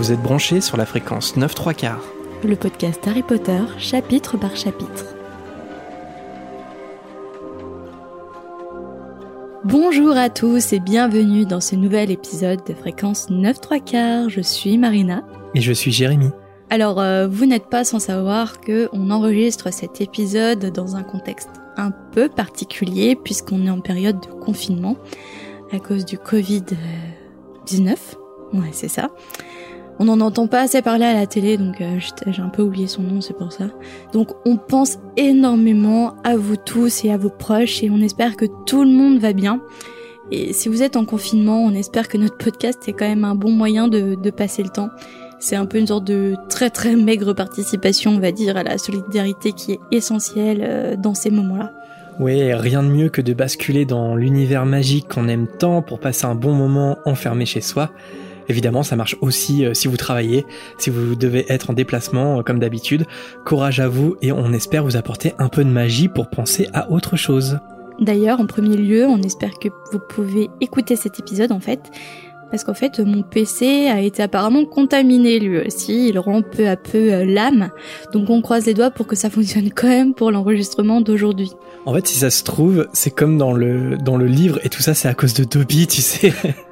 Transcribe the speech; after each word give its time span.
Vous 0.00 0.12
êtes 0.12 0.22
branchés 0.22 0.62
sur 0.62 0.78
la 0.78 0.86
fréquence 0.86 1.36
9 1.36 1.54
3 1.54 1.74
quarts. 1.74 2.02
Le 2.42 2.56
podcast 2.56 3.06
Harry 3.06 3.22
Potter, 3.22 3.60
chapitre 3.76 4.38
par 4.38 4.56
chapitre. 4.56 5.14
Bonjour 9.62 10.16
à 10.16 10.30
tous 10.30 10.72
et 10.72 10.80
bienvenue 10.80 11.44
dans 11.44 11.60
ce 11.60 11.76
nouvel 11.76 12.10
épisode 12.10 12.64
de 12.66 12.72
fréquence 12.72 13.28
9 13.28 13.60
3 13.60 13.80
quarts. 13.80 14.30
Je 14.30 14.40
suis 14.40 14.78
Marina. 14.78 15.22
Et 15.54 15.60
je 15.60 15.72
suis 15.74 15.92
Jérémy. 15.92 16.30
Alors, 16.70 16.98
euh, 16.98 17.28
vous 17.28 17.44
n'êtes 17.44 17.68
pas 17.68 17.84
sans 17.84 17.98
savoir 17.98 18.62
que 18.62 18.88
on 18.94 19.10
enregistre 19.10 19.70
cet 19.70 20.00
épisode 20.00 20.72
dans 20.72 20.96
un 20.96 21.02
contexte 21.02 21.50
un 21.76 21.90
peu 21.90 22.30
particulier 22.30 23.16
puisqu'on 23.22 23.66
est 23.66 23.70
en 23.70 23.82
période 23.82 24.18
de 24.18 24.32
confinement 24.42 24.96
à 25.72 25.78
cause 25.78 26.06
du 26.06 26.16
Covid-19. 26.16 27.96
Ouais, 28.54 28.70
c'est 28.72 28.88
ça. 28.88 29.10
On 30.02 30.06
n'en 30.06 30.20
entend 30.22 30.46
pas 30.46 30.62
assez 30.62 30.80
parler 30.80 31.04
à 31.04 31.12
la 31.12 31.26
télé, 31.26 31.58
donc 31.58 31.82
euh, 31.82 31.98
j'ai 32.26 32.40
un 32.40 32.48
peu 32.48 32.62
oublié 32.62 32.86
son 32.86 33.02
nom, 33.02 33.20
c'est 33.20 33.36
pour 33.36 33.52
ça. 33.52 33.66
Donc 34.14 34.30
on 34.46 34.56
pense 34.56 34.96
énormément 35.18 36.14
à 36.24 36.38
vous 36.38 36.56
tous 36.56 37.04
et 37.04 37.10
à 37.12 37.18
vos 37.18 37.28
proches 37.28 37.82
et 37.82 37.90
on 37.90 37.98
espère 37.98 38.36
que 38.36 38.46
tout 38.64 38.82
le 38.82 38.88
monde 38.88 39.18
va 39.18 39.34
bien. 39.34 39.60
Et 40.30 40.54
si 40.54 40.70
vous 40.70 40.82
êtes 40.82 40.96
en 40.96 41.04
confinement, 41.04 41.62
on 41.62 41.72
espère 41.72 42.08
que 42.08 42.16
notre 42.16 42.38
podcast 42.38 42.88
est 42.88 42.94
quand 42.94 43.06
même 43.06 43.24
un 43.24 43.34
bon 43.34 43.50
moyen 43.50 43.88
de, 43.88 44.14
de 44.14 44.30
passer 44.30 44.62
le 44.62 44.70
temps. 44.70 44.88
C'est 45.38 45.56
un 45.56 45.66
peu 45.66 45.76
une 45.76 45.88
sorte 45.88 46.04
de 46.04 46.34
très 46.48 46.70
très 46.70 46.96
maigre 46.96 47.34
participation, 47.34 48.12
on 48.12 48.20
va 48.20 48.32
dire, 48.32 48.56
à 48.56 48.62
la 48.62 48.78
solidarité 48.78 49.52
qui 49.52 49.72
est 49.72 49.80
essentielle 49.90 50.64
euh, 50.66 50.96
dans 50.96 51.12
ces 51.12 51.30
moments-là. 51.30 51.72
Oui, 52.20 52.54
rien 52.54 52.82
de 52.82 52.88
mieux 52.88 53.10
que 53.10 53.20
de 53.20 53.34
basculer 53.34 53.84
dans 53.84 54.16
l'univers 54.16 54.64
magique 54.64 55.08
qu'on 55.08 55.28
aime 55.28 55.46
tant 55.46 55.82
pour 55.82 56.00
passer 56.00 56.24
un 56.24 56.34
bon 56.34 56.54
moment 56.54 56.96
enfermé 57.04 57.44
chez 57.44 57.60
soi. 57.60 57.90
Évidemment, 58.50 58.82
ça 58.82 58.96
marche 58.96 59.16
aussi 59.20 59.64
euh, 59.64 59.74
si 59.74 59.86
vous 59.86 59.96
travaillez, 59.96 60.44
si 60.76 60.90
vous 60.90 61.14
devez 61.14 61.46
être 61.52 61.70
en 61.70 61.72
déplacement 61.72 62.40
euh, 62.40 62.42
comme 62.42 62.58
d'habitude. 62.58 63.06
Courage 63.44 63.78
à 63.78 63.86
vous 63.86 64.16
et 64.22 64.32
on 64.32 64.52
espère 64.52 64.82
vous 64.82 64.96
apporter 64.96 65.34
un 65.38 65.48
peu 65.48 65.62
de 65.62 65.70
magie 65.70 66.08
pour 66.08 66.28
penser 66.28 66.68
à 66.72 66.90
autre 66.90 67.16
chose. 67.16 67.60
D'ailleurs, 68.00 68.40
en 68.40 68.46
premier 68.46 68.76
lieu, 68.76 69.06
on 69.06 69.22
espère 69.22 69.60
que 69.60 69.68
vous 69.92 70.00
pouvez 70.00 70.50
écouter 70.60 70.96
cet 70.96 71.20
épisode 71.20 71.52
en 71.52 71.60
fait 71.60 71.92
parce 72.50 72.64
qu'en 72.64 72.74
fait 72.74 72.98
mon 72.98 73.22
PC 73.22 73.86
a 73.86 74.00
été 74.00 74.20
apparemment 74.24 74.64
contaminé 74.64 75.38
lui 75.38 75.60
aussi, 75.60 76.08
il 76.08 76.18
rend 76.18 76.42
peu 76.42 76.66
à 76.66 76.74
peu 76.74 77.12
euh, 77.12 77.24
l'âme, 77.24 77.70
donc 78.12 78.28
on 78.30 78.42
croise 78.42 78.66
les 78.66 78.74
doigts 78.74 78.90
pour 78.90 79.06
que 79.06 79.14
ça 79.14 79.30
fonctionne 79.30 79.70
quand 79.70 79.86
même 79.86 80.12
pour 80.12 80.32
l'enregistrement 80.32 81.00
d'aujourd'hui. 81.00 81.52
En 81.86 81.94
fait, 81.94 82.08
si 82.08 82.18
ça 82.18 82.30
se 82.30 82.42
trouve, 82.42 82.88
c'est 82.92 83.12
comme 83.12 83.38
dans 83.38 83.52
le, 83.52 83.96
dans 83.96 84.16
le 84.16 84.26
livre, 84.26 84.58
et 84.64 84.70
tout 84.70 84.82
ça 84.82 84.94
c'est 84.94 85.06
à 85.06 85.14
cause 85.14 85.34
de 85.34 85.44
Dobby, 85.44 85.86
tu 85.86 86.02
sais. 86.02 86.32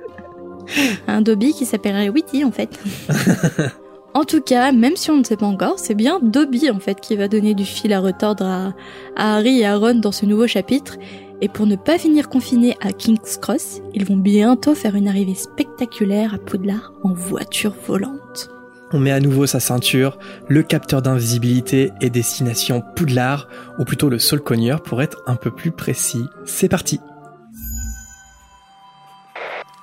Un 1.07 1.21
Dobby 1.21 1.53
qui 1.53 1.65
s'appellerait 1.65 2.09
Witty 2.09 2.45
en 2.45 2.53
fait. 2.53 2.79
En 4.15 4.25
tout 4.25 4.41
cas, 4.41 4.73
même 4.73 4.97
si 4.97 5.11
on 5.13 5.19
ne 5.19 5.23
sait 5.23 5.37
pas 5.37 5.47
encore, 5.47 5.79
c'est 5.79 5.95
bien 5.95 6.19
Dobby 6.21 6.71
en 6.71 6.81
fait 6.81 6.99
qui 6.99 7.15
va 7.15 7.29
donner 7.29 7.55
du 7.55 7.65
fil 7.65 7.93
à 7.93 8.01
retordre 8.01 8.45
à, 8.47 8.75
à 9.17 9.37
Harry 9.37 9.61
et 9.61 9.67
à 9.67 9.77
Ron 9.77 9.97
dans 9.97 10.13
ce 10.13 10.27
nouveau 10.27 10.49
chapitre, 10.49 10.97
et 11.41 11.49
pour 11.49 11.67
ne 11.67 11.77
pas 11.77 11.99
finir 11.99 12.29
confinés 12.29 12.77
à 12.81 12.93
King's 12.93 13.37
Cross, 13.37 13.81
ils 13.95 14.05
vont 14.05 14.17
bientôt 14.17 14.75
faire 14.75 14.97
une 14.97 15.09
arrivée 15.09 15.35
spectaculaire 15.35 16.35
à 16.35 16.39
Poudlard 16.39 16.93
en 17.05 17.13
voiture 17.13 17.75
volante. 17.87 18.51
On 18.93 18.99
met 18.99 19.13
à 19.13 19.21
nouveau 19.21 19.47
sa 19.47 19.61
ceinture, 19.61 20.19
le 20.49 20.63
capteur 20.63 21.03
d'invisibilité 21.03 21.93
et 22.01 22.11
destination 22.11 22.83
Poudlard, 22.97 23.47
ou 23.79 23.85
plutôt 23.85 24.09
le 24.09 24.19
Solcogneur 24.19 24.83
pour 24.83 25.03
être 25.03 25.23
un 25.27 25.37
peu 25.37 25.51
plus 25.51 25.71
précis. 25.71 26.25
C'est 26.45 26.69
parti 26.69 26.99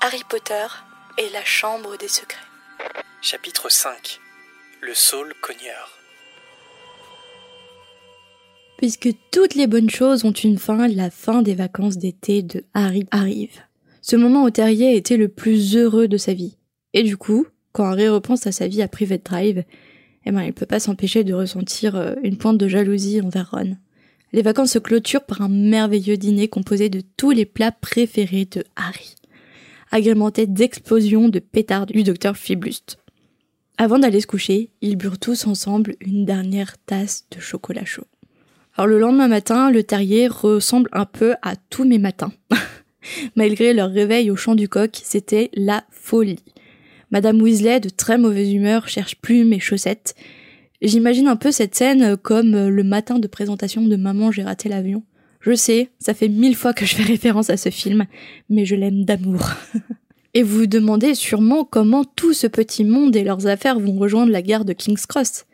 Harry 0.08 0.22
Potter 0.30 0.68
et 1.18 1.34
la 1.34 1.44
Chambre 1.44 1.98
des 1.98 2.08
Secrets. 2.08 2.38
Chapitre 3.24 3.72
5 3.72 4.20
Le 4.84 4.94
Saule-Cogneur 4.94 5.98
Puisque 8.78 9.10
toutes 9.32 9.56
les 9.56 9.66
bonnes 9.66 9.90
choses 9.90 10.24
ont 10.24 10.32
une 10.32 10.60
fin, 10.60 10.88
la 10.88 11.10
fin 11.10 11.42
des 11.42 11.56
vacances 11.56 11.98
d'été 11.98 12.44
de 12.44 12.64
Harry 12.76 13.08
arrive. 13.10 13.62
Ce 14.04 14.16
moment 14.16 14.44
au 14.44 14.52
terrier 14.52 14.96
était 14.96 15.18
le 15.18 15.28
plus 15.28 15.76
heureux 15.76 16.08
de 16.08 16.18
sa 16.18 16.36
vie. 16.36 16.56
Et 16.94 17.02
du 17.02 17.18
coup, 17.18 17.48
quand 17.72 17.86
Harry 17.86 18.08
repense 18.08 18.46
à 18.46 18.52
sa 18.52 18.68
vie 18.68 18.84
à 18.84 18.88
Private 18.88 19.26
Drive, 19.26 19.64
eh 20.28 20.32
ben, 20.32 20.44
il 20.44 20.54
peut 20.54 20.68
pas 20.68 20.80
s'empêcher 20.80 21.24
de 21.24 21.34
ressentir 21.34 21.96
euh, 21.96 22.14
une 22.22 22.38
pointe 22.38 22.60
de 22.60 22.68
jalousie 22.68 23.22
envers 23.22 23.50
Ron. 23.50 23.76
Les 24.34 24.44
vacances 24.44 24.74
se 24.74 24.80
clôturent 24.80 25.26
par 25.26 25.42
un 25.42 25.50
merveilleux 25.50 26.18
dîner 26.18 26.48
composé 26.48 26.90
de 26.90 27.02
tous 27.18 27.32
les 27.32 27.46
plats 27.46 27.72
préférés 27.72 28.46
de 28.46 28.66
Harry, 28.76 29.16
agrémenté 29.92 30.48
d'explosions 30.48 31.30
de 31.30 31.40
pétards 31.40 31.86
du 31.86 32.04
docteur 32.04 32.38
Fiblust. 32.38 32.98
Avant 33.78 34.00
d'aller 34.00 34.22
se 34.22 34.28
coucher, 34.28 34.72
ils 34.82 34.96
burent 34.96 35.20
tous 35.20 35.48
ensemble 35.48 35.96
une 36.00 36.26
dernière 36.26 36.78
tasse 36.86 37.26
de 37.32 37.42
chocolat 37.42 37.86
chaud. 37.86 38.06
Alors 38.76 38.88
le 38.88 39.00
lendemain 39.00 39.28
matin, 39.28 39.72
le 39.72 39.84
terrier 39.84 40.28
ressemble 40.28 40.90
un 40.94 41.06
peu 41.06 41.36
à 41.42 41.56
tous 41.56 41.86
mes 41.86 42.00
matins. 42.00 42.32
Malgré 43.36 43.74
leur 43.74 43.90
réveil 43.92 44.32
au 44.32 44.36
chant 44.36 44.56
du 44.56 44.68
coq, 44.68 45.00
c'était 45.04 45.50
la 45.54 45.84
folie. 45.90 46.44
Madame 47.12 47.42
Weasley, 47.42 47.80
de 47.80 47.90
très 47.90 48.18
mauvaise 48.18 48.52
humeur, 48.52 48.88
cherche 48.88 49.16
plumes 49.16 49.54
et 49.54 49.60
chaussettes. 49.60 50.16
J'imagine 50.82 51.28
un 51.28 51.36
peu 51.36 51.52
cette 51.52 51.76
scène 51.76 52.18
comme 52.18 52.68
le 52.68 52.84
matin 52.84 53.20
de 53.20 53.28
présentation 53.28 53.82
de 53.82 53.96
Maman 53.96 54.32
j'ai 54.32 54.44
raté 54.44 54.70
l'avion. 54.70 55.04
Je 55.46 55.54
sais, 55.56 55.90
ça 56.00 56.14
fait 56.14 56.28
mille 56.28 56.56
fois 56.56 56.74
que 56.74 56.86
je 56.86 56.96
fais 56.96 57.04
référence 57.14 57.50
à 57.50 57.58
ce 57.58 57.70
film, 57.70 58.06
mais 58.50 58.66
je 58.66 58.76
l'aime 58.76 59.06
d'amour. 59.06 59.42
et 60.34 60.44
vous 60.44 60.60
vous 60.60 60.68
demandez 60.68 61.14
sûrement 61.16 61.64
comment 61.64 62.04
tout 62.04 62.34
ce 62.34 62.48
petit 62.48 62.84
monde 62.84 63.16
et 63.16 63.24
leurs 63.24 63.48
affaires 63.48 63.80
vont 63.80 63.98
rejoindre 63.98 64.32
la 64.32 64.42
gare 64.42 64.66
de 64.66 64.74
King's 64.74 65.06
Cross. 65.06 65.46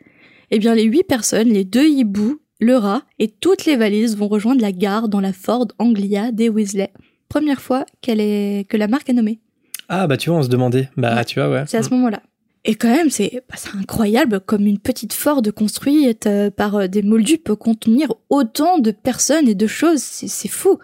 Eh 0.50 0.58
bien, 0.58 0.74
les 0.74 0.84
huit 0.84 1.04
personnes, 1.04 1.48
les 1.48 1.64
deux 1.64 1.88
hiboux 1.88 2.38
le 2.62 2.76
rat 2.76 3.02
et 3.18 3.28
toutes 3.28 3.64
les 3.64 3.76
valises 3.76 4.16
vont 4.16 4.28
rejoindre 4.28 4.62
la 4.62 4.70
gare 4.70 5.08
dans 5.08 5.20
la 5.20 5.32
Ford 5.32 5.66
Anglia 5.80 6.30
des 6.30 6.48
Weasley. 6.48 6.92
Première 7.28 7.60
fois 7.60 7.84
qu'elle 8.00 8.20
est 8.20 8.68
que 8.68 8.76
la 8.76 8.86
marque 8.86 9.10
a 9.10 9.12
nommé. 9.12 9.40
Ah 9.88 10.06
bah 10.06 10.16
tu 10.16 10.30
vois, 10.30 10.38
on 10.38 10.42
se 10.44 10.48
demandait. 10.48 10.88
Bah 10.96 11.16
Ouais. 11.16 11.24
tu 11.24 11.40
vois, 11.40 11.50
ouais. 11.50 11.64
C'est 11.66 11.78
à 11.78 11.82
ce 11.82 11.90
moment-là. 11.90 12.22
Et 12.64 12.76
quand 12.76 12.90
même, 12.90 13.10
c'est 13.10 13.42
bah, 13.48 13.56
c'est 13.56 13.76
incroyable 13.76 14.40
comme 14.40 14.66
une 14.66 14.78
petite 14.78 15.12
Ford 15.12 15.42
construite 15.54 16.26
euh, 16.26 16.50
par 16.50 16.76
euh, 16.76 16.86
des 16.86 17.02
moldus 17.02 17.38
peut 17.38 17.56
contenir 17.56 18.14
autant 18.30 18.78
de 18.78 18.92
personnes 18.92 19.48
et 19.48 19.54
de 19.54 19.66
choses. 19.66 20.00
C'est 20.00 20.48
fou. 20.48 20.78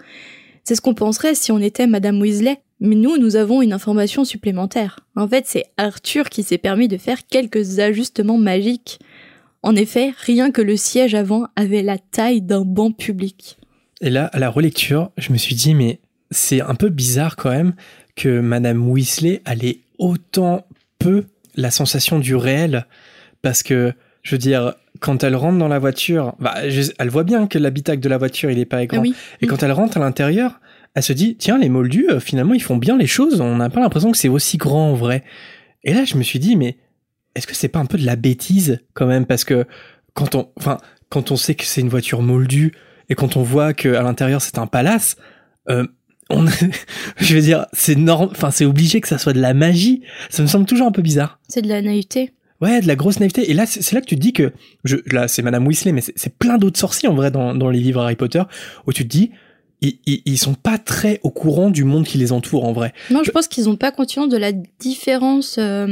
C'est 0.64 0.74
ce 0.74 0.80
qu'on 0.80 0.94
penserait 0.94 1.34
si 1.34 1.52
on 1.52 1.60
était 1.60 1.86
Madame 1.86 2.20
Weasley. 2.20 2.60
Mais 2.80 2.94
nous, 2.94 3.16
nous 3.16 3.36
avons 3.36 3.62
une 3.62 3.72
information 3.72 4.24
supplémentaire. 4.24 5.00
En 5.16 5.26
fait, 5.26 5.44
c'est 5.46 5.64
Arthur 5.76 6.28
qui 6.28 6.42
s'est 6.42 6.58
permis 6.58 6.86
de 6.88 6.96
faire 6.96 7.26
quelques 7.26 7.80
ajustements 7.80 8.38
magiques. 8.38 9.00
En 9.62 9.74
effet, 9.74 10.12
rien 10.18 10.52
que 10.52 10.62
le 10.62 10.76
siège 10.76 11.14
avant 11.14 11.46
avait 11.56 11.82
la 11.82 11.98
taille 11.98 12.40
d'un 12.40 12.64
banc 12.64 12.92
public. 12.92 13.58
Et 14.00 14.10
là, 14.10 14.26
à 14.26 14.38
la 14.38 14.48
relecture, 14.48 15.10
je 15.16 15.32
me 15.32 15.38
suis 15.38 15.56
dit, 15.56 15.74
mais 15.74 15.98
c'est 16.30 16.60
un 16.60 16.76
peu 16.76 16.88
bizarre 16.88 17.34
quand 17.34 17.50
même 17.50 17.74
que 18.14 18.40
Madame 18.40 18.88
Weasley 18.88 19.42
allait 19.44 19.80
autant 19.98 20.66
peu 21.00 21.24
la 21.58 21.70
sensation 21.70 22.18
du 22.18 22.34
réel. 22.34 22.86
Parce 23.42 23.62
que, 23.62 23.92
je 24.22 24.34
veux 24.34 24.38
dire, 24.38 24.74
quand 25.00 25.22
elle 25.22 25.36
rentre 25.36 25.58
dans 25.58 25.68
la 25.68 25.78
voiture, 25.78 26.34
bah, 26.40 26.54
elle 26.98 27.10
voit 27.10 27.24
bien 27.24 27.46
que 27.46 27.58
l'habitacle 27.58 28.00
de 28.00 28.08
la 28.08 28.18
voiture, 28.18 28.50
il 28.50 28.58
est 28.58 28.64
pas 28.64 28.84
grand. 28.86 28.98
Ah 28.98 29.02
oui. 29.02 29.14
Et 29.40 29.46
quand 29.46 29.62
elle 29.62 29.72
rentre 29.72 29.96
à 29.96 30.00
l'intérieur, 30.00 30.60
elle 30.94 31.02
se 31.02 31.12
dit, 31.12 31.36
tiens, 31.36 31.58
les 31.58 31.68
moldus, 31.68 32.10
euh, 32.10 32.20
finalement, 32.20 32.54
ils 32.54 32.62
font 32.62 32.76
bien 32.76 32.96
les 32.96 33.06
choses. 33.06 33.40
On 33.40 33.56
n'a 33.56 33.70
pas 33.70 33.80
l'impression 33.80 34.10
que 34.10 34.18
c'est 34.18 34.28
aussi 34.28 34.56
grand 34.56 34.90
en 34.90 34.94
vrai. 34.94 35.22
Et 35.84 35.92
là, 35.92 36.04
je 36.04 36.16
me 36.16 36.22
suis 36.22 36.38
dit, 36.38 36.56
mais 36.56 36.78
est-ce 37.34 37.46
que 37.46 37.54
c'est 37.54 37.68
pas 37.68 37.78
un 37.78 37.86
peu 37.86 37.98
de 37.98 38.06
la 38.06 38.16
bêtise 38.16 38.80
quand 38.94 39.06
même? 39.06 39.26
Parce 39.26 39.44
que 39.44 39.66
quand 40.14 40.34
on, 40.34 40.48
enfin, 40.56 40.78
quand 41.08 41.30
on 41.30 41.36
sait 41.36 41.54
que 41.54 41.64
c'est 41.64 41.80
une 41.80 41.88
voiture 41.88 42.22
moldue 42.22 42.72
et 43.08 43.14
quand 43.14 43.36
on 43.36 43.42
voit 43.42 43.72
que 43.72 43.94
à 43.94 44.02
l'intérieur 44.02 44.42
c'est 44.42 44.58
un 44.58 44.66
palace, 44.66 45.16
euh, 45.70 45.86
on, 46.30 46.46
je 47.16 47.34
veux 47.34 47.40
dire, 47.40 47.66
c'est 47.72 47.94
norm, 47.96 48.28
enfin, 48.30 48.50
c'est 48.50 48.64
obligé 48.64 49.00
que 49.00 49.08
ça 49.08 49.18
soit 49.18 49.32
de 49.32 49.40
la 49.40 49.54
magie. 49.54 50.02
Ça 50.30 50.42
me 50.42 50.48
semble 50.48 50.66
toujours 50.66 50.86
un 50.86 50.92
peu 50.92 51.02
bizarre. 51.02 51.38
C'est 51.48 51.62
de 51.62 51.68
la 51.68 51.82
naïveté. 51.82 52.32
Ouais, 52.60 52.80
de 52.80 52.86
la 52.88 52.96
grosse 52.96 53.20
naïveté. 53.20 53.50
Et 53.50 53.54
là, 53.54 53.66
c'est 53.66 53.92
là 53.92 54.00
que 54.00 54.06
tu 54.06 54.16
te 54.16 54.20
dis 54.20 54.32
que, 54.32 54.52
je, 54.84 54.96
là, 55.12 55.28
c'est 55.28 55.42
Madame 55.42 55.66
Weasley, 55.66 55.92
mais 55.92 56.02
c'est 56.02 56.34
plein 56.36 56.58
d'autres 56.58 56.78
sorciers 56.78 57.08
en 57.08 57.14
vrai 57.14 57.30
dans, 57.30 57.54
dans 57.54 57.70
les 57.70 57.78
livres 57.78 58.00
Harry 58.02 58.16
Potter, 58.16 58.42
où 58.86 58.92
tu 58.92 59.04
te 59.04 59.08
dis, 59.08 59.30
ils, 59.80 59.98
ils, 60.06 60.22
ils 60.24 60.38
sont 60.38 60.54
pas 60.54 60.76
très 60.76 61.20
au 61.22 61.30
courant 61.30 61.70
du 61.70 61.84
monde 61.84 62.04
qui 62.04 62.18
les 62.18 62.32
entoure 62.32 62.64
en 62.64 62.72
vrai. 62.72 62.92
Non, 63.12 63.22
je 63.24 63.30
pense 63.30 63.46
qu'ils 63.46 63.64
n'ont 63.66 63.76
pas 63.76 63.92
conscience 63.92 64.28
de 64.28 64.36
la 64.36 64.50
différence 64.52 65.56
euh, 65.60 65.86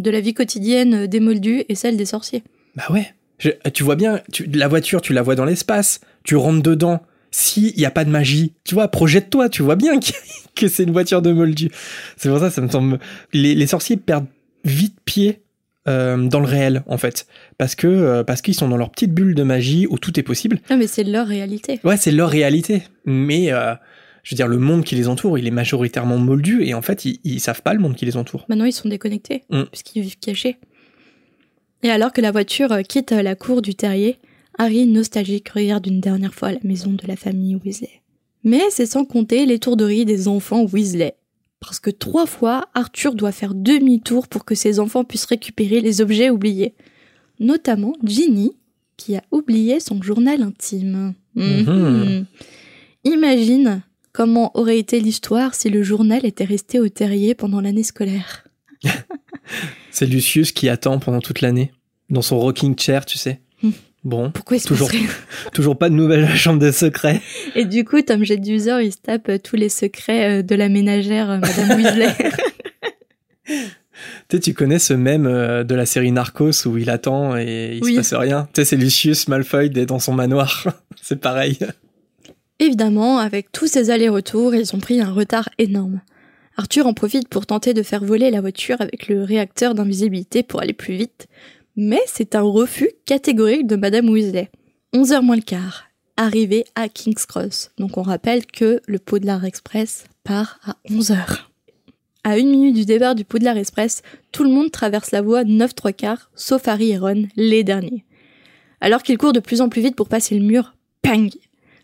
de 0.00 0.10
la 0.10 0.20
vie 0.20 0.34
quotidienne 0.34 1.06
des 1.08 1.18
moldus 1.18 1.64
et 1.68 1.74
celle 1.74 1.96
des 1.96 2.04
sorciers. 2.06 2.44
Bah 2.76 2.84
ouais. 2.90 3.12
Je- 3.38 3.50
tu 3.74 3.82
vois 3.82 3.96
bien, 3.96 4.20
tu, 4.32 4.44
la 4.46 4.68
voiture, 4.68 5.00
tu 5.00 5.12
la 5.12 5.22
vois 5.22 5.34
dans 5.34 5.44
l'espace, 5.44 6.00
tu 6.22 6.36
rentres 6.36 6.62
dedans. 6.62 7.00
S'il 7.30 7.74
n'y 7.76 7.84
a 7.84 7.90
pas 7.90 8.04
de 8.04 8.10
magie, 8.10 8.52
tu 8.64 8.74
vois, 8.74 8.88
projette-toi, 8.88 9.48
tu 9.48 9.62
vois 9.62 9.76
bien 9.76 9.98
que, 10.00 10.10
que 10.54 10.68
c'est 10.68 10.84
une 10.84 10.92
voiture 10.92 11.22
de 11.22 11.32
moldu. 11.32 11.70
C'est 12.16 12.28
pour 12.28 12.38
ça, 12.38 12.50
ça 12.50 12.60
me 12.60 12.68
semble. 12.68 12.98
Les, 13.32 13.54
les 13.54 13.66
sorciers 13.66 13.96
perdent 13.96 14.26
vite 14.64 14.96
pied 15.04 15.40
euh, 15.86 16.16
dans 16.16 16.40
le 16.40 16.46
réel, 16.46 16.82
en 16.86 16.98
fait. 16.98 17.26
Parce 17.58 17.74
que 17.74 17.86
euh, 17.86 18.24
parce 18.24 18.42
qu'ils 18.42 18.54
sont 18.54 18.68
dans 18.68 18.76
leur 18.76 18.90
petite 18.90 19.12
bulle 19.12 19.34
de 19.34 19.42
magie 19.42 19.86
où 19.88 19.98
tout 19.98 20.18
est 20.18 20.22
possible. 20.22 20.60
Non, 20.70 20.76
mais 20.76 20.86
c'est 20.86 21.04
leur 21.04 21.26
réalité. 21.26 21.80
Ouais, 21.84 21.96
c'est 21.96 22.10
leur 22.12 22.28
réalité. 22.30 22.82
Mais 23.06 23.52
euh, 23.52 23.74
je 24.22 24.34
veux 24.34 24.36
dire, 24.36 24.48
le 24.48 24.58
monde 24.58 24.84
qui 24.84 24.94
les 24.96 25.08
entoure, 25.08 25.38
il 25.38 25.46
est 25.46 25.50
majoritairement 25.52 26.18
moldu 26.18 26.62
et 26.64 26.74
en 26.74 26.82
fait, 26.82 27.04
ils, 27.04 27.20
ils 27.24 27.40
savent 27.40 27.62
pas 27.62 27.72
le 27.74 27.80
monde 27.80 27.94
qui 27.94 28.04
les 28.04 28.16
entoure. 28.16 28.44
Maintenant, 28.48 28.64
ils 28.66 28.72
sont 28.72 28.88
déconnectés, 28.88 29.44
Mm. 29.50 29.62
puisqu'ils 29.70 30.02
vivent 30.02 30.18
cachés. 30.18 30.56
Et 31.82 31.90
alors 31.90 32.12
que 32.12 32.20
la 32.20 32.32
voiture 32.32 32.76
quitte 32.88 33.12
la 33.12 33.34
cour 33.36 33.62
du 33.62 33.74
terrier, 33.74 34.18
Harry, 34.58 34.86
nostalgique, 34.86 35.50
regarde 35.50 35.86
une 35.86 36.00
dernière 36.00 36.34
fois 36.34 36.52
la 36.52 36.58
maison 36.64 36.90
de 36.90 37.06
la 37.06 37.14
famille 37.14 37.54
Weasley. 37.54 38.02
Mais 38.42 38.62
c'est 38.70 38.86
sans 38.86 39.04
compter 39.04 39.46
l'étourderie 39.46 40.04
des 40.04 40.26
enfants 40.26 40.64
Weasley. 40.64 41.14
Parce 41.60 41.78
que 41.78 41.90
trois 41.90 42.26
fois, 42.26 42.68
Arthur 42.74 43.14
doit 43.14 43.32
faire 43.32 43.54
demi-tour 43.54 44.26
pour 44.28 44.44
que 44.44 44.54
ses 44.54 44.80
enfants 44.80 45.04
puissent 45.04 45.26
récupérer 45.26 45.80
les 45.80 46.00
objets 46.00 46.30
oubliés. 46.30 46.74
Notamment 47.40 47.94
Ginny, 48.02 48.52
qui 48.96 49.16
a 49.16 49.22
oublié 49.30 49.80
son 49.80 50.02
journal 50.02 50.42
intime. 50.42 51.14
Mhm. 51.34 51.64
Mhm. 51.64 52.26
Imagine 53.04 53.82
comment 54.12 54.50
aurait 54.58 54.78
été 54.78 55.00
l'histoire 55.00 55.54
si 55.54 55.70
le 55.70 55.84
journal 55.84 56.26
était 56.26 56.44
resté 56.44 56.80
au 56.80 56.88
terrier 56.88 57.34
pendant 57.34 57.60
l'année 57.60 57.84
scolaire. 57.84 58.44
C'est 59.92 60.06
Lucius 60.06 60.50
qui 60.52 60.68
attend 60.68 60.98
pendant 60.98 61.20
toute 61.20 61.40
l'année, 61.40 61.72
dans 62.10 62.22
son 62.22 62.38
rocking 62.38 62.78
chair, 62.78 63.06
tu 63.06 63.18
sais. 63.18 63.40
Bon, 64.04 64.30
Pourquoi 64.30 64.56
il 64.56 64.60
se 64.60 64.68
Toujours. 64.68 64.90
toujours 65.52 65.76
pas 65.76 65.90
de 65.90 65.96
la 66.06 66.34
chambre 66.36 66.60
des 66.60 66.72
secrets. 66.72 67.20
Et 67.54 67.64
du 67.64 67.84
coup, 67.84 68.00
Tom 68.00 68.24
Jedusor, 68.24 68.80
il 68.80 68.92
se 68.92 68.98
tape 68.98 69.28
euh, 69.28 69.38
tous 69.38 69.56
les 69.56 69.68
secrets 69.68 70.38
euh, 70.38 70.42
de 70.42 70.54
la 70.54 70.68
ménagère 70.68 71.30
euh, 71.30 71.38
Madame 71.38 71.78
Weasley. 71.80 72.14
Tu 74.28 74.36
sais, 74.36 74.40
tu 74.40 74.54
connais 74.54 74.78
ce 74.78 74.94
euh, 74.94 75.64
de 75.64 75.74
la 75.74 75.86
série 75.86 76.12
Narcos 76.12 76.66
où 76.66 76.76
il 76.78 76.90
attend 76.90 77.36
et 77.36 77.76
il 77.76 77.82
Oui. 77.82 77.92
se 77.92 77.96
passe 77.96 78.14
rien. 78.14 78.46
Tu 78.52 78.60
sais, 78.60 78.64
c'est 78.64 78.76
Lucius 78.76 79.26
Malfoy 79.26 79.70
dans 79.70 79.98
son 79.98 80.12
manoir. 80.12 80.66
c'est 81.02 81.20
pareil. 81.20 81.58
Évidemment, 82.60 83.18
avec 83.18 83.50
tous 83.52 83.66
ces 83.66 83.90
allers-retours, 83.90 84.54
ils 84.54 84.74
ont 84.76 84.80
pris 84.80 85.00
un 85.00 85.10
retard 85.10 85.48
énorme. 85.58 86.00
Arthur 86.56 86.86
en 86.86 86.92
profite 86.92 87.28
pour 87.28 87.46
tenter 87.46 87.72
de 87.72 87.82
faire 87.82 88.04
voler 88.04 88.30
la 88.30 88.40
voiture 88.40 88.80
avec 88.80 89.08
le 89.08 89.22
réacteur 89.22 89.74
d'invisibilité 89.74 90.42
pour 90.42 90.60
aller 90.60 90.72
plus 90.72 90.94
vite, 90.94 91.26
mais 91.78 92.02
c'est 92.06 92.34
un 92.34 92.42
refus 92.42 92.90
catégorique 93.06 93.68
de 93.68 93.76
Madame 93.76 94.08
Weasley. 94.10 94.50
11h 94.94 95.22
moins 95.22 95.36
le 95.36 95.42
quart, 95.42 95.84
arrivé 96.16 96.64
à 96.74 96.88
King's 96.88 97.24
Cross. 97.24 97.70
Donc 97.78 97.96
on 97.96 98.02
rappelle 98.02 98.44
que 98.46 98.80
le 98.88 98.98
Poudlard 98.98 99.44
Express 99.44 100.06
part 100.24 100.58
à 100.64 100.76
11h. 100.90 101.44
À 102.24 102.36
une 102.36 102.50
minute 102.50 102.74
du 102.74 102.84
départ 102.84 103.14
du 103.14 103.24
Poudlard 103.24 103.56
Express, 103.56 104.02
tout 104.32 104.42
le 104.42 104.50
monde 104.50 104.72
traverse 104.72 105.12
la 105.12 105.22
voie 105.22 105.44
9 105.44 105.72
3 105.72 105.92
quarts, 105.92 106.30
sauf 106.34 106.66
Harry 106.66 106.90
et 106.90 106.98
Ron, 106.98 107.28
les 107.36 107.62
derniers. 107.62 108.04
Alors 108.80 109.04
qu'ils 109.04 109.16
courent 109.16 109.32
de 109.32 109.38
plus 109.38 109.60
en 109.60 109.68
plus 109.68 109.80
vite 109.80 109.94
pour 109.94 110.08
passer 110.08 110.36
le 110.36 110.44
mur, 110.44 110.74
pang 111.02 111.28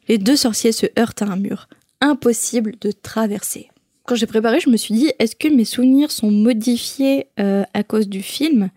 Les 0.09 0.19
deux 0.19 0.37
sorciers 0.37 0.73
se 0.73 0.87
heurtent 0.99 1.23
à 1.23 1.27
un 1.27 1.37
mur. 1.37 1.69
Impossible 2.01 2.75
de 2.81 2.91
traverser. 2.91 3.71
Quand 4.07 4.17
j'ai 4.17 4.27
préparé, 4.27 4.59
je 4.59 4.71
me 4.71 4.77
suis 4.77 4.93
dit, 4.93 5.13
est-ce 5.21 5.37
que 5.37 5.47
mes 5.47 5.65
souvenirs 5.65 6.11
sont 6.11 6.33
modifiés 6.33 7.29
euh, 7.39 7.63
à 7.75 7.85
cause 7.85 8.09
du 8.09 8.23
film? 8.23 8.71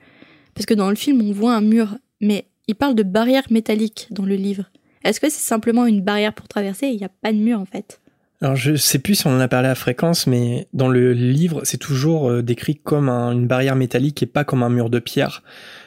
Parce 0.57 0.65
que 0.65 0.74
dans 0.74 0.89
le 0.89 0.95
film, 0.95 1.21
on 1.21 1.31
voit 1.31 1.54
un 1.54 1.62
mur, 1.62 1.98
mais 2.19 2.48
il 2.68 2.74
parle 2.74 2.95
de 2.95 3.04
barrière 3.04 3.44
métallique 3.51 4.07
dans 4.09 4.25
le 4.25 4.33
livre. 4.33 4.63
Est-ce 5.04 5.19
que 5.19 5.30
c'est 5.30 5.48
simplement 5.48 5.86
une 5.86 6.01
barrière 6.01 6.33
pour 6.33 6.48
traverser 6.48 6.88
et 6.88 6.89
il 6.89 6.98
n'y 6.98 7.06
a 7.06 7.12
pas 7.21 7.31
de 7.31 7.38
mur 7.38 7.59
en 7.59 7.65
fait? 7.65 8.01
Alors, 8.42 8.56
je 8.56 8.75
sais 8.75 8.98
plus 8.98 9.13
si 9.13 9.27
on 9.27 9.36
en 9.36 9.39
a 9.39 9.48
parlé 9.48 9.68
à 9.68 9.75
fréquence, 9.75 10.25
mais 10.25 10.68
dans 10.74 10.88
le 10.88 11.13
livre, 11.13 11.62
c'est 11.63 11.77
toujours 11.77 12.31
euh, 12.31 12.42
décrit 12.42 12.75
comme 12.75 13.07
un- 13.07 13.33
une 13.33 13.45
barrière 13.45 13.75
métallique 13.75 14.24
et 14.24 14.25
pas 14.25 14.44
comme 14.44 14.63
un 14.63 14.69
mur 14.69 14.89
de 14.89 14.98
pierre. 14.98 15.44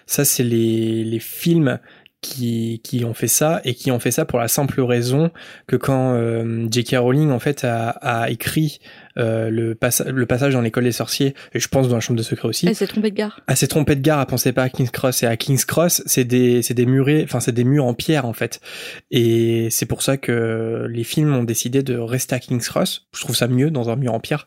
Ça, 0.06 0.24
c'est 0.24 0.44
les, 0.44 1.18
films 1.18 1.80
qui, 2.20 2.80
ont 3.04 3.14
fait 3.14 3.26
ça 3.28 3.60
et 3.64 3.74
qui 3.74 3.90
ont 3.90 3.98
fait 3.98 4.12
ça 4.12 4.24
pour 4.24 4.38
la 4.38 4.46
simple 4.46 4.80
raison 4.82 5.32
que 5.66 5.74
quand 5.74 6.14
euh, 6.14 6.68
J.K. 6.70 6.96
Rowling 6.98 7.30
en 7.32 7.40
fait 7.40 7.64
a 7.64 8.30
écrit 8.30 8.78
euh, 9.18 9.50
le, 9.50 9.74
passa- 9.74 10.10
le 10.10 10.26
passage 10.26 10.52
dans 10.54 10.60
l'école 10.60 10.84
des 10.84 10.92
sorciers 10.92 11.34
et 11.52 11.60
je 11.60 11.68
pense 11.68 11.88
dans 11.88 11.94
la 11.96 12.00
chambre 12.00 12.18
de 12.18 12.22
secret 12.22 12.48
aussi, 12.48 12.66
Elle 12.68 12.74
s'est 12.76 12.86
trompée 12.86 13.10
de 13.10 13.16
gare. 13.16 13.40
à 13.46 13.56
ses 13.56 13.66
trompées 13.68 13.96
de 13.96 14.00
gare, 14.00 14.20
elle 14.20 14.26
pensait 14.26 14.52
pas 14.52 14.62
à 14.62 14.68
King's 14.68 14.90
Cross 14.90 15.22
et 15.22 15.26
à 15.26 15.36
King's 15.36 15.64
Cross, 15.64 16.02
c'est 16.06 16.24
des 16.24 16.62
c'est 16.62 16.74
des 16.74 16.86
murets, 16.86 17.22
enfin 17.24 17.40
c'est 17.40 17.52
des 17.52 17.64
murs 17.64 17.84
en 17.84 17.94
pierre 17.94 18.24
en 18.24 18.32
fait. 18.32 18.60
Et 19.10 19.68
c'est 19.70 19.86
pour 19.86 20.02
ça 20.02 20.16
que 20.16 20.86
les 20.90 21.04
films 21.04 21.34
ont 21.34 21.44
décidé 21.44 21.82
de 21.82 21.96
rester 21.96 22.34
à 22.34 22.38
King's 22.38 22.68
Cross. 22.68 23.08
Je 23.14 23.20
trouve 23.20 23.34
ça 23.36 23.48
mieux 23.48 23.70
dans 23.70 23.90
un 23.90 23.96
mur 23.96 24.14
en 24.14 24.20
pierre. 24.20 24.46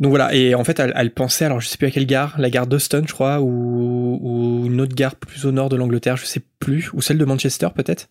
Donc 0.00 0.10
voilà, 0.10 0.32
et 0.32 0.54
en 0.54 0.62
fait 0.62 0.78
elle, 0.78 0.92
elle 0.94 1.12
pensait, 1.12 1.44
alors 1.46 1.60
je 1.60 1.66
sais 1.66 1.76
plus 1.76 1.88
à 1.88 1.90
quelle 1.90 2.06
gare, 2.06 2.36
la 2.38 2.50
gare 2.50 2.68
d'Austin 2.68 3.02
je 3.06 3.12
crois, 3.12 3.40
ou, 3.40 4.18
ou 4.22 4.66
une 4.66 4.80
autre 4.80 4.94
gare 4.94 5.16
plus 5.16 5.44
au 5.44 5.50
nord 5.50 5.68
de 5.68 5.76
l'Angleterre, 5.76 6.16
je 6.16 6.24
sais 6.24 6.40
plus, 6.60 6.90
ou 6.92 7.00
celle 7.02 7.18
de 7.18 7.24
Manchester 7.24 7.66
peut-être 7.74 8.08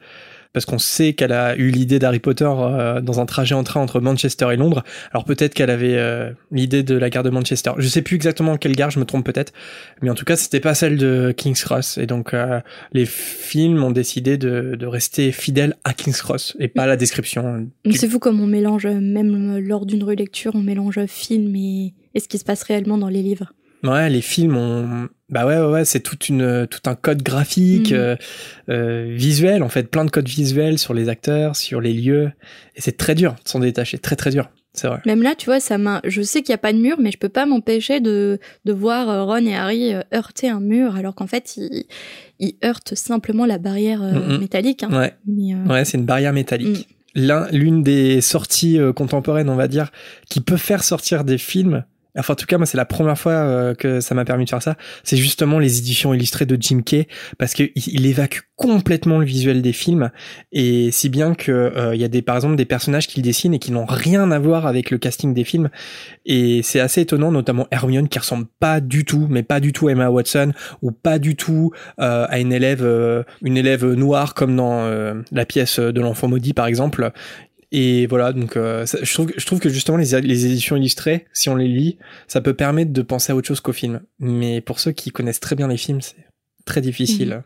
parce 0.54 0.66
qu'on 0.66 0.80
sait 0.80 1.14
qu'elle 1.14 1.32
a 1.32 1.56
eu 1.56 1.70
l'idée 1.70 2.00
d'Harry 2.00 2.20
Potter 2.20 2.50
euh, 2.50 3.02
dans 3.02 3.20
un 3.20 3.26
trajet 3.26 3.56
en 3.56 3.64
train 3.64 3.80
entre 3.82 4.00
Manchester 4.00 4.48
et 4.52 4.56
Londres. 4.58 4.84
Alors 5.12 5.26
peut-être 5.26 5.54
qu'elle 5.54 5.70
avait 5.70 5.96
euh, 5.98 6.32
l'idée 6.52 6.84
de 6.84 6.96
la 6.96 7.10
gare 7.10 7.24
de 7.24 7.30
Manchester. 7.30 7.72
Je 7.78 7.88
sais 7.88 8.02
plus 8.02 8.16
exactement 8.16 8.58
quelle 8.58 8.76
gare, 8.76 8.90
je 8.92 9.00
me 9.00 9.06
trompe 9.06 9.26
peut-être, 9.26 9.54
mais 10.02 10.10
en 10.10 10.16
tout 10.16 10.26
cas 10.26 10.36
c'était 10.36 10.60
pas 10.60 10.74
celle 10.76 10.98
de 10.98 11.34
King's 11.36 11.64
Cross. 11.64 11.98
Et 11.98 12.06
donc 12.06 12.34
euh, 12.34 12.60
les 12.94 13.06
films 13.06 13.84
ont 13.84 13.92
décidé 13.92 14.38
de, 14.38 14.78
rester 14.86 15.32
fidèles 15.32 15.76
à 15.84 15.94
King's 15.94 16.22
Cross 16.22 16.56
et 16.60 16.68
pas 16.68 16.84
à 16.84 16.88
la 16.88 16.96
description. 16.98 17.68
Du- 17.86 17.98
C'est 17.98 18.08
fou 18.08 18.20
comme 18.20 18.40
on 18.42 18.48
mélange, 18.48 18.88
même 18.88 19.58
lors 19.60 19.86
d'une 19.86 20.04
relecture, 20.04 20.54
on 20.56 20.62
mélange 20.62 21.00
film 21.08 21.56
et 21.56 21.94
ce 22.20 22.28
qui 22.28 22.38
se 22.38 22.44
passe 22.46 22.64
réellement 22.64 22.98
dans 22.98 23.10
les 23.10 23.22
livres. 23.22 23.54
Ouais, 23.84 24.10
les 24.10 24.22
films 24.22 24.58
ont, 24.58 25.08
bah 25.30 25.46
ouais, 25.46 25.58
ouais, 25.60 25.72
ouais 25.72 25.86
c'est 25.86 26.00
toute 26.00 26.30
une, 26.30 26.68
tout 26.70 26.80
un 26.90 26.96
code 26.96 27.22
graphique, 27.22 27.92
Mhm. 27.92 27.98
euh, 27.98 28.16
euh, 28.70 29.14
visuel 29.16 29.62
en 29.64 29.70
fait, 29.70 29.84
plein 29.90 30.04
de 30.06 30.10
codes 30.10 30.28
visuels 30.28 30.80
sur 30.80 30.94
les 30.94 31.10
acteurs, 31.10 31.56
sur 31.56 31.80
les 31.80 31.94
lieux, 31.94 32.32
et 32.76 32.82
c'est 32.82 32.98
très 32.98 33.14
dur 33.16 33.34
de 33.44 33.48
s'en 33.50 33.60
détacher, 33.60 34.00
très 34.00 34.16
très 34.16 34.32
dur, 34.32 34.50
c'est 34.74 34.88
vrai. 34.88 35.00
Même 35.06 35.22
là, 35.22 35.36
tu 35.38 35.46
vois, 35.46 35.60
ça 35.60 35.78
m'a. 35.78 36.02
Je 36.06 36.22
sais 36.24 36.42
qu'il 36.42 36.52
n'y 36.54 36.56
a 36.56 36.60
pas 36.60 36.74
de 36.74 36.80
mur, 36.80 36.98
mais 37.00 37.12
je 37.12 37.18
peux 37.20 37.30
pas 37.30 37.46
m'empêcher 37.46 38.00
de, 38.00 38.40
de 38.66 38.74
voir 38.74 39.10
euh, 39.10 39.24
Ron 39.26 39.46
et 39.46 39.56
Harry 39.56 39.94
euh, 39.94 40.02
heurter 40.14 40.50
un 40.50 40.60
mur, 40.60 40.96
alors 40.96 41.14
qu'en 41.14 41.28
fait, 41.28 41.56
ils, 41.58 41.86
ils 42.40 42.56
heurtent 42.66 42.96
simplement 42.96 43.46
la 43.46 43.60
barrière 43.60 44.02
euh, 44.02 44.40
métallique. 44.40 44.84
hein. 44.84 44.90
Ouais. 44.92 45.14
Mais, 45.28 45.54
Ouais, 45.72 45.86
c'est 45.86 45.98
une 46.00 46.06
barrière 46.06 46.34
métallique. 46.34 46.88
Mm. 47.16 47.20
L'un, 47.20 47.48
l'une 47.52 47.84
des 47.84 48.22
sorties 48.22 48.80
contemporaines, 48.96 49.50
on 49.50 49.56
va 49.56 49.68
dire, 49.68 49.92
qui 50.30 50.40
peut 50.42 50.58
faire 50.58 50.84
sortir 50.84 51.24
des 51.24 51.38
films. 51.38 51.84
Enfin, 52.18 52.34
en 52.34 52.36
tout 52.36 52.46
cas, 52.46 52.58
moi, 52.58 52.66
c'est 52.66 52.78
la 52.78 52.86
première 52.86 53.18
fois 53.18 53.34
euh, 53.34 53.76
que 53.76 54.00
ça 54.00 54.16
m'a 54.16 54.26
permis 54.26 54.46
de 54.46 54.50
faire 54.50 54.62
ça. 54.62 54.76
C'est 55.04 55.18
justement 55.18 55.60
les 55.60 55.80
éditions 55.80 56.14
illustrées 56.14 56.46
de 56.46 56.58
Jim 56.60 56.82
Kay, 56.82 57.08
parce 57.38 57.54
que 57.54 57.64
il, 57.76 57.88
il 57.88 58.06
évacue 58.06 58.42
complètement 58.56 59.20
le 59.20 59.26
visuel 59.26 59.62
des 59.62 59.72
films, 59.72 60.10
et 60.52 60.90
si 60.92 61.10
bien 61.10 61.36
que 61.36 61.52
euh, 61.52 61.94
il 61.94 62.02
y 62.02 62.04
a 62.04 62.08
des, 62.08 62.24
par 62.24 62.36
exemple, 62.36 62.56
des 62.56 62.66
personnages 62.66 63.08
qu'il 63.08 63.22
dessine 63.22 63.54
et 63.54 63.60
qui 63.60 63.72
n'ont 63.72 63.86
rien 63.86 64.32
à 64.32 64.40
voir 64.40 64.66
avec 64.66 64.90
le 64.90 64.98
casting 64.98 65.34
des 65.34 65.44
films. 65.44 65.70
Et 66.26 66.62
c'est 66.64 66.80
assez 66.80 67.02
étonnant, 67.02 67.32
notamment 67.32 67.68
Hermione, 67.70 68.10
qui 68.10 68.18
ressemble 68.18 68.48
pas 68.60 68.82
du 68.82 69.06
tout, 69.06 69.28
mais 69.30 69.44
pas 69.44 69.60
du 69.60 69.74
tout 69.74 69.88
à 69.88 69.92
Emma 69.92 70.10
Watson, 70.10 70.54
ou 70.82 70.92
pas 70.92 71.20
du 71.20 71.36
tout 71.36 71.72
euh, 72.00 72.26
à 72.28 72.40
une 72.40 72.52
élève, 72.52 72.84
euh, 72.84 73.24
une 73.44 73.58
élève 73.58 73.86
noire 73.86 74.34
comme 74.34 74.56
dans 74.56 74.88
la 75.32 75.46
pièce 75.46 75.80
de 75.80 76.02
l'enfant 76.02 76.28
maudit 76.28 76.54
par 76.54 76.66
exemple. 76.66 77.12
Et 77.72 78.08
voilà, 78.08 78.32
donc 78.32 78.56
euh, 78.56 78.86
je, 78.86 79.46
trouve, 79.46 79.60
que 79.60 79.70
justement 79.70 79.98
les, 79.98 80.16
éditions 80.16 80.78
illustrées, 80.78 81.26
si 81.34 81.50
on 81.50 81.56
les 81.56 81.68
lit, 81.68 81.98
ça 82.28 82.40
peut 82.40 82.54
permettre 82.54 82.94
de 82.94 83.02
penser 83.02 83.34
à 83.34 83.36
autre 83.36 83.48
chose 83.48 83.60
qu'au 83.60 83.74
film. 83.74 84.02
Mais 84.20 84.62
pour 84.62 84.80
ceux 84.80 84.92
qui 84.92 85.12
connaissent 85.12 85.42
très 85.42 85.56
bien 85.56 85.68
les 85.68 85.78
films, 85.78 86.02
c'est 86.02 86.16
très 86.66 86.80
difficile. 86.80 87.44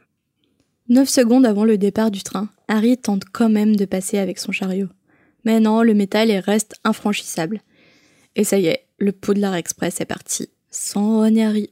9 0.90 1.10
secondes 1.10 1.46
avant 1.46 1.66
le 1.66 1.78
départ 1.78 2.12
du 2.12 2.22
train, 2.22 2.50
Harry 2.68 2.98
tente 2.98 3.24
quand 3.32 3.50
même 3.50 3.76
de 3.76 3.86
passer 3.86 4.20
avec 4.20 4.38
son 4.38 4.52
chariot. 4.52 4.90
Mais 5.44 5.60
non, 5.60 5.82
le 5.82 5.96
métal 5.96 6.32
reste 6.32 6.76
infranchissable. 6.84 7.62
Et 8.36 8.44
ça 8.44 8.60
y 8.60 8.68
est, 8.68 8.86
le 9.00 9.12
Poudlard 9.12 9.56
Express 9.56 10.02
est 10.02 10.06
parti. 10.06 10.50
Sans 10.70 11.18
Ron 11.18 11.36
et 11.36 11.44
Harry. 11.44 11.70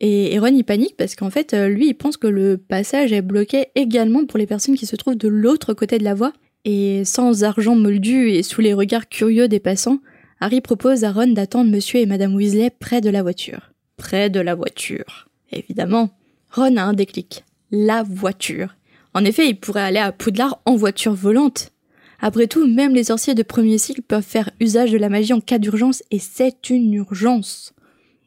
Et, 0.00 0.34
et 0.34 0.38
Ron 0.38 0.54
il 0.54 0.64
panique 0.64 0.96
parce 0.96 1.14
qu'en 1.14 1.30
fait, 1.30 1.52
euh, 1.52 1.68
lui 1.68 1.88
il 1.88 1.94
pense 1.94 2.16
que 2.16 2.26
le 2.26 2.56
passage 2.56 3.12
est 3.12 3.22
bloqué 3.22 3.66
également 3.74 4.24
pour 4.24 4.38
les 4.38 4.46
personnes 4.46 4.76
qui 4.76 4.86
se 4.86 4.96
trouvent 4.96 5.16
de 5.16 5.28
l'autre 5.28 5.74
côté 5.74 5.98
de 5.98 6.04
la 6.04 6.14
voie. 6.14 6.32
Et 6.64 7.04
sans 7.04 7.42
argent 7.44 7.74
moldu 7.74 8.30
et 8.30 8.42
sous 8.42 8.60
les 8.60 8.74
regards 8.74 9.08
curieux 9.08 9.48
des 9.48 9.60
passants, 9.60 9.98
Harry 10.40 10.60
propose 10.60 11.04
à 11.04 11.12
Ron 11.12 11.28
d'attendre 11.28 11.70
monsieur 11.70 12.00
et 12.00 12.06
madame 12.06 12.34
Weasley 12.34 12.70
près 12.70 13.00
de 13.00 13.10
la 13.10 13.22
voiture. 13.22 13.72
Près 13.96 14.30
de 14.30 14.40
la 14.40 14.54
voiture. 14.54 15.28
Évidemment, 15.50 16.10
Ron 16.50 16.76
a 16.76 16.82
un 16.82 16.92
déclic. 16.92 17.44
La 17.70 18.02
voiture. 18.02 18.76
En 19.14 19.24
effet, 19.24 19.48
il 19.48 19.58
pourrait 19.58 19.82
aller 19.82 19.98
à 19.98 20.12
Poudlard 20.12 20.60
en 20.64 20.76
voiture 20.76 21.14
volante. 21.14 21.72
Après 22.20 22.46
tout, 22.46 22.66
même 22.66 22.94
les 22.94 23.04
sorciers 23.04 23.34
de 23.34 23.42
premier 23.42 23.78
cycle 23.78 24.02
peuvent 24.02 24.22
faire 24.22 24.50
usage 24.60 24.92
de 24.92 24.98
la 24.98 25.08
magie 25.08 25.32
en 25.32 25.40
cas 25.40 25.58
d'urgence, 25.58 26.04
et 26.10 26.20
c'est 26.20 26.70
une 26.70 26.94
urgence. 26.94 27.72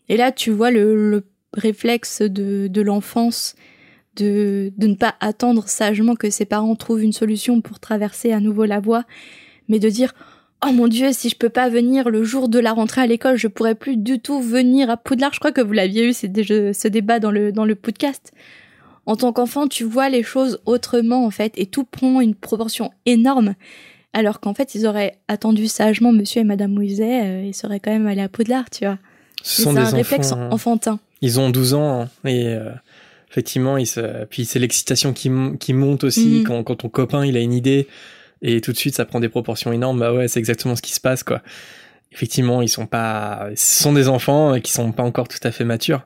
Et 0.09 0.17
là, 0.17 0.31
tu 0.31 0.51
vois 0.51 0.71
le, 0.71 1.09
le 1.09 1.23
réflexe 1.53 2.21
de 2.21 2.81
l'enfance 2.81 3.55
de, 4.15 4.71
de 4.77 4.87
ne 4.87 4.95
pas 4.95 5.15
attendre 5.19 5.67
sagement 5.67 6.15
que 6.15 6.29
ses 6.29 6.45
parents 6.45 6.75
trouvent 6.75 7.03
une 7.03 7.13
solution 7.13 7.61
pour 7.61 7.79
traverser 7.79 8.31
à 8.31 8.39
nouveau 8.39 8.65
la 8.65 8.79
voie, 8.79 9.03
mais 9.69 9.79
de 9.79 9.89
dire 9.89 10.13
Oh 10.65 10.71
mon 10.71 10.87
dieu, 10.87 11.11
si 11.11 11.29
je 11.29 11.35
peux 11.35 11.49
pas 11.49 11.69
venir 11.69 12.09
le 12.09 12.23
jour 12.23 12.47
de 12.49 12.57
la 12.59 12.71
rentrée 12.73 13.01
à 13.01 13.07
l'école, 13.07 13.35
je 13.37 13.47
pourrais 13.47 13.75
plus 13.75 13.97
du 13.97 14.19
tout 14.19 14.41
venir 14.41 14.89
à 14.89 14.97
Poudlard. 14.97 15.33
Je 15.33 15.39
crois 15.39 15.51
que 15.51 15.61
vous 15.61 15.73
l'aviez 15.73 16.05
eu 16.07 16.13
ce 16.13 16.87
débat 16.87 17.19
dans 17.19 17.29
le, 17.29 17.51
dans 17.51 17.65
le 17.65 17.75
podcast. 17.75 18.31
En 19.05 19.15
tant 19.15 19.31
qu'enfant, 19.33 19.67
tu 19.67 19.83
vois 19.83 20.09
les 20.09 20.23
choses 20.23 20.59
autrement 20.65 21.25
en 21.25 21.29
fait, 21.29 21.53
et 21.57 21.65
tout 21.67 21.83
prend 21.83 22.21
une 22.21 22.33
proportion 22.33 22.91
énorme. 23.05 23.53
Alors 24.13 24.39
qu'en 24.39 24.53
fait, 24.53 24.73
ils 24.75 24.87
auraient 24.87 25.17
attendu 25.27 25.67
sagement 25.67 26.11
Monsieur 26.13 26.41
et 26.41 26.45
Madame 26.45 26.75
Weasley 26.77 27.21
euh, 27.23 27.47
et 27.49 27.53
seraient 27.53 27.81
quand 27.81 27.91
même 27.91 28.07
allés 28.07 28.21
à 28.21 28.29
Poudlard, 28.29 28.69
tu 28.69 28.85
vois. 28.85 28.97
Ce 29.43 29.61
sont 29.61 29.71
C'est 29.73 29.75
des 29.75 29.81
un 29.85 29.89
réflexe 29.89 30.31
enfants. 30.31 30.49
enfantin. 30.51 30.99
Ils 31.21 31.39
ont 31.39 31.49
12 31.49 31.73
ans 31.75 32.07
et 32.23 32.47
euh, 32.47 32.71
effectivement, 33.29 33.77
ils 33.77 33.87
se... 33.87 34.25
puis 34.25 34.45
c'est 34.45 34.59
l'excitation 34.59 35.13
qui, 35.13 35.31
qui 35.59 35.73
monte 35.73 36.03
aussi 36.03 36.39
Mhm. 36.39 36.43
quand, 36.43 36.63
quand 36.63 36.75
ton 36.75 36.89
copain 36.89 37.25
il 37.25 37.35
a 37.37 37.39
une 37.39 37.53
idée 37.53 37.87
et 38.41 38.61
tout 38.61 38.71
de 38.71 38.77
suite 38.77 38.95
ça 38.95 39.05
prend 39.05 39.19
des 39.19 39.29
proportions 39.29 39.71
énormes. 39.73 39.99
Bah 39.99 40.13
ouais, 40.13 40.27
c'est 40.27 40.39
exactement 40.39 40.75
ce 40.75 40.81
qui 40.81 40.93
se 40.93 40.99
passe 41.01 41.23
quoi. 41.23 41.41
Effectivement, 42.11 42.61
ils 42.61 42.69
sont 42.69 42.85
pas, 42.85 43.49
ce 43.55 43.83
sont 43.83 43.91
des 43.91 44.07
enfants 44.07 44.53
euh, 44.53 44.59
qui 44.59 44.71
sont 44.71 44.91
pas 44.93 45.03
encore 45.03 45.27
tout 45.27 45.39
à 45.43 45.51
fait 45.51 45.65
matures. 45.65 46.05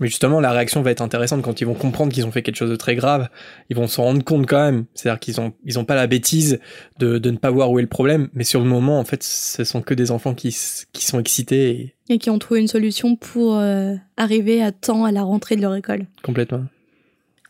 Mais 0.00 0.08
justement, 0.08 0.40
la 0.40 0.50
réaction 0.50 0.82
va 0.82 0.90
être 0.90 1.02
intéressante 1.02 1.42
quand 1.42 1.60
ils 1.60 1.64
vont 1.64 1.74
comprendre 1.74 2.12
qu'ils 2.12 2.26
ont 2.26 2.32
fait 2.32 2.42
quelque 2.42 2.56
chose 2.56 2.70
de 2.70 2.76
très 2.76 2.96
grave. 2.96 3.28
Ils 3.70 3.76
vont 3.76 3.86
se 3.86 4.00
rendre 4.00 4.24
compte 4.24 4.46
quand 4.46 4.64
même. 4.64 4.86
C'est-à-dire 4.94 5.20
qu'ils 5.20 5.40
ont, 5.40 5.52
ils 5.64 5.78
ont 5.78 5.84
pas 5.84 5.94
la 5.94 6.08
bêtise 6.08 6.58
de, 6.98 7.18
de 7.18 7.30
ne 7.30 7.36
pas 7.36 7.50
voir 7.50 7.70
où 7.70 7.78
est 7.78 7.82
le 7.82 7.88
problème. 7.88 8.28
Mais 8.34 8.42
sur 8.42 8.60
le 8.60 8.66
moment, 8.66 8.98
en 8.98 9.04
fait, 9.04 9.22
ce 9.22 9.62
sont 9.62 9.82
que 9.82 9.94
des 9.94 10.10
enfants 10.10 10.34
qui, 10.34 10.56
qui 10.92 11.04
sont 11.04 11.20
excités 11.20 11.70
et 11.70 11.94
Et 12.08 12.18
qui 12.18 12.30
ont 12.30 12.40
trouvé 12.40 12.60
une 12.60 12.68
solution 12.68 13.14
pour 13.14 13.56
euh, 13.56 13.94
arriver 14.16 14.62
à 14.62 14.72
temps 14.72 15.04
à 15.04 15.12
la 15.12 15.22
rentrée 15.22 15.54
de 15.54 15.62
leur 15.62 15.76
école. 15.76 16.06
complètement. 16.22 16.64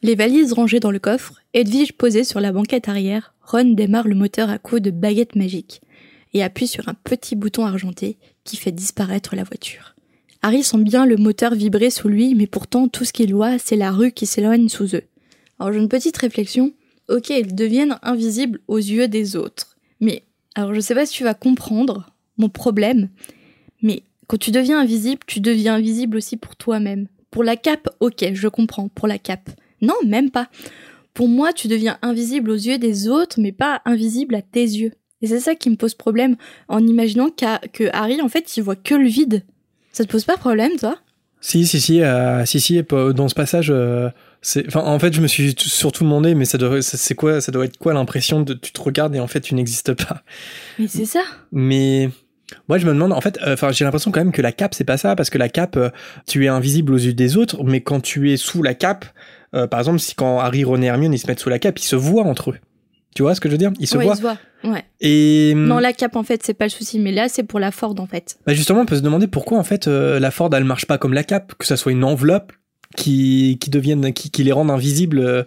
Les 0.02 0.14
valises 0.14 0.52
rangées 0.52 0.80
dans 0.80 0.90
le 0.90 0.98
coffre, 0.98 1.40
Edwige 1.54 1.94
posée 1.94 2.24
sur 2.24 2.38
la 2.38 2.52
banquette 2.52 2.90
arrière, 2.90 3.32
Ron 3.40 3.72
démarre 3.72 4.06
le 4.06 4.14
moteur 4.14 4.50
à 4.50 4.58
coups 4.58 4.82
de 4.82 4.90
baguette 4.90 5.34
magique 5.34 5.80
et 6.34 6.42
appuie 6.42 6.66
sur 6.66 6.90
un 6.90 6.94
petit 6.94 7.36
bouton 7.36 7.64
argenté 7.64 8.18
qui 8.44 8.58
fait 8.58 8.70
disparaître 8.70 9.34
la 9.34 9.44
voiture. 9.44 9.93
Harry 10.44 10.62
sent 10.62 10.82
bien 10.82 11.06
le 11.06 11.16
moteur 11.16 11.54
vibrer 11.54 11.88
sous 11.88 12.06
lui, 12.06 12.34
mais 12.34 12.46
pourtant 12.46 12.86
tout 12.86 13.06
ce 13.06 13.14
qu'il 13.14 13.34
voit, 13.34 13.58
c'est 13.58 13.76
la 13.76 13.90
rue 13.90 14.12
qui 14.12 14.26
s'éloigne 14.26 14.68
sous 14.68 14.94
eux. 14.94 15.04
Alors 15.58 15.72
j'ai 15.72 15.78
une 15.78 15.88
petite 15.88 16.18
réflexion. 16.18 16.74
Ok, 17.08 17.30
ils 17.30 17.54
deviennent 17.54 17.96
invisibles 18.02 18.60
aux 18.68 18.76
yeux 18.76 19.08
des 19.08 19.36
autres. 19.36 19.78
Mais, 20.00 20.24
alors 20.54 20.74
je 20.74 20.80
sais 20.80 20.94
pas 20.94 21.06
si 21.06 21.14
tu 21.14 21.24
vas 21.24 21.32
comprendre 21.32 22.10
mon 22.36 22.50
problème, 22.50 23.08
mais 23.80 24.02
quand 24.26 24.36
tu 24.36 24.50
deviens 24.50 24.78
invisible, 24.78 25.22
tu 25.26 25.40
deviens 25.40 25.76
invisible 25.76 26.18
aussi 26.18 26.36
pour 26.36 26.56
toi-même. 26.56 27.08
Pour 27.30 27.42
la 27.42 27.56
cape, 27.56 27.88
ok, 28.00 28.34
je 28.34 28.48
comprends, 28.48 28.88
pour 28.88 29.08
la 29.08 29.16
cape. 29.16 29.48
Non, 29.80 29.94
même 30.06 30.30
pas. 30.30 30.50
Pour 31.14 31.26
moi, 31.26 31.54
tu 31.54 31.68
deviens 31.68 31.96
invisible 32.02 32.50
aux 32.50 32.54
yeux 32.54 32.76
des 32.76 33.08
autres, 33.08 33.40
mais 33.40 33.52
pas 33.52 33.80
invisible 33.86 34.34
à 34.34 34.42
tes 34.42 34.60
yeux. 34.60 34.92
Et 35.22 35.26
c'est 35.26 35.40
ça 35.40 35.54
qui 35.54 35.70
me 35.70 35.76
pose 35.76 35.94
problème 35.94 36.36
en 36.68 36.86
imaginant 36.86 37.30
qu'à- 37.30 37.62
que 37.72 37.84
Harry, 37.94 38.20
en 38.20 38.28
fait, 38.28 38.58
il 38.58 38.62
voit 38.62 38.76
que 38.76 38.94
le 38.94 39.08
vide. 39.08 39.42
Ça 39.94 40.04
te 40.04 40.10
pose 40.10 40.24
pas 40.24 40.36
problème, 40.36 40.72
toi? 40.78 40.98
Si, 41.40 41.66
si, 41.66 41.80
si, 41.80 42.02
euh, 42.02 42.44
si, 42.44 42.60
si, 42.60 42.82
dans 42.82 43.28
ce 43.28 43.34
passage, 43.34 43.70
euh, 43.70 44.10
c'est, 44.42 44.66
enfin, 44.66 44.80
en 44.80 44.98
fait, 44.98 45.14
je 45.14 45.20
me 45.20 45.26
suis 45.26 45.54
surtout 45.56 46.04
demandé, 46.04 46.34
mais 46.34 46.44
ça 46.44 46.58
doit, 46.58 46.82
c'est 46.82 47.14
quoi, 47.14 47.40
ça 47.40 47.52
doit 47.52 47.64
être 47.64 47.78
quoi 47.78 47.94
l'impression 47.94 48.40
de, 48.40 48.54
tu 48.54 48.72
te 48.72 48.80
regardes 48.80 49.14
et 49.14 49.20
en 49.20 49.26
fait, 49.26 49.40
tu 49.40 49.54
n'existes 49.54 49.94
pas. 49.94 50.22
Mais 50.78 50.88
c'est 50.88 51.04
ça. 51.04 51.22
Mais, 51.52 52.10
moi, 52.68 52.78
je 52.78 52.86
me 52.86 52.92
demande, 52.92 53.12
en 53.12 53.20
fait, 53.20 53.38
euh, 53.46 53.54
enfin, 53.54 53.72
j'ai 53.72 53.84
l'impression 53.84 54.10
quand 54.10 54.20
même 54.20 54.32
que 54.32 54.42
la 54.42 54.52
cape, 54.52 54.74
c'est 54.74 54.84
pas 54.84 54.96
ça, 54.96 55.16
parce 55.16 55.30
que 55.30 55.38
la 55.38 55.48
cape, 55.48 55.76
euh, 55.76 55.90
tu 56.26 56.44
es 56.44 56.48
invisible 56.48 56.92
aux 56.92 56.98
yeux 56.98 57.14
des 57.14 57.36
autres, 57.36 57.62
mais 57.64 57.80
quand 57.80 58.00
tu 58.00 58.32
es 58.32 58.36
sous 58.36 58.62
la 58.62 58.74
cape, 58.74 59.04
euh, 59.54 59.66
par 59.66 59.80
exemple, 59.80 60.00
si 60.00 60.14
quand 60.14 60.40
Harry, 60.40 60.64
Ron 60.64 60.82
et 60.82 60.86
Hermione, 60.86 61.12
ils 61.12 61.18
se 61.18 61.26
mettent 61.26 61.40
sous 61.40 61.48
la 61.48 61.58
cape, 61.58 61.78
ils 61.78 61.84
se 61.84 61.96
voient 61.96 62.24
entre 62.24 62.50
eux. 62.50 62.58
Tu 63.14 63.22
vois 63.22 63.34
ce 63.34 63.40
que 63.40 63.48
je 63.48 63.52
veux 63.54 63.58
dire? 63.58 63.72
Ils 63.78 63.86
se 63.86 63.96
ouais, 63.96 64.04
voient. 64.04 64.14
il 64.14 64.16
se 64.16 64.22
voit. 64.22 64.38
Ouais. 64.64 64.84
Et, 65.00 65.54
Non, 65.54 65.78
la 65.78 65.92
cape, 65.92 66.16
en 66.16 66.22
fait, 66.24 66.42
c'est 66.44 66.54
pas 66.54 66.64
le 66.64 66.70
souci, 66.70 66.98
mais 66.98 67.12
là, 67.12 67.28
c'est 67.28 67.44
pour 67.44 67.60
la 67.60 67.70
Ford, 67.70 67.94
en 67.98 68.06
fait. 68.06 68.36
Bah 68.46 68.54
justement, 68.54 68.80
on 68.80 68.86
peut 68.86 68.96
se 68.96 69.02
demander 69.02 69.26
pourquoi 69.28 69.58
en 69.58 69.64
fait 69.64 69.86
euh, 69.88 70.18
la 70.18 70.30
Ford 70.30 70.50
elle 70.54 70.64
marche 70.64 70.86
pas 70.86 70.98
comme 70.98 71.12
la 71.14 71.22
cape, 71.24 71.54
que 71.58 71.66
ça 71.66 71.76
soit 71.76 71.92
une 71.92 72.02
enveloppe 72.04 72.52
qui 72.96 73.58
qui 73.60 73.70
devienne 73.70 74.12
qui, 74.12 74.30
qui 74.30 74.42
les 74.44 74.52
rende 74.52 74.70
invisibles. 74.70 75.18
euh, 75.20 75.42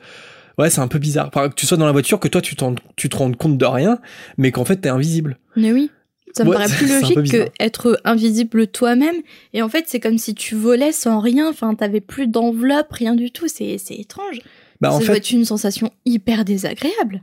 Ouais, 0.57 0.69
c'est 0.71 0.81
un 0.81 0.87
peu 0.87 0.97
bizarre. 0.97 1.27
Enfin, 1.27 1.49
que 1.49 1.53
tu 1.55 1.65
sois 1.67 1.77
dans 1.77 1.85
la 1.85 1.91
voiture, 1.91 2.19
que 2.19 2.27
toi 2.27 2.41
tu, 2.41 2.55
tu 2.95 3.09
te 3.09 3.15
rends 3.17 3.31
compte 3.33 3.57
de 3.59 3.65
rien, 3.65 3.99
mais 4.37 4.51
qu'en 4.51 4.65
fait 4.65 4.77
t'es 4.77 4.89
invisible. 4.89 5.37
Mais 5.55 5.71
oui. 5.71 5.91
Ça 6.35 6.43
me 6.43 6.49
Ouais, 6.49 6.55
paraît 6.55 6.67
plus 6.75 6.87
logique 6.89 7.31
que 7.31 7.45
être 7.59 7.99
invisible 8.05 8.67
toi-même. 8.67 9.17
Et 9.53 9.61
en 9.61 9.69
fait, 9.69 9.85
c'est 9.87 9.99
comme 9.99 10.17
si 10.17 10.33
tu 10.35 10.55
volais 10.55 10.91
sans 10.91 11.19
rien. 11.19 11.47
Enfin, 11.49 11.73
t'avais 11.75 12.01
plus 12.01 12.27
d'enveloppe, 12.27 12.91
rien 12.91 13.13
du 13.15 13.29
tout. 13.31 13.47
C'est 13.47 13.77
c'est 13.77 13.95
étrange. 13.95 14.39
Bah 14.81 14.89
ça 14.89 14.95
en 14.95 14.99
doit 14.99 15.07
fait, 15.07 15.17
être 15.17 15.31
une 15.31 15.45
sensation 15.45 15.91
hyper 16.05 16.43
désagréable. 16.43 17.21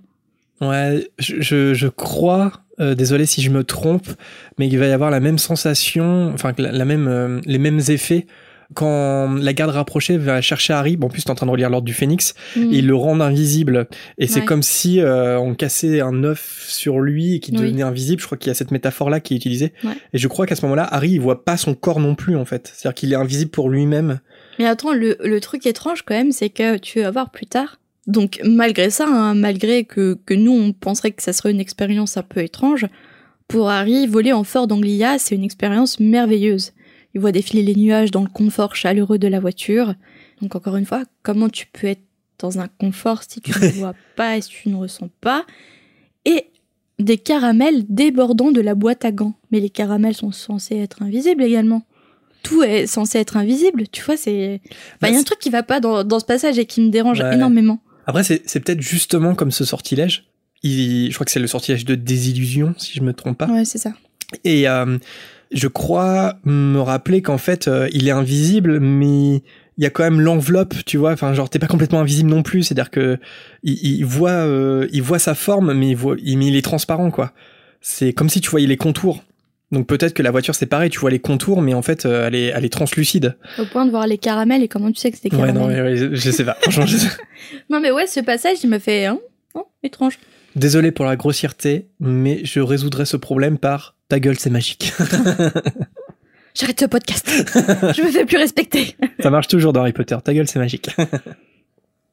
Ouais, 0.61 1.09
je, 1.19 1.41
je, 1.41 1.75
je 1.75 1.89
crois. 1.89 2.53
euh, 2.81 2.95
désolé 2.95 3.25
si 3.27 3.41
je 3.43 3.51
me 3.51 3.63
trompe, 3.65 4.09
mais 4.59 4.67
il 4.67 4.79
va 4.79 4.87
y 4.87 4.93
avoir 4.93 5.11
la 5.11 5.21
même 5.21 5.39
sensation, 5.39 6.33
enfin 6.35 6.53
la, 6.59 6.73
la 6.73 6.85
même, 6.85 7.07
euh, 7.09 7.41
les 7.47 7.59
mêmes 7.59 7.81
effets 7.89 8.27
quand 8.73 9.35
la 9.35 9.53
garde 9.53 9.71
rapprochée 9.73 10.17
va 10.17 10.41
chercher 10.41 10.73
Harry. 10.73 10.97
Bon, 10.97 11.07
en 11.07 11.11
plus 11.11 11.23
t'es 11.23 11.31
en 11.31 11.35
train 11.37 11.47
de 11.47 11.51
relire 11.53 11.71
l'ordre 11.71 11.85
du 11.85 11.93
Phénix. 11.95 12.35
Mm. 12.57 12.73
et 12.73 12.79
ils 12.79 12.87
le 12.87 12.95
rendent 12.97 13.23
invisible. 13.23 13.87
Et 14.19 14.27
c'est 14.27 14.45
comme 14.45 14.63
si 14.63 15.01
euh, 15.01 15.39
on 15.39 15.55
cassait 15.55 16.01
un 16.01 16.25
œuf 16.25 16.65
sur 16.67 16.99
lui 16.99 17.35
et 17.37 17.41
qu'il 17.41 17.55
Oui. 17.57 17.67
devenait 17.67 17.83
invisible. 17.83 18.21
Je 18.21 18.27
crois 18.27 18.39
qu'il 18.39 18.49
y 18.49 18.51
a 18.51 18.55
cette 18.55 18.71
métaphore-là 18.73 19.21
qui 19.21 19.35
est 19.35 19.37
utilisée. 19.37 19.73
Ouais. 19.85 19.93
Et 20.13 20.19
je 20.19 20.27
crois 20.27 20.47
qu'à 20.47 20.57
ce 20.57 20.63
moment-là, 20.63 20.89
Harry, 20.91 21.11
il 21.11 21.21
voit 21.21 21.45
pas 21.45 21.57
son 21.57 21.75
corps 21.75 22.01
non 22.01 22.15
plus, 22.17 22.37
en 22.37 22.45
fait. 22.47 22.73
C'est-à-dire 22.75 22.95
qu'il 22.95 23.13
est 23.13 23.17
invisible 23.17 23.51
pour 23.53 23.69
lui-même. 23.71 24.19
Mais 24.59 24.67
attends, 24.67 24.93
le, 24.95 25.19
le 25.23 25.41
truc 25.41 25.67
étrange 25.67 26.03
quand 26.03 26.15
même, 26.15 26.33
c'est 26.33 26.49
que 26.51 26.79
tu 26.79 27.03
vas 27.03 27.11
voir 27.13 27.31
plus 27.31 27.47
tard. 27.47 27.79
Donc 28.07 28.41
malgré 28.45 28.91
ça, 28.91 29.07
hein, 29.09 29.35
malgré 29.35 29.85
que, 29.85 30.19
que 30.27 30.35
nous 30.35 30.53
on 30.53 30.73
penserait 30.73 31.13
que 31.13 31.23
ça 31.23 31.33
serait 31.33 31.51
une 31.53 31.61
expérience 31.61 32.17
un 32.17 32.23
peu 32.23 32.41
étrange, 32.41 32.87
pour 33.49 33.69
Harry, 33.71 34.07
voler 34.07 34.33
en 34.33 34.45
Ford 34.45 34.67
Anglia, 34.71 35.19
c'est 35.19 35.35
une 35.35 35.45
expérience 35.45 36.01
merveilleuse. 36.01 36.73
Il 37.15 37.21
voit 37.21 37.33
défiler 37.33 37.63
les 37.63 37.75
nuages 37.77 38.11
dans 38.11 38.23
le 38.23 38.29
confort 38.29 38.75
chaleureux 38.75 39.19
de 39.19 39.29
la 39.29 39.39
voiture. 39.41 39.95
Donc 40.41 40.57
encore 40.57 40.77
une 40.77 40.87
fois, 40.87 41.03
comment 41.23 41.49
tu 41.49 41.67
peux 41.67 41.87
être 41.87 42.03
dans 42.39 42.59
un 42.59 42.69
confort 42.69 43.23
si 43.29 43.41
tu 43.41 43.53
ne 43.53 43.69
vois 43.79 43.95
pas 44.17 44.37
et 44.37 44.41
si 44.41 44.51
tu 44.51 44.69
ne 44.71 44.77
ressens 44.77 45.09
pas? 45.21 45.45
Et 46.25 46.47
des 46.99 47.19
caramels 47.19 47.85
débordant 47.89 48.51
de 48.51 48.61
la 48.61 48.75
boîte 48.75 49.05
à 49.05 49.13
gants. 49.13 49.35
Mais 49.51 49.61
les 49.61 49.71
caramels 49.71 50.15
sont 50.15 50.33
censés 50.33 50.77
être 50.77 51.03
invisibles 51.03 51.43
également. 51.43 51.83
Tout 52.43 52.63
est 52.63 52.87
censé 52.87 53.19
être 53.19 53.37
invisible, 53.39 53.89
tu 53.89 54.03
vois, 54.03 54.19
c'est... 54.19 54.61
Enfin, 54.97 55.09
il 55.09 55.15
y 55.15 55.17
a 55.17 55.21
un 55.21 55.23
truc 55.23 55.39
qui 55.39 55.49
va 55.49 55.63
pas 55.63 55.81
dans, 55.81 56.05
dans 56.05 56.21
ce 56.21 56.27
passage 56.27 56.59
et 56.59 56.67
qui 56.67 56.83
me 56.83 56.91
dérange 56.91 57.21
Ouais. 57.21 57.35
énormément. 57.35 57.81
Après, 58.07 58.25
c'est 58.25 58.43
c'est 58.47 58.61
peut-être 58.61 58.81
justement 58.81 59.35
comme 59.35 59.51
ce 59.51 59.65
sortilège. 59.65 60.25
Il, 60.63 61.11
je 61.11 61.15
crois 61.15 61.25
que 61.25 61.31
c'est 61.31 61.41
le 61.41 61.47
sortilège 61.47 61.85
de 61.85 61.95
désillusion, 61.95 62.75
si 62.79 62.93
je 62.95 63.03
me 63.03 63.13
trompe 63.13 63.39
pas. 63.39 63.47
Ouais, 63.47 63.65
c'est 63.65 63.79
ça. 63.79 63.93
Et 64.45 64.69
euh, 64.69 64.99
je 65.53 65.69
crois 65.69 66.39
me 66.45 66.81
rappeler 66.81 67.23
qu'en 67.23 67.39
fait, 67.39 67.69
euh, 67.69 67.89
il 67.93 68.09
est 68.09 68.13
invisible, 68.13 68.81
mais 68.81 69.43
il 69.77 69.83
y 69.83 69.87
a 69.87 69.91
quand 69.91 70.05
même 70.05 70.21
l'enveloppe, 70.21 70.75
tu 70.87 70.97
vois. 70.97 71.13
Enfin, 71.13 71.35
genre, 71.35 71.51
t'es 71.51 71.59
pas 71.59 71.67
complètement 71.67 72.01
invisible 72.01 72.31
non 72.31 72.43
plus. 72.43 72.63
C'est-à-dire 72.63 72.91
que 72.91 73.19
il, 73.63 73.99
il 73.99 74.05
voit, 74.05 74.31
euh, 74.31 74.89
il 74.93 75.03
voit 75.03 75.19
sa 75.19 75.35
forme, 75.35 75.75
mais 75.75 75.91
il 75.91 75.97
voit, 75.97 76.17
il, 76.23 76.39
mais 76.39 76.47
il 76.47 76.57
est 76.57 76.63
transparent, 76.63 77.11
quoi. 77.11 77.33
C'est 77.81 78.13
comme 78.13 78.31
si 78.31 78.41
tu 78.41 78.51
voyais 78.51 78.67
les 78.67 78.79
contours. 78.79 79.23
Donc 79.73 79.87
peut-être 79.87 80.15
que 80.15 80.23
la 80.23 80.31
voiture 80.31 80.55
c'est 80.55 80.67
pareil, 80.67 80.91
tu 80.91 80.99
vois 81.01 81.11
les 81.11 81.19
contours, 81.19 81.61
mais 81.63 81.75
en 81.75 81.83
fait 81.83 82.07
euh, 82.07 82.27
elle 82.29 82.35
est, 82.35 82.47
elle 82.47 82.65
est 82.65 82.73
translucide. 82.73 83.37
Au 83.59 83.65
point 83.65 83.87
de 83.87 83.91
voir 83.91 84.07
les 84.07 84.19
caramels 84.19 84.63
et 84.63 84.69
comment 84.69 84.91
tu 84.93 85.01
sais 85.01 85.11
que 85.11 85.17
c'est 85.21 85.29
des 85.31 85.37
Ouais, 85.37 85.53
non, 85.53 85.67
ouais, 85.67 85.97
je- 86.13 86.31
sais 86.31 86.45
pas. 86.45 86.57
Franchement, 86.61 86.87
je 86.87 86.97
sais- 86.99 87.09
Non, 87.71 87.81
mais 87.81 87.91
ouais, 87.91 88.07
ce 88.07 88.21
passage, 88.21 88.59
il 88.63 88.71
me 88.71 88.79
fait... 88.79 89.07
Hein 89.07 89.19
oh, 89.55 89.67
étrange. 89.83 90.19
Désolé 90.55 90.93
pour 90.93 91.05
la 91.07 91.17
grossièreté, 91.17 91.89
mais 91.99 92.45
je 92.45 92.61
résoudrai 92.61 93.07
ce 93.07 93.17
problème 93.17 93.59
par 93.59 93.97
ta 94.09 94.21
gueule, 94.21 94.39
c'est 94.39 94.51
magique. 94.51 94.93
J'arrête 96.55 96.79
ce 96.79 96.85
podcast. 96.87 97.29
Je 97.29 98.03
me 98.03 98.11
fais 98.11 98.25
plus 98.25 98.37
respecter. 98.37 98.95
Ça 99.21 99.31
marche 99.31 99.49
toujours 99.49 99.73
dans 99.73 99.81
Harry 99.81 99.93
Potter. 99.93 100.17
Ta 100.23 100.33
gueule, 100.33 100.47
c'est 100.47 100.61
magique. 100.61 100.89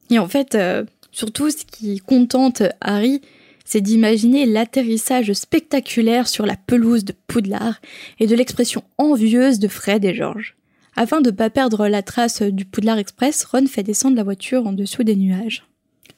Et 0.09 0.17
en 0.17 0.27
fait, 0.27 0.55
euh, 0.55 0.83
surtout, 1.11 1.51
ce 1.51 1.63
qui 1.63 1.99
contente 1.99 2.63
Harry, 2.81 3.21
c'est 3.71 3.79
d'imaginer 3.79 4.45
l'atterrissage 4.45 5.31
spectaculaire 5.31 6.27
sur 6.27 6.45
la 6.45 6.57
pelouse 6.57 7.05
de 7.05 7.13
Poudlard 7.27 7.79
et 8.19 8.27
de 8.27 8.35
l'expression 8.35 8.83
envieuse 8.97 9.59
de 9.59 9.69
Fred 9.69 10.03
et 10.03 10.13
George. 10.13 10.57
Afin 10.97 11.21
de 11.21 11.31
ne 11.31 11.35
pas 11.37 11.49
perdre 11.49 11.87
la 11.87 12.01
trace 12.01 12.41
du 12.41 12.65
Poudlard 12.65 12.97
Express, 12.97 13.45
Ron 13.45 13.67
fait 13.67 13.83
descendre 13.83 14.17
la 14.17 14.25
voiture 14.25 14.67
en 14.67 14.73
dessous 14.73 15.05
des 15.05 15.15
nuages. 15.15 15.63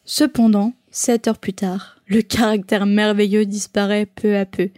Cependant, 0.03 0.73
sept 0.89 1.27
heures 1.27 1.37
plus 1.37 1.53
tard, 1.53 2.01
le 2.07 2.23
caractère 2.23 2.87
merveilleux 2.87 3.45
disparaît 3.45 4.07
peu 4.07 4.35
à 4.35 4.47
peu. 4.47 4.69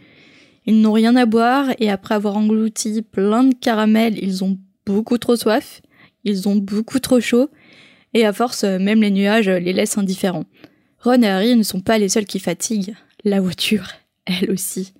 Ils 0.66 0.82
n'ont 0.82 0.92
rien 0.92 1.16
à 1.16 1.24
boire 1.24 1.70
et 1.78 1.88
après 1.88 2.14
avoir 2.14 2.36
englouti 2.36 3.00
plein 3.00 3.44
de 3.44 3.54
caramels, 3.54 4.22
ils 4.22 4.44
ont 4.44 4.58
beaucoup 4.84 5.16
trop 5.16 5.36
soif, 5.36 5.80
ils 6.24 6.46
ont 6.46 6.56
beaucoup 6.56 6.98
trop 6.98 7.20
chaud 7.20 7.48
et 8.12 8.26
à 8.26 8.34
force, 8.34 8.64
même 8.64 9.00
les 9.00 9.10
nuages 9.10 9.48
les 9.48 9.72
laissent 9.72 9.96
indifférents. 9.96 10.44
Ron 11.00 11.22
et 11.22 11.28
Harry 11.28 11.56
ne 11.56 11.62
sont 11.62 11.80
pas 11.80 11.98
les 11.98 12.08
seuls 12.08 12.26
qui 12.26 12.38
fatiguent. 12.38 12.94
La 13.24 13.40
voiture, 13.40 13.88
elle 14.24 14.50
aussi. 14.50 14.92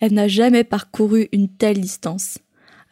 Elle 0.00 0.12
n'a 0.12 0.28
jamais 0.28 0.64
parcouru 0.64 1.28
une 1.32 1.48
telle 1.48 1.80
distance. 1.80 2.38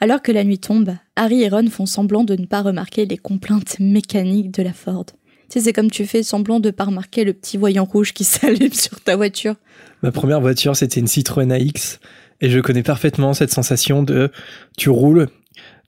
Alors 0.00 0.22
que 0.22 0.32
la 0.32 0.44
nuit 0.44 0.58
tombe, 0.58 0.96
Harry 1.16 1.42
et 1.42 1.48
Ron 1.48 1.68
font 1.70 1.86
semblant 1.86 2.24
de 2.24 2.36
ne 2.36 2.46
pas 2.46 2.62
remarquer 2.62 3.06
les 3.06 3.18
complaintes 3.18 3.76
mécaniques 3.80 4.50
de 4.50 4.62
la 4.62 4.72
Ford. 4.72 5.06
Tu 5.06 5.14
sais, 5.48 5.60
c'est 5.60 5.72
comme 5.72 5.90
tu 5.90 6.06
fais 6.06 6.22
semblant 6.22 6.60
de 6.60 6.70
pas 6.70 6.84
remarquer 6.84 7.24
le 7.24 7.32
petit 7.32 7.56
voyant 7.56 7.84
rouge 7.84 8.12
qui 8.12 8.24
s'allume 8.24 8.72
sur 8.72 9.00
ta 9.00 9.16
voiture. 9.16 9.54
Ma 10.02 10.12
première 10.12 10.40
voiture, 10.40 10.76
c'était 10.76 11.00
une 11.00 11.06
Citroën 11.06 11.52
AX. 11.52 12.00
Et 12.40 12.50
je 12.50 12.60
connais 12.60 12.82
parfaitement 12.82 13.34
cette 13.34 13.52
sensation 13.52 14.02
de 14.02 14.30
tu 14.76 14.90
roules, 14.90 15.28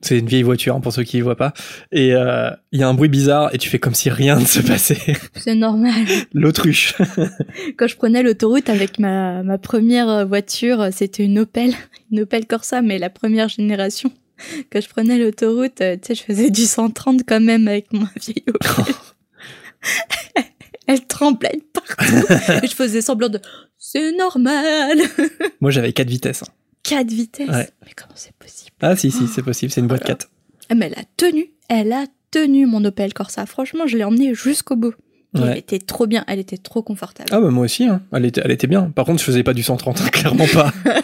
C'est 0.02 0.18
une 0.18 0.26
vieille 0.26 0.42
voiture 0.42 0.76
hein, 0.76 0.80
pour 0.80 0.92
ceux 0.92 1.02
qui 1.04 1.18
ne 1.18 1.22
voient 1.22 1.36
pas. 1.36 1.52
Et 1.92 2.14
euh, 2.14 2.50
il 2.72 2.80
y 2.80 2.82
a 2.82 2.88
un 2.88 2.94
bruit 2.94 3.08
bizarre 3.08 3.54
et 3.54 3.58
tu 3.58 3.68
fais 3.68 3.78
comme 3.78 3.94
si 3.94 4.10
rien 4.10 4.38
ne 4.38 4.44
se 4.44 4.60
passait. 4.60 5.16
C'est 5.36 5.54
normal. 5.54 6.04
L'autruche. 6.34 6.94
Quand 7.78 7.86
je 7.86 7.96
prenais 7.96 8.22
l'autoroute 8.22 8.68
avec 8.68 8.98
ma, 8.98 9.42
ma 9.42 9.58
première 9.58 10.26
voiture, 10.26 10.88
c'était 10.92 11.24
une 11.24 11.38
Opel, 11.40 11.74
une 12.12 12.20
Opel 12.20 12.46
Corsa, 12.46 12.82
mais 12.82 12.98
la 12.98 13.10
première 13.10 13.48
génération. 13.48 14.12
Quand 14.70 14.82
je 14.82 14.88
prenais 14.88 15.18
l'autoroute, 15.18 15.76
tu 15.76 15.84
sais, 16.02 16.14
je 16.14 16.22
faisais 16.22 16.50
du 16.50 16.62
130 16.66 17.22
quand 17.26 17.40
même 17.40 17.66
avec 17.68 17.92
ma 17.92 18.08
vieille 18.20 18.44
Opel. 18.48 18.94
Elle 20.86 21.04
tremblait 21.06 21.60
partout. 21.72 22.04
et 22.62 22.66
je 22.68 22.74
faisais 22.74 23.00
semblant 23.00 23.28
de 23.28 23.40
c'est 23.78 24.12
normal. 24.12 24.98
Moi, 25.60 25.70
j'avais 25.70 25.92
4 25.92 26.08
vitesses. 26.08 26.42
hein. 26.42 26.52
4 26.84 27.08
vitesses. 27.08 27.48
Ouais. 27.48 27.68
Mais 27.84 27.92
comment 27.96 28.12
c'est 28.14 28.34
possible? 28.36 28.65
Ah 28.80 28.96
si, 28.96 29.10
si, 29.10 29.26
c'est 29.26 29.42
possible, 29.42 29.72
c'est 29.72 29.80
une 29.80 29.86
boîte 29.86 30.02
Voilà. 30.02 30.16
4. 30.16 30.30
Ah, 30.68 30.74
Mais 30.74 30.86
elle 30.86 30.98
a 30.98 31.04
tenu, 31.16 31.46
elle 31.68 31.92
a 31.92 32.06
tenu 32.30 32.66
mon 32.66 32.84
Opel 32.84 33.14
Corsa. 33.14 33.46
Franchement, 33.46 33.86
je 33.86 33.96
l'ai 33.96 34.04
emmenée 34.04 34.34
jusqu'au 34.34 34.76
bout. 34.76 34.94
Ouais. 35.34 35.42
Elle 35.50 35.58
était 35.58 35.78
trop 35.78 36.06
bien, 36.06 36.24
elle 36.28 36.38
était 36.38 36.56
trop 36.56 36.82
confortable. 36.82 37.28
Ah 37.32 37.40
bah 37.40 37.50
moi 37.50 37.64
aussi, 37.64 37.84
hein. 37.84 38.02
elle, 38.12 38.24
était, 38.24 38.40
elle 38.44 38.50
était 38.52 38.66
bien. 38.66 38.90
Par 38.90 39.04
contre, 39.04 39.20
je 39.20 39.24
faisais 39.24 39.42
pas 39.42 39.54
du 39.54 39.62
130, 39.62 40.00
hein, 40.00 40.08
clairement 40.08 40.46
pas. 40.52 40.72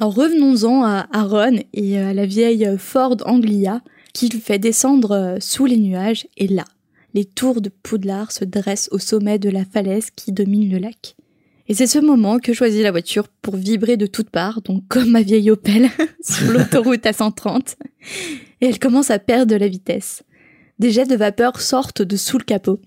Alors 0.00 0.14
revenons-en 0.14 0.84
à 0.84 1.06
Aaron 1.12 1.60
et 1.72 1.98
à 1.98 2.12
la 2.12 2.26
vieille 2.26 2.68
Ford 2.78 3.16
Anglia 3.24 3.82
qui 4.12 4.28
le 4.28 4.38
fait 4.40 4.58
descendre 4.58 5.12
euh, 5.12 5.36
sous 5.40 5.66
les 5.66 5.76
nuages 5.76 6.26
et 6.36 6.48
là, 6.48 6.64
les 7.14 7.24
tours 7.24 7.60
de 7.60 7.70
Poudlard 7.70 8.32
se 8.32 8.44
dressent 8.44 8.88
au 8.90 8.98
sommet 8.98 9.38
de 9.38 9.48
la 9.50 9.64
falaise 9.64 10.10
qui 10.10 10.32
domine 10.32 10.70
le 10.70 10.78
lac. 10.78 11.14
Et 11.72 11.74
c'est 11.74 11.86
ce 11.86 11.98
moment 11.98 12.38
que 12.38 12.52
choisit 12.52 12.82
la 12.82 12.90
voiture 12.90 13.28
pour 13.28 13.56
vibrer 13.56 13.96
de 13.96 14.04
toutes 14.04 14.28
parts, 14.28 14.60
donc 14.60 14.82
comme 14.88 15.08
ma 15.08 15.22
vieille 15.22 15.50
Opel 15.50 15.88
sur 16.22 16.52
l'autoroute 16.52 17.06
à 17.06 17.14
130. 17.14 17.76
Et 18.60 18.66
elle 18.66 18.78
commence 18.78 19.10
à 19.10 19.18
perdre 19.18 19.46
de 19.46 19.56
la 19.56 19.68
vitesse. 19.68 20.22
Des 20.78 20.90
jets 20.90 21.06
de 21.06 21.16
vapeur 21.16 21.62
sortent 21.62 22.02
de 22.02 22.16
sous 22.18 22.36
le 22.36 22.44
capot. 22.44 22.78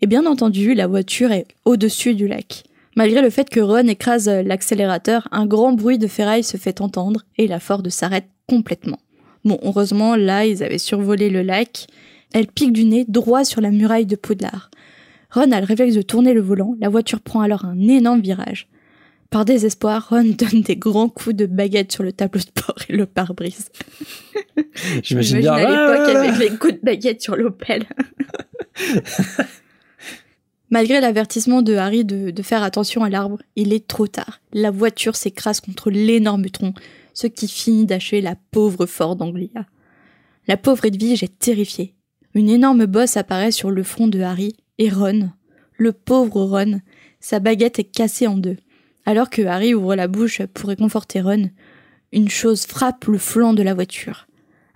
Et 0.00 0.08
bien 0.08 0.26
entendu, 0.26 0.74
la 0.74 0.88
voiture 0.88 1.30
est 1.30 1.46
au-dessus 1.64 2.16
du 2.16 2.26
lac. 2.26 2.64
Malgré 2.96 3.22
le 3.22 3.30
fait 3.30 3.48
que 3.48 3.60
Ron 3.60 3.86
écrase 3.86 4.28
l'accélérateur, 4.28 5.28
un 5.30 5.46
grand 5.46 5.74
bruit 5.74 5.98
de 5.98 6.08
ferraille 6.08 6.42
se 6.42 6.56
fait 6.56 6.80
entendre 6.80 7.22
et 7.38 7.46
la 7.46 7.60
Ford 7.60 7.82
s'arrête 7.90 8.26
complètement. 8.48 8.98
Bon, 9.44 9.60
heureusement, 9.62 10.16
là, 10.16 10.46
ils 10.46 10.64
avaient 10.64 10.78
survolé 10.78 11.30
le 11.30 11.42
lac. 11.42 11.86
Elle 12.32 12.48
pique 12.48 12.72
du 12.72 12.86
nez 12.86 13.04
droit 13.06 13.44
sur 13.44 13.60
la 13.60 13.70
muraille 13.70 14.04
de 14.04 14.16
Poudlard. 14.16 14.72
Ron 15.36 15.52
a 15.52 15.60
le 15.60 15.66
réflexe 15.66 15.94
de 15.94 16.00
tourner 16.00 16.32
le 16.32 16.40
volant, 16.40 16.74
la 16.80 16.88
voiture 16.88 17.20
prend 17.20 17.42
alors 17.42 17.66
un 17.66 17.78
énorme 17.78 18.22
virage. 18.22 18.68
Par 19.28 19.44
désespoir, 19.44 20.08
Ron 20.08 20.24
donne 20.38 20.62
des 20.62 20.76
grands 20.76 21.10
coups 21.10 21.36
de 21.36 21.44
baguette 21.44 21.92
sur 21.92 22.02
le 22.02 22.12
tableau 22.12 22.40
de 22.40 22.60
bord 22.60 22.76
et 22.88 22.96
le 22.96 23.04
pare-brise. 23.04 23.68
J'imagine 25.02 25.40
bien. 25.40 25.52
à 25.52 25.58
l'époque 25.58 26.16
avec 26.16 26.38
les 26.38 26.56
coups 26.56 26.72
de 26.74 26.80
baguette 26.82 27.20
sur 27.20 27.36
l'Opel. 27.36 27.84
Malgré 30.70 31.02
l'avertissement 31.02 31.60
de 31.60 31.74
Harry 31.74 32.06
de, 32.06 32.30
de 32.30 32.42
faire 32.42 32.62
attention 32.62 33.04
à 33.04 33.10
l'arbre, 33.10 33.42
il 33.56 33.74
est 33.74 33.86
trop 33.86 34.06
tard. 34.06 34.40
La 34.54 34.70
voiture 34.70 35.16
s'écrase 35.16 35.60
contre 35.60 35.90
l'énorme 35.90 36.48
tronc, 36.48 36.72
ce 37.12 37.26
qui 37.26 37.46
finit 37.46 37.84
d'achever 37.84 38.22
la 38.22 38.36
pauvre 38.52 38.86
Ford 38.86 39.18
Anglia. 39.20 39.66
La 40.48 40.56
pauvre 40.56 40.86
Edwige 40.86 41.22
est 41.22 41.38
terrifiée. 41.38 41.94
Une 42.34 42.48
énorme 42.48 42.86
bosse 42.86 43.18
apparaît 43.18 43.52
sur 43.52 43.70
le 43.70 43.82
front 43.82 44.08
de 44.08 44.20
Harry 44.20 44.56
et 44.78 44.90
Ron. 44.90 45.30
Le 45.78 45.92
pauvre 45.92 46.42
Ron, 46.42 46.80
sa 47.20 47.40
baguette 47.40 47.78
est 47.78 47.84
cassée 47.84 48.26
en 48.26 48.36
deux. 48.36 48.56
Alors 49.04 49.30
que 49.30 49.42
Harry 49.42 49.74
ouvre 49.74 49.94
la 49.94 50.08
bouche 50.08 50.42
pour 50.54 50.68
réconforter 50.68 51.20
Ron, 51.20 51.50
une 52.12 52.28
chose 52.28 52.66
frappe 52.66 53.04
le 53.06 53.18
flanc 53.18 53.52
de 53.52 53.62
la 53.62 53.74
voiture. 53.74 54.26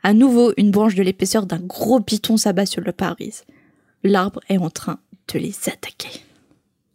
À 0.02 0.14
nouveau, 0.14 0.52
une 0.56 0.70
branche 0.70 0.94
de 0.94 1.02
l'épaisseur 1.02 1.46
d'un 1.46 1.60
gros 1.60 2.00
piton 2.00 2.36
s'abat 2.36 2.66
sur 2.66 2.82
le 2.82 2.92
pare-brise. 2.92 3.44
L'arbre 4.02 4.40
est 4.48 4.58
en 4.58 4.70
train 4.70 4.98
de 5.32 5.38
les 5.38 5.54
attaquer. 5.66 6.20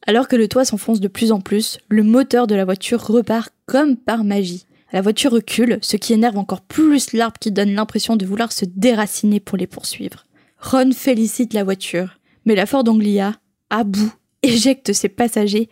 Alors 0.08 0.28
que 0.28 0.36
le 0.36 0.48
toit 0.48 0.66
s'enfonce 0.66 1.00
de 1.00 1.08
plus 1.08 1.32
en 1.32 1.42
plus, 1.42 1.80
le 1.90 2.04
moteur 2.04 2.48
de 2.48 2.56
la 2.56 2.66
voiture 2.66 3.02
repart 3.02 3.52
comme 3.66 3.98
par 3.98 4.24
magie. 4.24 4.66
La 4.94 5.02
voiture 5.02 5.32
recule, 5.32 5.80
ce 5.82 5.98
qui 5.98 6.14
énerve 6.14 6.38
encore 6.38 6.62
plus 6.62 7.14
l'arbre 7.14 7.40
qui 7.40 7.52
donne 7.52 7.74
l'impression 7.74 8.16
de 8.16 8.26
vouloir 8.26 8.52
se 8.52 8.66
déraciner 8.66 9.40
pour 9.40 9.58
les 9.58 9.68
poursuivre. 9.68 10.26
Ron 10.60 10.92
félicite 10.92 11.54
la 11.54 11.64
voiture, 11.64 12.20
mais 12.46 12.56
la 12.56 12.66
Ford 12.66 12.84
Anglia, 12.88 13.36
à 13.70 13.84
bout, 13.84 14.14
éjecte 14.44 14.94
ses 14.94 15.10
passagers 15.10 15.70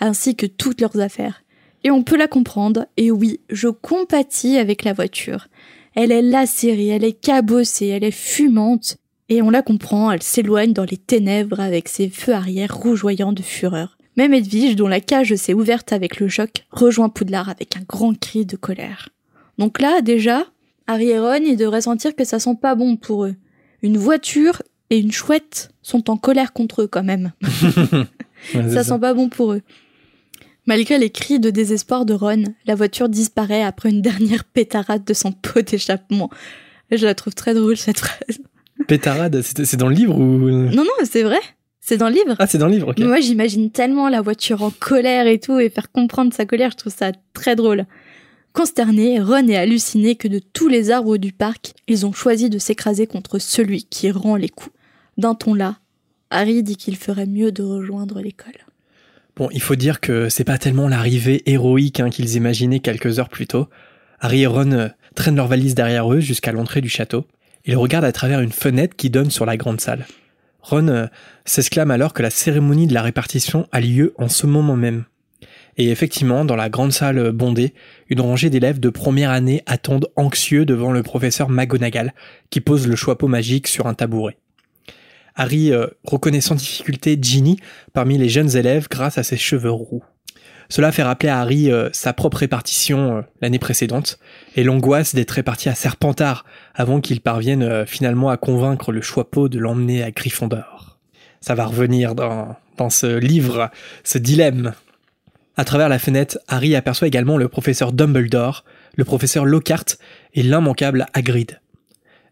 ainsi 0.00 0.36
que 0.36 0.46
toutes 0.46 0.80
leurs 0.80 1.00
affaires. 1.00 1.42
Et 1.84 1.90
on 1.90 2.02
peut 2.02 2.16
la 2.16 2.28
comprendre, 2.28 2.86
et 2.96 3.10
oui, 3.10 3.40
je 3.48 3.68
compatis 3.68 4.58
avec 4.58 4.84
la 4.84 4.92
voiture. 4.92 5.46
Elle 5.94 6.12
est 6.12 6.22
lacérée, 6.22 6.88
elle 6.88 7.04
est 7.04 7.12
cabossée, 7.12 7.86
elle 7.88 8.04
est 8.04 8.10
fumante, 8.10 8.96
et 9.28 9.42
on 9.42 9.50
la 9.50 9.62
comprend, 9.62 10.10
elle 10.10 10.22
s'éloigne 10.22 10.72
dans 10.72 10.84
les 10.84 10.96
ténèbres 10.96 11.60
avec 11.60 11.88
ses 11.88 12.08
feux 12.08 12.34
arrière 12.34 12.76
rougeoyants 12.76 13.32
de 13.32 13.42
fureur. 13.42 13.96
Même 14.16 14.34
Edwige, 14.34 14.76
dont 14.76 14.88
la 14.88 15.00
cage 15.00 15.34
s'est 15.34 15.54
ouverte 15.54 15.92
avec 15.92 16.20
le 16.20 16.28
choc, 16.28 16.64
rejoint 16.70 17.08
Poudlard 17.08 17.48
avec 17.48 17.76
un 17.76 17.82
grand 17.86 18.18
cri 18.18 18.46
de 18.46 18.56
colère. 18.56 19.10
Donc 19.58 19.80
là, 19.80 20.00
déjà, 20.00 20.46
Harry 20.86 21.10
et 21.10 21.18
Ron, 21.18 21.42
ils 21.44 21.56
devraient 21.56 21.82
sentir 21.82 22.14
que 22.14 22.24
ça 22.24 22.38
sent 22.38 22.56
pas 22.60 22.74
bon 22.74 22.96
pour 22.96 23.24
eux. 23.24 23.34
Une 23.82 23.98
voiture 23.98 24.62
et 24.90 24.98
une 24.98 25.12
chouette 25.12 25.70
sont 25.82 26.10
en 26.10 26.16
colère 26.16 26.52
contre 26.52 26.82
eux 26.82 26.86
quand 26.86 27.04
même. 27.04 27.32
Ouais, 28.54 28.70
Ça 28.70 28.84
sent 28.84 28.98
pas 29.00 29.14
bon 29.14 29.28
pour 29.28 29.54
eux. 29.54 29.62
Malgré 30.66 30.98
les 30.98 31.10
cris 31.10 31.40
de 31.40 31.50
désespoir 31.50 32.04
de 32.04 32.12
Ron, 32.12 32.44
la 32.66 32.74
voiture 32.74 33.08
disparaît 33.08 33.62
après 33.62 33.88
une 33.90 34.02
dernière 34.02 34.44
pétarade 34.44 35.04
de 35.04 35.14
son 35.14 35.32
pot 35.32 35.62
d'échappement. 35.62 36.28
Je 36.90 37.04
la 37.04 37.14
trouve 37.14 37.34
très 37.34 37.54
drôle 37.54 37.76
cette 37.76 37.98
phrase. 37.98 38.38
Pétarade, 38.86 39.40
c'est 39.42 39.64
c'est 39.64 39.76
dans 39.76 39.88
le 39.88 39.94
livre 39.94 40.16
ou? 40.16 40.50
Non, 40.50 40.84
non, 40.84 40.90
c'est 41.04 41.22
vrai. 41.22 41.40
C'est 41.80 41.96
dans 41.96 42.08
le 42.08 42.14
livre. 42.14 42.34
Ah, 42.38 42.46
c'est 42.46 42.58
dans 42.58 42.66
le 42.66 42.72
livre, 42.72 42.90
ok. 42.90 42.98
Mais 42.98 43.06
Moi, 43.06 43.20
j'imagine 43.20 43.70
tellement 43.70 44.08
la 44.08 44.20
voiture 44.20 44.62
en 44.62 44.70
colère 44.70 45.26
et 45.28 45.38
tout, 45.38 45.58
et 45.58 45.70
faire 45.70 45.90
comprendre 45.92 46.34
sa 46.34 46.44
colère, 46.44 46.72
je 46.72 46.76
trouve 46.76 46.94
ça 46.94 47.12
très 47.32 47.54
drôle. 47.56 47.86
Consterné, 48.52 49.20
Ron 49.20 49.46
est 49.48 49.56
halluciné 49.56 50.16
que 50.16 50.28
de 50.28 50.40
tous 50.52 50.66
les 50.66 50.90
arbres 50.90 51.16
du 51.16 51.32
parc, 51.32 51.74
ils 51.86 52.04
ont 52.04 52.12
choisi 52.12 52.50
de 52.50 52.58
s'écraser 52.58 53.06
contre 53.06 53.38
celui 53.38 53.84
qui 53.84 54.10
rend 54.10 54.34
les 54.34 54.48
coups. 54.48 54.74
D'un 55.16 55.34
ton 55.34 55.54
là, 55.54 55.78
Harry 56.30 56.62
dit 56.62 56.76
qu'il 56.76 56.96
ferait 56.96 57.26
mieux 57.26 57.52
de 57.52 57.62
rejoindre 57.62 58.20
l'école. 58.20 58.66
Bon, 59.36 59.48
il 59.52 59.60
faut 59.60 59.76
dire 59.76 60.00
que 60.00 60.28
c'est 60.28 60.44
pas 60.44 60.58
tellement 60.58 60.88
l'arrivée 60.88 61.42
héroïque 61.50 62.00
hein, 62.00 62.10
qu'ils 62.10 62.36
imaginaient 62.36 62.80
quelques 62.80 63.18
heures 63.18 63.28
plus 63.28 63.46
tôt. 63.46 63.68
Harry 64.20 64.42
et 64.42 64.46
Ron 64.46 64.72
euh, 64.72 64.88
traînent 65.14 65.36
leurs 65.36 65.46
valises 65.46 65.74
derrière 65.74 66.12
eux 66.12 66.20
jusqu'à 66.20 66.52
l'entrée 66.52 66.80
du 66.80 66.88
château. 66.88 67.26
Ils 67.66 67.76
regardent 67.76 68.06
à 68.06 68.12
travers 68.12 68.40
une 68.40 68.52
fenêtre 68.52 68.96
qui 68.96 69.10
donne 69.10 69.30
sur 69.30 69.44
la 69.44 69.56
grande 69.56 69.80
salle. 69.80 70.06
Ron 70.60 70.88
euh, 70.88 71.06
s'exclame 71.44 71.90
alors 71.90 72.14
que 72.14 72.22
la 72.22 72.30
cérémonie 72.30 72.86
de 72.86 72.94
la 72.94 73.02
répartition 73.02 73.68
a 73.72 73.80
lieu 73.80 74.14
en 74.16 74.28
ce 74.28 74.46
moment 74.46 74.76
même. 74.76 75.04
Et 75.76 75.90
effectivement, 75.90 76.44
dans 76.44 76.56
la 76.56 76.70
grande 76.70 76.92
salle 76.92 77.18
euh, 77.18 77.32
bondée, 77.32 77.74
une 78.08 78.20
rangée 78.20 78.50
d'élèves 78.50 78.80
de 78.80 78.88
première 78.88 79.30
année 79.30 79.62
attendent 79.66 80.08
anxieux 80.16 80.64
devant 80.64 80.92
le 80.92 81.02
professeur 81.02 81.50
McGonagall, 81.50 82.14
qui 82.50 82.60
pose 82.60 82.86
le 82.86 82.96
chapeau 82.96 83.28
magique 83.28 83.66
sur 83.66 83.86
un 83.86 83.94
tabouret. 83.94 84.38
Harry 85.36 85.72
euh, 85.72 85.86
reconnaît 86.04 86.40
sans 86.40 86.54
difficulté 86.54 87.18
Ginny 87.20 87.58
parmi 87.92 88.18
les 88.18 88.28
jeunes 88.28 88.56
élèves 88.56 88.88
grâce 88.90 89.18
à 89.18 89.22
ses 89.22 89.36
cheveux 89.36 89.70
roux. 89.70 90.02
Cela 90.68 90.90
fait 90.90 91.04
rappeler 91.04 91.28
à 91.28 91.40
Harry 91.40 91.70
euh, 91.70 91.90
sa 91.92 92.12
propre 92.12 92.38
répartition 92.38 93.18
euh, 93.18 93.22
l'année 93.40 93.58
précédente 93.58 94.18
et 94.56 94.64
l'angoisse 94.64 95.14
d'être 95.14 95.30
réparti 95.32 95.68
à 95.68 95.74
Serpentard 95.74 96.44
avant 96.74 97.00
qu'il 97.00 97.20
parvienne 97.20 97.86
finalement 97.86 98.30
à 98.30 98.36
convaincre 98.36 98.90
le 98.90 99.02
Choixpeau 99.02 99.48
de 99.48 99.58
l'emmener 99.58 100.02
à 100.02 100.10
Gryffondor. 100.10 100.98
Ça 101.40 101.54
va 101.54 101.66
revenir 101.66 102.14
dans, 102.14 102.56
dans 102.78 102.90
ce 102.90 103.18
livre, 103.18 103.70
ce 104.02 104.18
dilemme. 104.18 104.72
À 105.56 105.64
travers 105.64 105.88
la 105.88 105.98
fenêtre, 105.98 106.38
Harry 106.48 106.74
aperçoit 106.74 107.08
également 107.08 107.36
le 107.36 107.48
professeur 107.48 107.92
Dumbledore, 107.92 108.64
le 108.96 109.04
professeur 109.04 109.44
Lockhart 109.44 109.96
et 110.34 110.42
l'immanquable 110.42 111.06
Hagrid. 111.14 111.60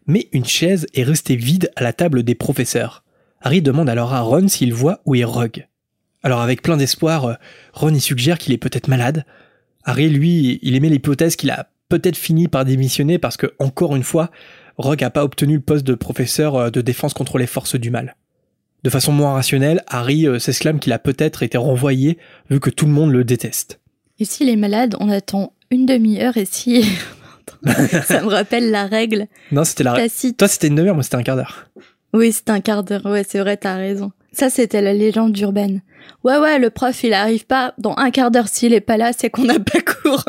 Mais 0.07 0.27
une 0.31 0.45
chaise 0.45 0.87
est 0.93 1.03
restée 1.03 1.35
vide 1.35 1.71
à 1.75 1.83
la 1.83 1.93
table 1.93 2.23
des 2.23 2.35
professeurs. 2.35 3.03
Harry 3.41 3.61
demande 3.61 3.89
alors 3.89 4.13
à 4.13 4.21
Ron 4.21 4.47
s'il 4.47 4.73
voit 4.73 5.01
où 5.05 5.15
est 5.15 5.23
Rogue. 5.23 5.67
Alors 6.23 6.41
avec 6.41 6.61
plein 6.61 6.77
d'espoir, 6.77 7.25
euh, 7.25 7.33
Ron 7.73 7.93
y 7.93 8.01
suggère 8.01 8.37
qu'il 8.37 8.53
est 8.53 8.57
peut-être 8.57 8.87
malade. 8.87 9.25
Harry, 9.83 10.09
lui, 10.09 10.59
il 10.63 10.75
émet 10.75 10.89
l'hypothèse 10.89 11.35
qu'il 11.35 11.51
a 11.51 11.69
peut-être 11.89 12.17
fini 12.17 12.47
par 12.47 12.65
démissionner 12.65 13.19
parce 13.19 13.37
que, 13.37 13.53
encore 13.59 13.95
une 13.95 14.03
fois, 14.03 14.31
Rogue 14.77 15.01
n'a 15.01 15.11
pas 15.11 15.23
obtenu 15.23 15.55
le 15.55 15.61
poste 15.61 15.85
de 15.85 15.93
professeur 15.93 16.55
euh, 16.55 16.69
de 16.69 16.81
défense 16.81 17.13
contre 17.13 17.37
les 17.37 17.47
forces 17.47 17.75
du 17.75 17.91
mal. 17.91 18.15
De 18.83 18.89
façon 18.89 19.11
moins 19.11 19.33
rationnelle, 19.33 19.83
Harry 19.87 20.27
euh, 20.27 20.39
s'exclame 20.39 20.79
qu'il 20.79 20.93
a 20.93 20.99
peut-être 20.99 21.43
été 21.43 21.57
renvoyé 21.57 22.17
vu 22.49 22.59
que 22.59 22.69
tout 22.69 22.85
le 22.85 22.91
monde 22.91 23.11
le 23.11 23.23
déteste. 23.23 23.79
Et 24.19 24.25
s'il 24.25 24.49
est 24.49 24.55
malade, 24.55 24.95
on 24.99 25.09
attend 25.09 25.53
une 25.71 25.85
demi-heure 25.85 26.37
et 26.37 26.45
si... 26.45 26.85
ça 28.05 28.21
me 28.21 28.27
rappelle 28.27 28.71
la 28.71 28.85
règle 28.85 29.27
Non, 29.51 29.63
c'était 29.63 29.83
la... 29.83 29.93
tacite. 29.93 30.37
Toi, 30.37 30.47
c'était 30.47 30.67
une 30.67 30.75
demi-heure, 30.75 30.95
moi, 30.95 31.03
c'était 31.03 31.15
un 31.17 31.23
quart 31.23 31.35
d'heure. 31.35 31.67
Oui, 32.13 32.31
c'est 32.31 32.49
un 32.49 32.61
quart 32.61 32.83
d'heure. 32.83 33.05
Ouais, 33.05 33.25
c'est 33.27 33.39
vrai, 33.39 33.57
t'as 33.57 33.75
raison. 33.75 34.11
Ça, 34.31 34.49
c'était 34.49 34.81
la 34.81 34.93
légende 34.93 35.37
urbaine. 35.39 35.81
Ouais, 36.23 36.37
ouais, 36.37 36.59
le 36.59 36.69
prof, 36.69 37.03
il 37.03 37.13
arrive 37.13 37.45
pas. 37.45 37.73
Dans 37.77 37.95
un 37.97 38.11
quart 38.11 38.31
d'heure, 38.31 38.47
s'il 38.47 38.73
est 38.73 38.81
pas 38.81 38.97
là, 38.97 39.11
c'est 39.17 39.29
qu'on 39.29 39.43
n'a 39.43 39.59
pas 39.59 39.79
cours. 39.81 40.23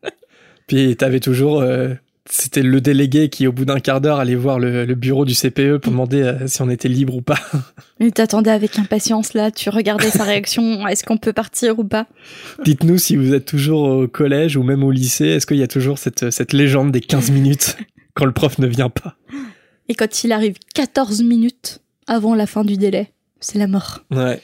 Puis 0.66 0.96
t'avais 0.96 1.20
toujours, 1.20 1.60
euh, 1.60 1.94
c'était 2.28 2.62
le 2.62 2.80
délégué 2.80 3.28
qui, 3.28 3.46
au 3.46 3.52
bout 3.52 3.64
d'un 3.64 3.80
quart 3.80 4.00
d'heure, 4.00 4.18
allait 4.18 4.34
voir 4.34 4.58
le, 4.58 4.84
le 4.84 4.94
bureau 4.94 5.24
du 5.24 5.34
CPE 5.34 5.78
pour 5.78 5.92
demander 5.92 6.22
euh, 6.22 6.46
si 6.46 6.60
on 6.62 6.68
était 6.70 6.88
libre 6.88 7.14
ou 7.16 7.22
pas. 7.22 7.38
Et 8.00 8.10
t'attendais 8.10 8.50
avec 8.50 8.78
impatience 8.78 9.34
là, 9.34 9.50
tu 9.50 9.70
regardais 9.70 10.10
sa 10.10 10.24
réaction, 10.32 10.86
est-ce 10.88 11.04
qu'on 11.04 11.18
peut 11.18 11.32
partir 11.32 11.78
ou 11.78 11.84
pas? 11.84 12.06
Dites-nous 12.64 12.98
si 12.98 13.16
vous 13.16 13.32
êtes 13.34 13.44
toujours 13.44 13.82
au 13.82 14.08
collège 14.08 14.56
ou 14.56 14.62
même 14.62 14.82
au 14.82 14.90
lycée, 14.90 15.26
est-ce 15.26 15.46
qu'il 15.46 15.56
y 15.58 15.62
a 15.62 15.68
toujours 15.68 15.98
cette, 15.98 16.30
cette 16.30 16.52
légende 16.52 16.92
des 16.92 17.00
15 17.00 17.30
minutes 17.30 17.76
quand 18.14 18.24
le 18.24 18.32
prof 18.32 18.58
ne 18.58 18.66
vient 18.66 18.90
pas? 18.90 19.16
Et 19.88 19.94
quand 19.94 20.24
il 20.24 20.32
arrive 20.32 20.54
14 20.74 21.22
minutes 21.22 21.80
avant 22.06 22.34
la 22.34 22.46
fin 22.46 22.64
du 22.64 22.76
délai, 22.76 23.12
c'est 23.40 23.58
la 23.58 23.66
mort. 23.68 24.00
Ouais, 24.10 24.40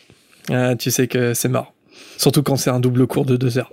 Ah, 0.50 0.76
tu 0.76 0.90
sais 0.90 1.08
que 1.08 1.34
c'est 1.34 1.48
mort. 1.48 1.74
Surtout 2.16 2.42
quand 2.42 2.56
c'est 2.56 2.70
un 2.70 2.78
double 2.80 3.06
cours 3.08 3.24
de 3.24 3.36
deux 3.36 3.58
heures. 3.58 3.72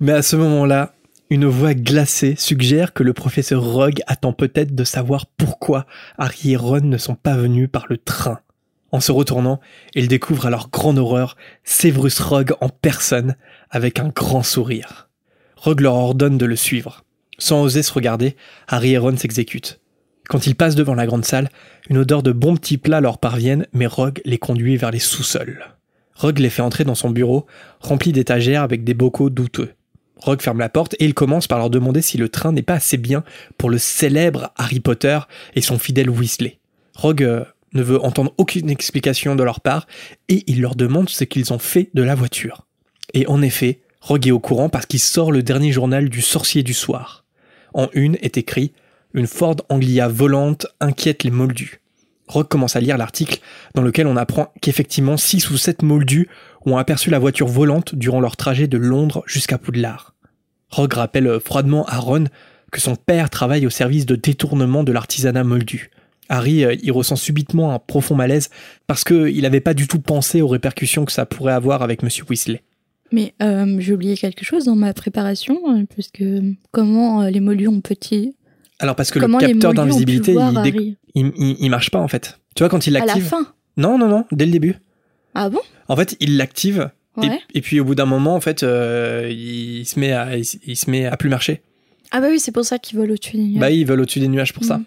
Mais 0.00 0.12
à 0.12 0.22
ce 0.22 0.36
moment-là, 0.36 0.92
une 1.28 1.46
voix 1.46 1.74
glacée 1.74 2.34
suggère 2.38 2.92
que 2.92 3.02
le 3.02 3.12
professeur 3.12 3.62
Rogue 3.62 4.00
attend 4.06 4.32
peut-être 4.32 4.74
de 4.74 4.84
savoir 4.84 5.26
pourquoi 5.26 5.86
Harry 6.18 6.52
et 6.52 6.56
Ron 6.56 6.82
ne 6.82 6.98
sont 6.98 7.16
pas 7.16 7.36
venus 7.36 7.68
par 7.70 7.86
le 7.88 7.98
train. 7.98 8.40
En 8.92 9.00
se 9.00 9.10
retournant, 9.10 9.60
il 9.94 10.06
découvre 10.06 10.46
à 10.46 10.50
leur 10.50 10.70
grande 10.70 10.98
horreur 10.98 11.36
Severus 11.64 12.20
Rogue 12.20 12.54
en 12.60 12.68
personne, 12.68 13.34
avec 13.70 13.98
un 13.98 14.08
grand 14.08 14.44
sourire. 14.44 15.08
Rogue 15.56 15.80
leur 15.80 15.94
ordonne 15.94 16.38
de 16.38 16.46
le 16.46 16.54
suivre. 16.54 17.04
Sans 17.38 17.62
oser 17.62 17.82
se 17.82 17.92
regarder, 17.92 18.36
Harry 18.68 18.92
et 18.92 18.98
Ron 18.98 19.16
s'exécutent. 19.16 19.80
Quand 20.28 20.46
ils 20.46 20.54
passent 20.54 20.76
devant 20.76 20.94
la 20.94 21.06
grande 21.06 21.24
salle, 21.24 21.50
une 21.90 21.98
odeur 21.98 22.22
de 22.22 22.32
bons 22.32 22.56
petits 22.56 22.78
plats 22.78 23.00
leur 23.00 23.18
parviennent, 23.18 23.66
mais 23.72 23.86
Rogue 23.86 24.20
les 24.24 24.38
conduit 24.38 24.76
vers 24.76 24.92
les 24.92 25.00
sous-sols. 25.00 25.64
Rogue 26.14 26.38
les 26.38 26.50
fait 26.50 26.62
entrer 26.62 26.84
dans 26.84 26.94
son 26.94 27.10
bureau, 27.10 27.46
rempli 27.80 28.12
d'étagères 28.12 28.62
avec 28.62 28.84
des 28.84 28.94
bocaux 28.94 29.28
douteux. 29.28 29.72
Rogue 30.16 30.40
ferme 30.40 30.58
la 30.58 30.68
porte 30.68 30.94
et 30.98 31.04
il 31.04 31.14
commence 31.14 31.46
par 31.46 31.58
leur 31.58 31.70
demander 31.70 32.02
si 32.02 32.16
le 32.16 32.28
train 32.28 32.52
n'est 32.52 32.62
pas 32.62 32.74
assez 32.74 32.96
bien 32.96 33.22
pour 33.58 33.70
le 33.70 33.78
célèbre 33.78 34.50
Harry 34.56 34.80
Potter 34.80 35.18
et 35.54 35.60
son 35.60 35.78
fidèle 35.78 36.10
Weasley. 36.10 36.58
Rogue 36.94 37.22
euh, 37.22 37.44
ne 37.74 37.82
veut 37.82 38.02
entendre 38.02 38.32
aucune 38.38 38.70
explication 38.70 39.36
de 39.36 39.42
leur 39.42 39.60
part 39.60 39.86
et 40.28 40.44
il 40.46 40.60
leur 40.60 40.74
demande 40.74 41.10
ce 41.10 41.24
qu'ils 41.24 41.52
ont 41.52 41.58
fait 41.58 41.90
de 41.94 42.02
la 42.02 42.14
voiture. 42.14 42.66
Et 43.14 43.26
en 43.26 43.42
effet, 43.42 43.80
Rogue 44.00 44.26
est 44.26 44.32
au 44.32 44.40
courant 44.40 44.68
parce 44.68 44.86
qu'il 44.86 45.00
sort 45.00 45.32
le 45.32 45.42
dernier 45.42 45.72
journal 45.72 46.08
du 46.08 46.22
sorcier 46.22 46.62
du 46.62 46.74
soir. 46.74 47.24
En 47.74 47.88
une 47.92 48.16
est 48.22 48.38
écrit 48.38 48.72
Une 49.12 49.26
Ford 49.26 49.56
Anglia 49.68 50.08
volante 50.08 50.66
inquiète 50.80 51.24
les 51.24 51.30
moldus. 51.30 51.80
Rogue 52.28 52.48
commence 52.48 52.76
à 52.76 52.80
lire 52.80 52.98
l'article 52.98 53.40
dans 53.74 53.82
lequel 53.82 54.06
on 54.06 54.16
apprend 54.16 54.52
qu'effectivement 54.60 55.16
6 55.16 55.50
ou 55.50 55.56
7 55.56 55.82
moldus 55.82 56.28
ont 56.64 56.76
aperçu 56.76 57.10
la 57.10 57.18
voiture 57.18 57.46
volante 57.46 57.94
durant 57.94 58.20
leur 58.20 58.36
trajet 58.36 58.66
de 58.66 58.78
Londres 58.78 59.22
jusqu'à 59.26 59.58
Poudlard. 59.58 60.14
Rogue 60.70 60.94
rappelle 60.94 61.38
froidement 61.40 61.84
à 61.86 61.98
Ron 61.98 62.24
que 62.72 62.80
son 62.80 62.96
père 62.96 63.30
travaille 63.30 63.66
au 63.66 63.70
service 63.70 64.06
de 64.06 64.16
détournement 64.16 64.82
de 64.82 64.92
l'artisanat 64.92 65.44
moldu. 65.44 65.90
Harry 66.28 66.64
euh, 66.64 66.74
y 66.82 66.90
ressent 66.90 67.14
subitement 67.14 67.72
un 67.72 67.78
profond 67.78 68.16
malaise 68.16 68.50
parce 68.88 69.04
qu'il 69.04 69.40
n'avait 69.42 69.60
pas 69.60 69.74
du 69.74 69.86
tout 69.86 70.00
pensé 70.00 70.42
aux 70.42 70.48
répercussions 70.48 71.04
que 71.04 71.12
ça 71.12 71.26
pourrait 71.26 71.52
avoir 71.52 71.82
avec 71.82 72.02
Monsieur 72.02 72.24
Weasley. 72.28 72.62
Mais 73.12 73.34
euh, 73.42 73.76
j'ai 73.78 73.92
oublié 73.92 74.16
quelque 74.16 74.44
chose 74.44 74.64
dans 74.64 74.76
ma 74.76 74.92
préparation, 74.92 75.58
euh, 75.68 75.84
puisque 75.88 76.24
comment 76.72 77.22
euh, 77.22 77.30
les 77.30 77.40
moldus 77.40 77.68
ont 77.68 77.80
petit 77.80 78.34
Alors 78.78 78.94
parce 78.96 79.10
que 79.10 79.18
Comment 79.18 79.38
le 79.38 79.46
capteur 79.46 79.72
d'invisibilité, 79.74 80.32
il, 80.34 80.96
il, 81.14 81.32
il- 81.36 81.56
il 81.60 81.70
marche 81.70 81.90
pas 81.90 81.98
en 82.00 82.08
fait. 82.08 82.38
Tu 82.54 82.62
vois 82.62 82.68
quand 82.68 82.86
il 82.86 82.96
à 82.96 83.00
la 83.00 83.06
l'active 83.06 83.24
fin 83.24 83.46
Non, 83.76 83.98
non, 83.98 84.08
non, 84.08 84.24
dès 84.32 84.44
le 84.46 84.52
début. 84.52 84.76
Ah 85.34 85.48
bon? 85.48 85.60
En 85.88 85.96
fait, 85.96 86.16
il 86.20 86.36
l'active 86.36 86.90
et, 87.22 87.28
Ouais. 87.28 87.40
et 87.54 87.60
puis 87.62 87.80
au 87.80 87.84
bout 87.84 87.94
d'un 87.94 88.04
moment, 88.06 88.34
en 88.34 88.40
fait, 88.40 88.62
euh, 88.62 89.30
il 89.30 89.86
se 89.86 89.98
met 89.98 90.12
à, 90.12 90.36
il, 90.36 90.44
se 90.76 90.90
met 90.90 91.06
à 91.06 91.16
plus 91.16 91.30
marcher. 91.30 91.62
Ah 92.10 92.20
bah 92.20 92.26
oui, 92.30 92.38
c'est 92.38 92.52
pour 92.52 92.64
ça 92.64 92.78
qu'ils 92.78 92.98
volent 92.98 93.14
au-dessus 93.14 93.36
des 93.36 93.42
nuages. 93.44 93.60
Bah, 93.60 93.70
ils 93.70 93.86
veulent 93.86 94.00
au-dessus 94.00 94.20
des 94.20 94.28
nuages 94.28 94.52
pour 94.52 94.64
ça. 94.64 94.78
Mhm. 94.78 94.84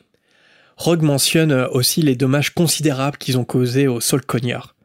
Rogue 0.77 1.01
mentionne 1.01 1.51
euh, 1.51 1.67
aussi 1.69 2.01
les 2.03 2.15
dommages 2.15 2.51
considérables 2.53 3.17
qu'ils 3.17 3.37
ont 3.37 3.43
causés 3.45 3.87
au 3.87 3.99
sol 3.99 4.21
cogneur. 4.23 4.75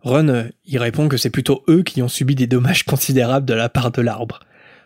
Ron, 0.00 0.28
euh, 0.28 0.44
il 0.64 0.78
répond 0.78 1.08
que 1.08 1.16
c'est 1.18 1.30
plutôt 1.30 1.62
eux 1.68 1.82
qui 1.82 2.00
ont 2.02 2.08
subi 2.08 2.34
des 2.34 2.46
dommages 2.46 2.84
considérables 2.84 3.46
de 3.46 3.54
la 3.54 3.68
part 3.68 3.90
de 3.92 4.00
l'arbre. 4.02 4.40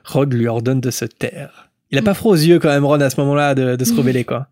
Rogue 0.04 0.32
lui 0.34 0.48
ordonne 0.48 0.80
de 0.80 0.90
se 0.90 1.04
taire. 1.04 1.69
Il 1.90 1.98
a 1.98 2.02
pas 2.02 2.14
froid 2.14 2.32
aux 2.32 2.36
yeux 2.36 2.58
quand 2.58 2.68
même, 2.68 2.84
Ron, 2.84 3.00
à 3.00 3.10
ce 3.10 3.20
moment-là, 3.20 3.54
de, 3.54 3.76
de 3.76 3.84
se 3.84 3.94
rebeller, 3.94 4.24
quoi. 4.24 4.46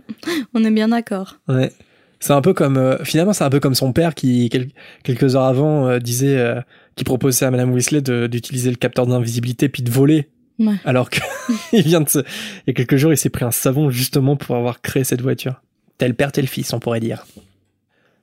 On 0.54 0.62
est 0.64 0.70
bien 0.70 0.88
d'accord. 0.88 1.36
Ouais. 1.48 1.72
C'est 2.20 2.32
un 2.32 2.40
peu 2.42 2.52
comme, 2.54 2.76
euh, 2.76 3.02
finalement, 3.04 3.32
c'est 3.32 3.44
un 3.44 3.50
peu 3.50 3.60
comme 3.60 3.74
son 3.74 3.92
père 3.92 4.14
qui, 4.14 4.48
quel- 4.50 4.68
quelques 5.02 5.34
heures 5.34 5.44
avant, 5.44 5.88
euh, 5.88 5.98
disait, 5.98 6.36
euh, 6.38 6.60
qui 6.94 7.02
proposait 7.04 7.46
à 7.46 7.50
Madame 7.50 7.72
Weasley 7.72 8.00
d'utiliser 8.28 8.70
le 8.70 8.76
capteur 8.76 9.06
d'invisibilité 9.06 9.68
puis 9.68 9.82
de 9.82 9.90
voler. 9.90 10.28
Ouais. 10.58 10.74
Alors 10.84 11.10
que, 11.10 11.18
il 11.72 11.82
vient 11.82 12.00
de 12.02 12.08
se, 12.08 12.18
il 12.20 12.24
y 12.68 12.70
a 12.70 12.74
quelques 12.74 12.96
jours, 12.96 13.12
il 13.12 13.16
s'est 13.16 13.30
pris 13.30 13.44
un 13.44 13.50
savon 13.50 13.90
justement 13.90 14.36
pour 14.36 14.54
avoir 14.56 14.82
créé 14.82 15.02
cette 15.02 15.22
voiture. 15.22 15.62
Tel 15.98 16.14
père, 16.14 16.30
tel 16.30 16.46
fils, 16.46 16.72
on 16.72 16.78
pourrait 16.78 17.00
dire. 17.00 17.26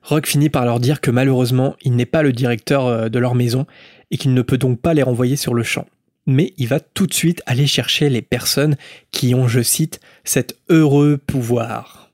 Rogue 0.02 0.26
finit 0.26 0.48
par 0.48 0.64
leur 0.64 0.80
dire 0.80 1.00
que 1.02 1.10
malheureusement, 1.10 1.76
il 1.82 1.94
n'est 1.94 2.06
pas 2.06 2.22
le 2.22 2.32
directeur 2.32 3.10
de 3.10 3.18
leur 3.18 3.34
maison 3.34 3.66
et 4.10 4.16
qu'il 4.16 4.32
ne 4.32 4.40
peut 4.42 4.56
donc 4.56 4.80
pas 4.80 4.94
les 4.94 5.02
renvoyer 5.02 5.36
sur 5.36 5.52
le 5.52 5.62
champ. 5.62 5.86
Mais 6.26 6.52
il 6.58 6.68
va 6.68 6.80
tout 6.80 7.06
de 7.06 7.14
suite 7.14 7.42
aller 7.46 7.66
chercher 7.66 8.10
les 8.10 8.22
personnes 8.22 8.76
qui 9.10 9.34
ont, 9.34 9.48
je 9.48 9.62
cite, 9.62 10.00
cet 10.24 10.58
heureux 10.68 11.18
pouvoir. 11.18 12.12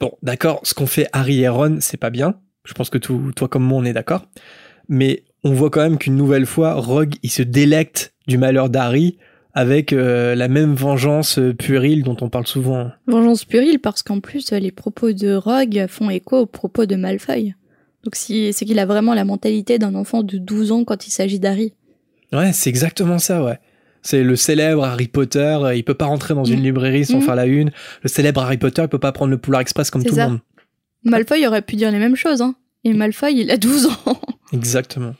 Bon, 0.00 0.12
d'accord, 0.22 0.60
ce 0.64 0.74
qu'ont 0.74 0.86
fait 0.86 1.08
Harry 1.12 1.40
et 1.40 1.48
Ron, 1.48 1.78
c'est 1.80 1.96
pas 1.96 2.10
bien. 2.10 2.40
Je 2.64 2.72
pense 2.72 2.90
que 2.90 2.98
tout, 2.98 3.32
toi 3.36 3.48
comme 3.48 3.64
moi, 3.64 3.78
on 3.78 3.84
est 3.84 3.92
d'accord. 3.92 4.26
Mais 4.88 5.24
on 5.44 5.52
voit 5.52 5.70
quand 5.70 5.82
même 5.82 5.98
qu'une 5.98 6.16
nouvelle 6.16 6.46
fois, 6.46 6.74
Rogue, 6.74 7.14
il 7.22 7.30
se 7.30 7.42
délecte 7.42 8.14
du 8.26 8.38
malheur 8.38 8.70
d'Harry 8.70 9.18
avec 9.52 9.92
euh, 9.92 10.34
la 10.34 10.48
même 10.48 10.74
vengeance 10.74 11.38
euh, 11.38 11.54
puérile 11.54 12.02
dont 12.02 12.16
on 12.20 12.28
parle 12.28 12.46
souvent. 12.46 12.90
Vengeance 13.06 13.44
puérile 13.44 13.78
parce 13.78 14.02
qu'en 14.02 14.20
plus, 14.20 14.50
les 14.50 14.72
propos 14.72 15.12
de 15.12 15.34
Rogue 15.34 15.86
font 15.88 16.10
écho 16.10 16.38
aux 16.38 16.46
propos 16.46 16.86
de 16.86 16.96
Malfoy. 16.96 17.54
Donc 18.02 18.16
c'est 18.16 18.52
qu'il 18.52 18.78
a 18.78 18.86
vraiment 18.86 19.14
la 19.14 19.24
mentalité 19.24 19.78
d'un 19.78 19.94
enfant 19.94 20.22
de 20.22 20.36
12 20.36 20.72
ans 20.72 20.84
quand 20.84 21.06
il 21.06 21.10
s'agit 21.10 21.38
d'Harry. 21.38 21.72
Ouais, 22.34 22.52
c'est 22.52 22.68
exactement 22.68 23.18
ça, 23.18 23.42
ouais. 23.42 23.58
C'est 24.02 24.22
le 24.22 24.36
célèbre 24.36 24.84
Harry 24.84 25.08
Potter, 25.08 25.56
euh, 25.62 25.74
il 25.74 25.82
peut 25.84 25.94
pas 25.94 26.04
rentrer 26.04 26.34
dans 26.34 26.44
une 26.44 26.60
Mm. 26.60 26.64
librairie 26.64 27.04
sans 27.06 27.18
Mm. 27.18 27.22
faire 27.22 27.34
la 27.36 27.46
une. 27.46 27.70
Le 28.02 28.08
célèbre 28.08 28.42
Harry 28.42 28.58
Potter, 28.58 28.82
il 28.82 28.88
peut 28.88 28.98
pas 28.98 29.12
prendre 29.12 29.30
le 29.30 29.38
Poulard 29.38 29.62
Express 29.62 29.90
comme 29.90 30.04
tout 30.04 30.14
ça. 30.14 30.24
le 30.26 30.30
monde. 30.32 30.40
Malfoy 31.04 31.46
aurait 31.46 31.62
pu 31.62 31.76
dire 31.76 31.90
les 31.90 31.98
mêmes 31.98 32.16
choses, 32.16 32.42
hein. 32.42 32.54
Et 32.84 32.92
Malfoy, 32.92 33.32
il 33.34 33.50
a 33.50 33.56
12 33.56 33.86
ans. 33.86 34.20
Exactement. 34.52 35.14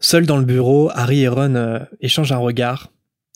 Seul 0.00 0.26
dans 0.26 0.36
le 0.36 0.44
bureau, 0.44 0.90
Harry 0.94 1.22
et 1.22 1.28
Ron 1.28 1.54
euh, 1.54 1.78
échangent 2.02 2.32
un 2.32 2.36
regard. 2.38 2.92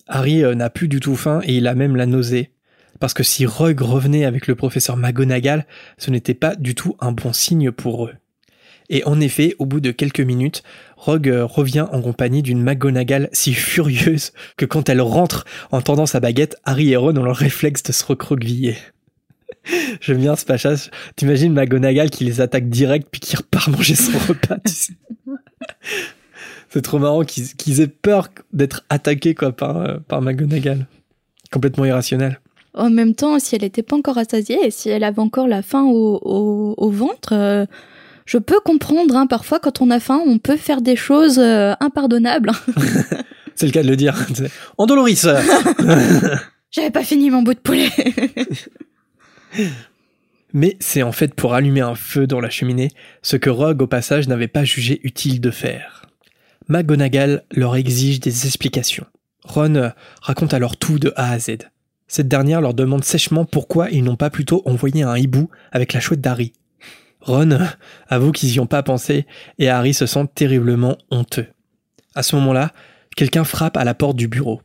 Harry 0.07 0.45
euh, 0.45 0.55
n'a 0.55 0.69
plus 0.69 0.89
du 0.89 1.01
tout 1.01 1.17
faim 1.17 1.41
et 1.45 1.57
il 1.57 1.67
a 1.67 1.75
même 1.75 1.97
la 1.97 2.05
nausée. 2.07 2.51
Parce 2.99 3.15
que 3.15 3.23
si 3.23 3.47
Rogue 3.47 3.81
revenait 3.81 4.27
avec 4.27 4.47
le 4.47 4.55
professeur 4.57 4.99
McGonagall, 4.99 5.65
ce 5.97 6.11
n'était 6.11 6.35
pas 6.35 6.55
du 6.55 6.75
tout 6.75 6.97
un 7.01 7.13
bon 7.13 7.33
signe 7.33 7.71
pour 7.73 8.05
eux. 8.07 8.13
Et 8.91 9.05
en 9.05 9.21
effet, 9.21 9.55
au 9.61 9.67
bout 9.67 9.81
de 9.81 9.93
quelques 9.93 10.21
minutes, 10.21 10.65
Rogue 10.97 11.29
euh, 11.29 11.47
revient 11.47 11.87
en 11.93 12.03
compagnie 12.03 12.43
d'une 12.43 12.61
McGonagall 12.61 13.29
si 13.33 13.55
furieuse 13.55 14.33
que 14.57 14.67
quand 14.67 14.89
elle 14.89 15.01
rentre 15.01 15.47
en 15.71 15.81
tendant 15.81 16.07
sa 16.07 16.19
baguette, 16.19 16.57
Harry 16.65 16.91
et 16.91 16.97
Ron 16.97 17.17
ont 17.17 17.23
le 17.23 17.31
réflexe 17.31 17.85
de 17.85 17.93
se 17.93 18.05
recroqueviller. 18.05 18.77
J'aime 20.01 20.19
bien 20.19 20.35
ce 20.35 20.45
passage. 20.45 20.91
T'imagines 21.15 21.53
McGonagall 21.53 22.11
qui 22.11 22.25
les 22.25 22.41
attaque 22.41 22.69
direct 22.69 23.07
puis 23.11 23.21
qui 23.21 23.37
repart 23.37 23.69
manger 23.77 23.95
son 23.95 24.19
repas, 24.19 24.59
tu 24.67 24.75
sais. 24.75 24.93
C'est 26.69 26.83
trop 26.83 26.99
marrant 27.01 27.25
qu'ils 27.25 27.81
aient 27.81 27.89
peur 27.89 28.29
d'être 28.53 28.85
attaqués 28.91 29.35
quoi, 29.35 29.51
par, 29.51 29.77
euh, 29.79 29.99
par. 30.07 30.21
Complètement 31.51 31.85
irrationnel. 31.85 32.41
En 32.75 32.91
même 32.91 33.17
temps, 33.17 33.41
si 33.41 33.57
elle 33.57 33.63
n'était 33.63 33.83
pas 33.83 33.97
encore 33.97 34.15
rassasiée 34.15 34.65
et 34.65 34.71
si 34.71 34.89
elle 34.89 35.03
avait 35.03 35.19
encore 35.19 35.49
la 35.49 35.63
faim 35.63 35.85
au 35.85 36.91
ventre, 36.93 37.33
euh, 37.33 37.67
je 38.31 38.39
peux 38.39 38.61
comprendre. 38.61 39.17
Hein, 39.17 39.27
parfois, 39.27 39.59
quand 39.59 39.83
on 39.83 39.91
a 39.91 39.99
faim, 39.99 40.21
on 40.25 40.39
peut 40.39 40.57
faire 40.57 40.83
des 40.83 40.95
choses 40.95 41.41
euh, 41.41 41.75
impardonnables. 41.81 42.53
C'est 43.57 43.67
le 43.67 43.73
cas 43.73 43.83
de 43.83 43.89
le 43.89 43.97
dire. 43.97 44.15
Andoloris 44.79 45.27
J'avais 46.71 46.93
pas 46.93 47.03
fini 47.03 47.29
mon 47.31 47.43
bout 47.43 47.55
de 47.55 47.59
poulet. 47.59 47.91
Mais 50.53 50.77
c'est 50.81 51.03
en 51.03 51.13
fait 51.13 51.35
pour 51.35 51.55
allumer 51.55 51.81
un 51.81 51.97
feu 51.97 52.27
dans 52.27 52.41
la 52.41 52.51
cheminée, 52.51 52.91
ce 53.23 53.37
que 53.37 53.51
Rogue 53.51 53.83
au 53.83 53.87
passage 53.87 54.29
n'avait 54.29 54.49
pas 54.49 54.65
jugé 54.65 55.01
utile 55.03 55.41
de 55.41 55.51
faire. 55.51 56.07
McGonagall 56.69 57.43
leur 57.53 57.77
exige 57.77 58.21
des 58.21 58.47
explications. 58.47 59.07
Ron 59.45 59.75
euh, 59.75 59.89
raconte 60.23 60.55
alors 60.55 60.77
tout 60.77 60.99
de 60.99 61.13
A 61.17 61.33
à 61.33 61.39
Z. 61.39 61.59
Cette 62.07 62.29
dernière 62.29 62.61
leur 62.61 62.75
demande 62.75 63.05
sèchement 63.05 63.45
pourquoi 63.45 63.91
ils 63.91 64.05
n'ont 64.05 64.17
pas 64.17 64.31
plutôt 64.31 64.63
envoyé 64.67 65.03
un 65.03 65.17
hibou 65.17 65.51
avec 65.73 65.93
la 65.93 66.01
chouette 66.01 66.21
d'Harry. 66.21 66.53
Ron 67.21 67.59
avoue 68.09 68.33
qu'ils 68.33 68.53
y 68.53 68.61
ont 68.61 68.67
pas 68.67 68.83
pensé 68.83 69.27
et 69.59 69.69
Harry 69.69 69.95
se 69.95 70.07
sent 70.07 70.27
terriblement 70.35 70.97
honteux. 71.11 71.47
À 72.15 72.23
ce 72.23 72.37
moment-là, 72.37 72.73
quelqu'un 73.17 73.45
frappe 73.45 73.77
à 73.77 73.85
la 73.85 73.95
porte 73.95 74.17
du 74.17 74.29
bureau. 74.29 74.63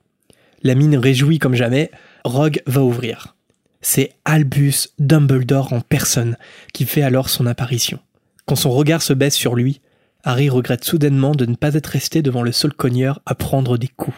La 0.63 0.75
mine 0.75 0.97
réjouie 0.97 1.39
comme 1.39 1.55
jamais, 1.55 1.91
Rogue 2.23 2.61
va 2.65 2.81
ouvrir. 2.81 3.35
C'est 3.81 4.13
Albus 4.25 4.89
Dumbledore 4.97 5.73
en 5.73 5.81
personne 5.81 6.37
qui 6.73 6.85
fait 6.85 7.03
alors 7.03 7.29
son 7.29 7.45
apparition. 7.45 7.99
Quand 8.45 8.55
son 8.55 8.71
regard 8.71 9.01
se 9.01 9.13
baisse 9.13 9.35
sur 9.35 9.55
lui, 9.55 9.81
Harry 10.23 10.49
regrette 10.49 10.83
soudainement 10.83 11.33
de 11.33 11.45
ne 11.45 11.55
pas 11.55 11.75
être 11.75 11.85
resté 11.87 12.23
devant 12.23 12.41
le 12.41 12.51
sol 12.51 12.73
cogneur 12.73 13.21
à 13.27 13.35
prendre 13.35 13.77
des 13.77 13.87
coups. 13.87 14.17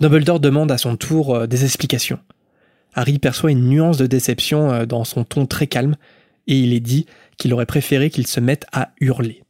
Dumbledore 0.00 0.40
demande 0.40 0.72
à 0.72 0.78
son 0.78 0.96
tour 0.96 1.34
euh, 1.34 1.46
des 1.46 1.64
explications. 1.64 2.20
Harry 2.94 3.18
perçoit 3.18 3.50
une 3.50 3.68
nuance 3.68 3.98
de 3.98 4.06
déception 4.06 4.72
euh, 4.72 4.86
dans 4.86 5.04
son 5.04 5.24
ton 5.24 5.44
très 5.44 5.66
calme 5.66 5.96
et 6.46 6.58
il 6.58 6.72
est 6.72 6.80
dit 6.80 7.04
qu'il 7.38 7.54
aurait 7.54 7.66
préféré 7.66 8.10
qu'il 8.10 8.26
se 8.26 8.40
mette 8.40 8.66
à 8.72 8.90
hurler. 9.00 9.42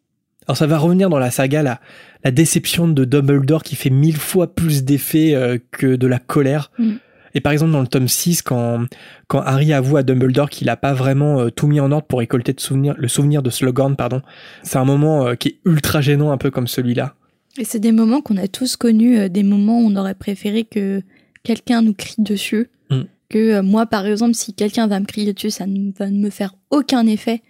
Alors 0.47 0.57
ça 0.57 0.67
va 0.67 0.79
revenir 0.79 1.11
dans 1.11 1.19
la 1.19 1.31
saga, 1.31 1.63
la, 1.63 1.81
la 2.25 2.31
déception 2.31 2.89
de 2.89 3.05
Dumbledore 3.05 3.63
qui 3.63 3.77
fait 3.77 3.91
mille 3.91 4.17
fois 4.17 4.55
plus 4.55 4.83
d'effet 4.83 5.35
euh, 5.35 5.59
que 5.73 5.97
de 5.97 6.07
la 6.07 6.19
colère. 6.19 6.71
Mm. 6.79 6.93
Et 7.35 7.41
par 7.43 7.53
exemple 7.53 7.73
dans 7.73 7.83
le 7.83 7.87
tome 7.87 8.09
6, 8.09 8.41
quand, 8.41 8.87
quand 9.27 9.41
Harry 9.41 9.75
avoue 9.75 9.99
à 9.99 10.03
Dumbledore 10.03 10.49
qu'il 10.49 10.67
n'a 10.67 10.77
pas 10.77 10.95
vraiment 10.95 11.41
euh, 11.41 11.51
tout 11.51 11.67
mis 11.67 11.81
en 11.81 11.93
ordre 11.93 12.07
pour 12.07 12.21
récolter 12.21 12.55
de 12.55 12.61
souvenir, 12.61 12.95
le 12.97 13.09
souvenir 13.09 13.43
de 13.43 13.51
Slughorn, 13.51 13.95
pardon, 13.97 14.23
c'est 14.63 14.79
un 14.79 14.87
moment 14.87 15.27
euh, 15.27 15.35
qui 15.35 15.49
est 15.49 15.59
ultra 15.67 16.01
gênant 16.01 16.33
un 16.33 16.39
peu 16.39 16.51
comme 16.51 16.67
celui-là. 16.67 17.15
Et 17.59 17.65
c'est 17.65 17.81
des 17.81 17.93
moments 17.93 18.23
qu'on 18.23 18.39
a 18.39 18.49
tous 18.49 18.77
connus, 18.77 19.29
des 19.29 19.43
moments 19.43 19.81
où 19.81 19.91
on 19.91 19.97
aurait 19.97 20.15
préféré 20.15 20.65
que 20.65 21.03
quelqu'un 21.43 21.83
nous 21.83 21.95
crie 21.95 22.15
dessus. 22.23 22.69
Mm. 22.91 23.03
Que 23.29 23.61
moi, 23.61 23.85
par 23.85 24.07
exemple, 24.07 24.35
si 24.35 24.55
quelqu'un 24.55 24.87
va 24.87 25.01
me 25.01 25.05
crier 25.05 25.35
dessus, 25.35 25.51
ça 25.51 25.67
ne 25.67 25.91
va 25.99 26.09
me 26.09 26.31
faire 26.31 26.55
aucun 26.71 27.07
effet. 27.07 27.43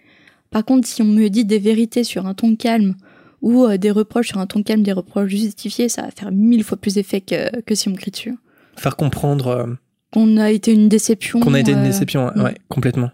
Par 0.51 0.65
contre, 0.65 0.87
si 0.87 1.01
on 1.01 1.05
me 1.05 1.27
dit 1.29 1.45
des 1.45 1.59
vérités 1.59 2.03
sur 2.03 2.25
un 2.25 2.33
ton 2.33 2.55
calme 2.55 2.95
ou 3.41 3.65
euh, 3.65 3.77
des 3.77 3.91
reproches 3.91 4.29
sur 4.29 4.39
un 4.39 4.47
ton 4.47 4.63
calme, 4.63 4.83
des 4.83 4.91
reproches 4.91 5.29
justifiés, 5.29 5.89
ça 5.89 6.03
va 6.03 6.11
faire 6.11 6.31
mille 6.31 6.63
fois 6.63 6.77
plus 6.77 6.95
d'effet 6.95 7.21
que, 7.21 7.61
que 7.61 7.75
si 7.75 7.87
on 7.87 7.91
me 7.91 7.97
crie 7.97 8.11
dessus. 8.11 8.35
Faire 8.77 8.95
comprendre 8.95 9.47
euh, 9.47 9.67
Qu'on 10.11 10.37
a 10.37 10.51
été 10.51 10.73
une 10.73 10.89
déception. 10.89 11.39
qu'on 11.39 11.53
a 11.53 11.59
été 11.59 11.71
une 11.71 11.79
euh, 11.79 11.83
déception, 11.83 12.27
ouais, 12.35 12.41
ouais, 12.41 12.55
complètement. 12.67 13.11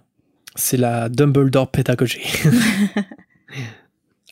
C'est 0.55 0.77
la 0.77 1.09
Dumbledore 1.09 1.69
pédagogie. 1.69 2.21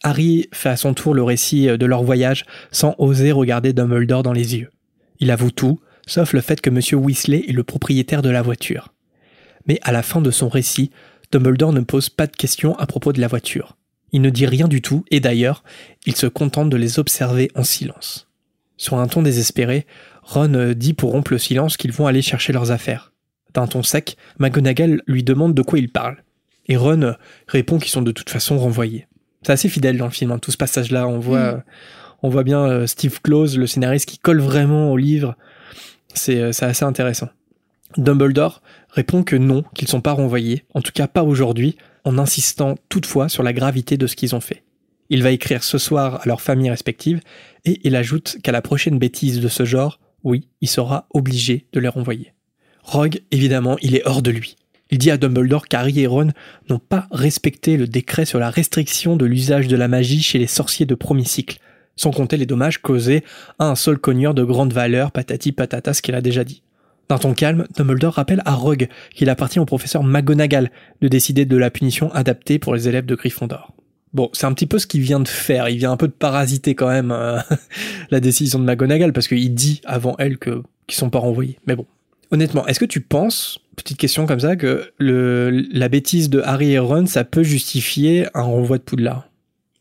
Harry 0.03 0.47
fait 0.53 0.69
à 0.69 0.77
son 0.77 0.93
tour 0.93 1.13
le 1.13 1.23
récit 1.23 1.67
de 1.67 1.85
leur 1.85 2.03
voyage 2.03 2.45
sans 2.71 2.95
oser 2.97 3.31
regarder 3.31 3.73
Dumbledore 3.73 4.23
dans 4.23 4.33
les 4.33 4.55
yeux. 4.55 4.69
Il 5.19 5.31
avoue 5.31 5.51
tout, 5.51 5.79
sauf 6.07 6.33
le 6.33 6.41
fait 6.41 6.59
que 6.61 6.69
Monsieur 6.69 6.97
Weasley 6.97 7.45
est 7.47 7.53
le 7.53 7.63
propriétaire 7.63 8.21
de 8.21 8.29
la 8.29 8.41
voiture. 8.41 8.93
Mais 9.67 9.79
à 9.83 9.91
la 9.93 10.03
fin 10.03 10.21
de 10.21 10.31
son 10.31 10.49
récit, 10.49 10.91
Dumbledore 11.33 11.73
ne 11.73 11.81
pose 11.81 12.09
pas 12.09 12.27
de 12.27 12.35
questions 12.35 12.77
à 12.77 12.85
propos 12.85 13.11
de 13.11 13.19
la 13.19 13.27
voiture. 13.27 13.75
Il 14.11 14.21
ne 14.21 14.29
dit 14.29 14.45
rien 14.45 14.67
du 14.67 14.83
tout, 14.83 15.03
et 15.09 15.19
d'ailleurs, 15.19 15.63
il 16.05 16.15
se 16.15 16.27
contente 16.27 16.69
de 16.69 16.77
les 16.77 16.99
observer 16.99 17.49
en 17.55 17.63
silence. 17.63 18.29
Sur 18.77 18.97
un 18.99 19.07
ton 19.07 19.23
désespéré, 19.23 19.87
Ron 20.21 20.53
euh, 20.53 20.73
dit 20.75 20.93
pour 20.93 21.09
rompre 21.11 21.31
le 21.33 21.39
silence 21.39 21.75
qu'ils 21.75 21.91
vont 21.91 22.05
aller 22.05 22.21
chercher 22.21 22.53
leurs 22.53 22.69
affaires. 22.69 23.13
D'un 23.55 23.65
ton 23.65 23.81
sec, 23.81 24.15
McGonagall 24.37 25.01
lui 25.07 25.23
demande 25.23 25.55
de 25.55 25.63
quoi 25.63 25.79
il 25.79 25.89
parle. 25.89 26.17
Et 26.67 26.77
Ron 26.77 27.01
euh, 27.01 27.13
répond 27.47 27.79
qu'ils 27.79 27.89
sont 27.91 28.03
de 28.03 28.11
toute 28.11 28.29
façon 28.29 28.59
renvoyés. 28.59 29.07
C'est 29.41 29.53
assez 29.53 29.69
fidèle 29.69 29.97
dans 29.97 30.05
le 30.05 30.11
film, 30.11 30.31
hein, 30.31 30.37
tout 30.37 30.51
ce 30.51 30.57
passage-là. 30.57 31.07
On 31.07 31.17
voit, 31.17 31.53
Mm. 31.53 31.63
on 32.21 32.29
voit 32.29 32.43
bien 32.43 32.63
euh, 32.63 32.85
Steve 32.85 33.21
Close, 33.21 33.57
le 33.57 33.65
scénariste, 33.65 34.07
qui 34.07 34.19
colle 34.19 34.39
vraiment 34.39 34.91
au 34.91 34.97
livre. 34.97 35.35
C'est 36.13 36.53
c'est 36.53 36.65
assez 36.65 36.85
intéressant. 36.85 37.29
Dumbledore 37.97 38.61
répond 38.93 39.23
que 39.23 39.35
non, 39.35 39.63
qu'ils 39.75 39.87
sont 39.87 40.01
pas 40.01 40.13
renvoyés, 40.13 40.63
en 40.73 40.81
tout 40.81 40.91
cas 40.93 41.07
pas 41.07 41.23
aujourd'hui, 41.23 41.75
en 42.05 42.17
insistant 42.17 42.75
toutefois 42.89 43.27
sur 43.27 43.43
la 43.43 43.53
gravité 43.53 43.97
de 43.97 44.07
ce 44.07 44.15
qu'ils 44.15 44.35
ont 44.35 44.41
fait. 44.41 44.63
Il 45.09 45.23
va 45.23 45.31
écrire 45.31 45.63
ce 45.63 45.77
soir 45.77 46.21
à 46.21 46.25
leurs 46.25 46.41
familles 46.41 46.69
respectives, 46.69 47.19
et 47.65 47.79
il 47.83 47.95
ajoute 47.95 48.37
qu'à 48.43 48.51
la 48.51 48.61
prochaine 48.61 48.99
bêtise 48.99 49.41
de 49.41 49.47
ce 49.47 49.65
genre, 49.65 49.99
oui, 50.23 50.47
il 50.61 50.69
sera 50.69 51.07
obligé 51.13 51.67
de 51.73 51.79
les 51.79 51.87
renvoyer. 51.87 52.33
Rogue, 52.83 53.21
évidemment, 53.31 53.77
il 53.81 53.95
est 53.95 54.05
hors 54.05 54.21
de 54.21 54.31
lui. 54.31 54.55
Il 54.91 54.97
dit 54.97 55.11
à 55.11 55.17
Dumbledore 55.17 55.67
qu'Harry 55.67 56.01
et 56.01 56.07
Ron 56.07 56.31
n'ont 56.69 56.79
pas 56.79 57.07
respecté 57.11 57.77
le 57.77 57.87
décret 57.87 58.25
sur 58.25 58.39
la 58.39 58.49
restriction 58.49 59.15
de 59.15 59.25
l'usage 59.25 59.67
de 59.67 59.75
la 59.75 59.87
magie 59.87 60.21
chez 60.21 60.37
les 60.37 60.47
sorciers 60.47 60.85
de 60.85 60.95
premier 60.95 61.25
cycle, 61.25 61.57
sans 61.95 62.11
compter 62.11 62.37
les 62.37 62.45
dommages 62.45 62.81
causés 62.81 63.23
à 63.59 63.69
un 63.69 63.75
seul 63.75 63.97
cogneur 63.97 64.33
de 64.33 64.43
grande 64.43 64.73
valeur, 64.73 65.11
patati 65.11 65.51
patata, 65.51 65.93
ce 65.93 66.01
qu'il 66.01 66.15
a 66.15 66.21
déjà 66.21 66.43
dit. 66.43 66.61
D'un 67.13 67.19
ton 67.19 67.35
calme, 67.35 67.67
Dumbledore 67.75 68.15
rappelle 68.15 68.41
à 68.43 68.55
Rogue 68.55 68.87
qu'il 69.13 69.29
appartient 69.29 69.59
au 69.59 69.65
professeur 69.65 70.01
McGonagall 70.01 70.71
de 70.99 71.07
décider 71.07 71.45
de 71.45 71.55
la 71.57 71.69
punition 71.69 72.11
adaptée 72.11 72.57
pour 72.57 72.73
les 72.73 72.89
élèves 72.89 73.05
de 73.05 73.13
Gryffondor. 73.13 73.75
Bon, 74.15 74.31
c'est 74.33 74.47
un 74.47 74.53
petit 74.53 74.65
peu 74.65 74.79
ce 74.79 74.87
qu'il 74.87 75.01
vient 75.01 75.19
de 75.19 75.27
faire. 75.27 75.69
Il 75.69 75.77
vient 75.77 75.91
un 75.91 75.97
peu 75.97 76.07
de 76.07 76.13
parasiter 76.13 76.73
quand 76.73 76.87
même 76.87 77.11
euh, 77.11 77.37
la 78.09 78.19
décision 78.19 78.57
de 78.57 78.63
McGonagall 78.63 79.13
parce 79.13 79.27
qu'il 79.27 79.53
dit 79.53 79.79
avant 79.85 80.15
elle 80.17 80.39
que 80.39 80.63
qu'ils 80.87 80.97
sont 80.97 81.11
pas 81.11 81.19
renvoyés. 81.19 81.59
Mais 81.67 81.75
bon, 81.75 81.85
honnêtement, 82.31 82.65
est-ce 82.65 82.79
que 82.79 82.85
tu 82.85 83.01
penses, 83.01 83.59
petite 83.75 83.99
question 83.99 84.25
comme 84.25 84.39
ça, 84.39 84.55
que 84.55 84.91
la 84.97 85.89
bêtise 85.89 86.31
de 86.31 86.41
Harry 86.43 86.71
et 86.71 86.79
Ron, 86.79 87.05
ça 87.05 87.23
peut 87.23 87.43
justifier 87.43 88.25
un 88.33 88.41
renvoi 88.41 88.79
de 88.79 88.83
Poudlard? 88.83 89.29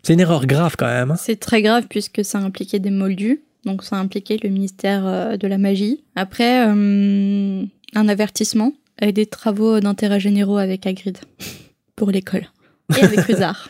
C'est 0.02 0.12
une 0.12 0.20
erreur 0.20 0.46
grave 0.46 0.74
quand 0.76 0.84
même. 0.84 1.12
hein. 1.12 1.16
C'est 1.16 1.40
très 1.40 1.62
grave 1.62 1.86
puisque 1.88 2.26
ça 2.26 2.40
impliquait 2.40 2.78
des 2.78 2.90
moldus, 2.90 3.40
donc 3.64 3.84
ça 3.84 3.96
impliquait 3.96 4.38
le 4.42 4.48
ministère 4.48 5.06
euh, 5.06 5.36
de 5.36 5.46
la 5.46 5.58
magie. 5.58 6.04
Après, 6.16 6.66
euh, 6.66 7.64
un 7.94 8.08
avertissement 8.08 8.72
et 9.00 9.12
des 9.12 9.26
travaux 9.26 9.80
d'intérêt 9.80 10.20
généraux 10.20 10.58
avec 10.58 10.86
Hagrid 10.86 11.18
pour 11.96 12.10
l'école 12.10 12.46
et 12.98 13.02
avec 13.02 13.20
Ruzard. 13.26 13.68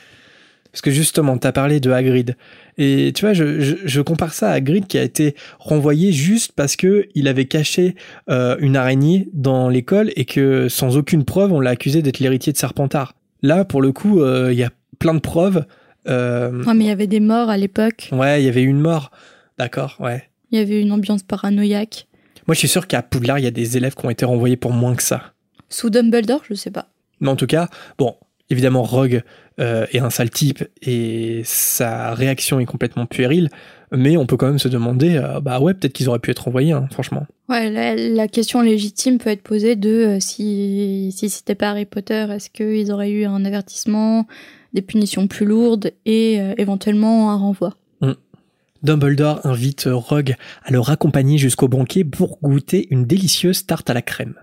Parce 0.73 0.81
que 0.81 0.91
justement, 0.91 1.37
t'as 1.37 1.53
parlé 1.53 1.81
de 1.81 1.91
Hagrid. 1.91 2.35
Et 2.79 3.13
tu 3.15 3.27
vois, 3.27 3.35
je, 3.35 3.61
je, 3.61 3.77
je 3.85 4.01
compare 4.01 4.33
ça 4.33 4.49
à 4.51 4.55
Hagrid 4.55 4.87
qui 4.87 4.97
a 4.97 5.03
été 5.03 5.35
renvoyé 5.59 6.13
juste 6.13 6.53
parce 6.57 6.77
que 6.77 7.09
il 7.15 7.29
avait 7.29 7.45
caché 7.45 7.95
euh, 8.31 8.57
une 8.59 8.77
araignée 8.77 9.29
dans 9.35 9.69
l'école 9.69 10.11
et 10.17 10.25
que 10.25 10.71
sans 10.71 10.97
aucune 10.97 11.27
preuve, 11.27 11.53
on 11.53 11.61
l'a 11.61 11.71
accusé 11.71 12.01
d'être 12.01 12.21
l'héritier 12.21 12.55
de 12.55 12.57
Serpentard. 12.57 13.15
Là, 13.43 13.67
pour 13.67 13.83
le 13.83 13.93
coup, 13.93 14.21
euh, 14.23 14.49
il 14.51 14.59
y 14.59 14.63
a 14.63 14.71
plein 14.99 15.13
de 15.13 15.21
preuves. 15.21 15.67
Euh, 16.09 16.65
Ouais, 16.65 16.75
mais 16.75 16.85
il 16.85 16.89
y 16.89 16.91
avait 16.91 17.07
des 17.07 17.21
morts 17.21 17.51
à 17.51 17.59
l'époque, 17.59 18.09
ouais, 18.13 18.43
il 18.43 18.47
y 18.47 18.49
avait 18.49 18.63
une 18.63 18.81
mort. 18.81 19.11
D'accord, 19.62 19.96
ouais. 20.01 20.25
il 20.51 20.59
y 20.59 20.61
avait 20.61 20.81
une 20.81 20.90
ambiance 20.90 21.22
paranoïaque. 21.22 22.09
Moi, 22.48 22.55
je 22.55 22.59
suis 22.59 22.68
sûr 22.68 22.88
qu'à 22.88 23.01
Poudlard, 23.01 23.38
il 23.38 23.44
y 23.44 23.46
a 23.46 23.53
des 23.53 23.77
élèves 23.77 23.94
qui 23.94 24.05
ont 24.05 24.11
été 24.11 24.25
renvoyés 24.25 24.57
pour 24.57 24.72
moins 24.72 24.96
que 24.96 25.03
ça. 25.05 25.35
Sous 25.68 25.88
Dumbledore, 25.88 26.42
je 26.48 26.55
sais 26.55 26.72
pas. 26.72 26.88
Mais 27.20 27.29
en 27.29 27.37
tout 27.37 27.46
cas, 27.46 27.68
bon, 27.96 28.16
évidemment, 28.51 28.83
Rogue 28.83 29.22
euh, 29.61 29.87
est 29.92 30.01
un 30.01 30.11
sale 30.11 30.31
type 30.31 30.64
et 30.83 31.42
sa 31.44 32.12
réaction 32.12 32.59
est 32.59 32.64
complètement 32.64 33.07
puérile, 33.07 33.51
mais 33.92 34.16
on 34.16 34.27
peut 34.27 34.37
quand 34.37 34.48
même 34.48 34.59
se 34.59 34.66
demander, 34.66 35.14
euh, 35.16 35.38
bah 35.40 35.61
ouais, 35.61 35.75
peut-être 35.75 35.92
qu'ils 35.92 36.09
auraient 36.09 36.18
pu 36.18 36.33
être 36.33 36.48
envoyés, 36.48 36.72
hein, 36.72 36.88
franchement. 36.90 37.25
Ouais, 37.48 37.70
la, 37.70 37.94
la 37.94 38.27
question 38.27 38.62
légitime 38.62 39.18
peut 39.18 39.31
être 39.31 39.42
posée 39.42 39.77
de 39.77 39.90
euh, 39.90 40.16
si, 40.18 41.14
si 41.16 41.31
c'était 41.31 41.55
pas 41.55 41.70
Harry 41.70 41.85
Potter, 41.85 42.27
est-ce 42.33 42.51
qu'ils 42.51 42.90
auraient 42.90 43.12
eu 43.12 43.27
un 43.27 43.44
avertissement, 43.44 44.27
des 44.72 44.83
punitions 44.83 45.29
plus 45.29 45.46
lourdes 45.46 45.92
et 46.05 46.40
éventuellement 46.57 47.31
un 47.31 47.37
renvoi? 47.37 47.77
Dumbledore 48.83 49.40
invite 49.45 49.88
Rogue 49.90 50.35
à 50.64 50.73
le 50.73 50.81
raccompagner 50.81 51.38
jusqu'au 51.38 51.68
banquet 51.68 52.05
pour 52.05 52.38
goûter 52.42 52.88
une 52.90 53.05
délicieuse 53.05 53.64
tarte 53.64 53.88
à 53.90 53.95
la 53.95 54.03
crème. 54.03 54.35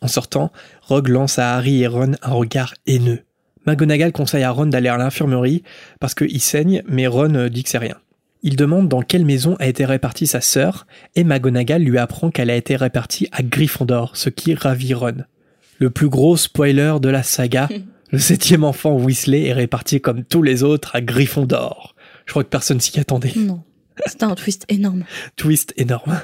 En 0.00 0.08
sortant, 0.08 0.52
Rogue 0.82 1.08
lance 1.08 1.38
à 1.38 1.56
Harry 1.56 1.82
et 1.82 1.88
Ron 1.88 2.12
un 2.22 2.32
regard 2.32 2.74
haineux. 2.86 3.20
McGonagall 3.66 4.12
conseille 4.12 4.44
à 4.44 4.50
Ron 4.50 4.66
d'aller 4.66 4.88
à 4.88 4.96
l'infirmerie 4.96 5.64
parce 5.98 6.14
qu'il 6.14 6.40
saigne, 6.40 6.82
mais 6.86 7.06
Ron 7.06 7.34
euh, 7.34 7.48
dit 7.48 7.64
que 7.64 7.68
c'est 7.68 7.78
rien. 7.78 7.96
Il 8.42 8.54
demande 8.54 8.88
dans 8.88 9.02
quelle 9.02 9.24
maison 9.24 9.56
a 9.58 9.66
été 9.66 9.84
répartie 9.84 10.28
sa 10.28 10.40
sœur, 10.40 10.86
et 11.16 11.24
McGonagall 11.24 11.82
lui 11.82 11.98
apprend 11.98 12.30
qu'elle 12.30 12.50
a 12.50 12.56
été 12.56 12.76
répartie 12.76 13.28
à 13.32 13.42
Gryffondor, 13.42 14.16
ce 14.16 14.30
qui 14.30 14.54
ravit 14.54 14.94
Ron. 14.94 15.24
Le 15.78 15.90
plus 15.90 16.08
gros 16.08 16.36
spoiler 16.36 16.94
de 17.02 17.08
la 17.08 17.24
saga, 17.24 17.68
le 18.12 18.18
septième 18.18 18.62
enfant 18.62 18.96
Weasley 18.96 19.46
est 19.46 19.52
réparti 19.52 20.00
comme 20.00 20.24
tous 20.24 20.42
les 20.42 20.62
autres 20.62 20.94
à 20.94 21.00
Gryffondor. 21.00 21.96
Je 22.26 22.30
crois 22.30 22.44
que 22.44 22.48
personne 22.48 22.78
s'y 22.78 22.98
attendait. 23.00 23.32
Non. 23.34 23.64
C'était 24.06 24.24
un 24.24 24.34
twist 24.34 24.64
énorme. 24.68 25.04
Twist 25.36 25.74
énorme. 25.76 26.20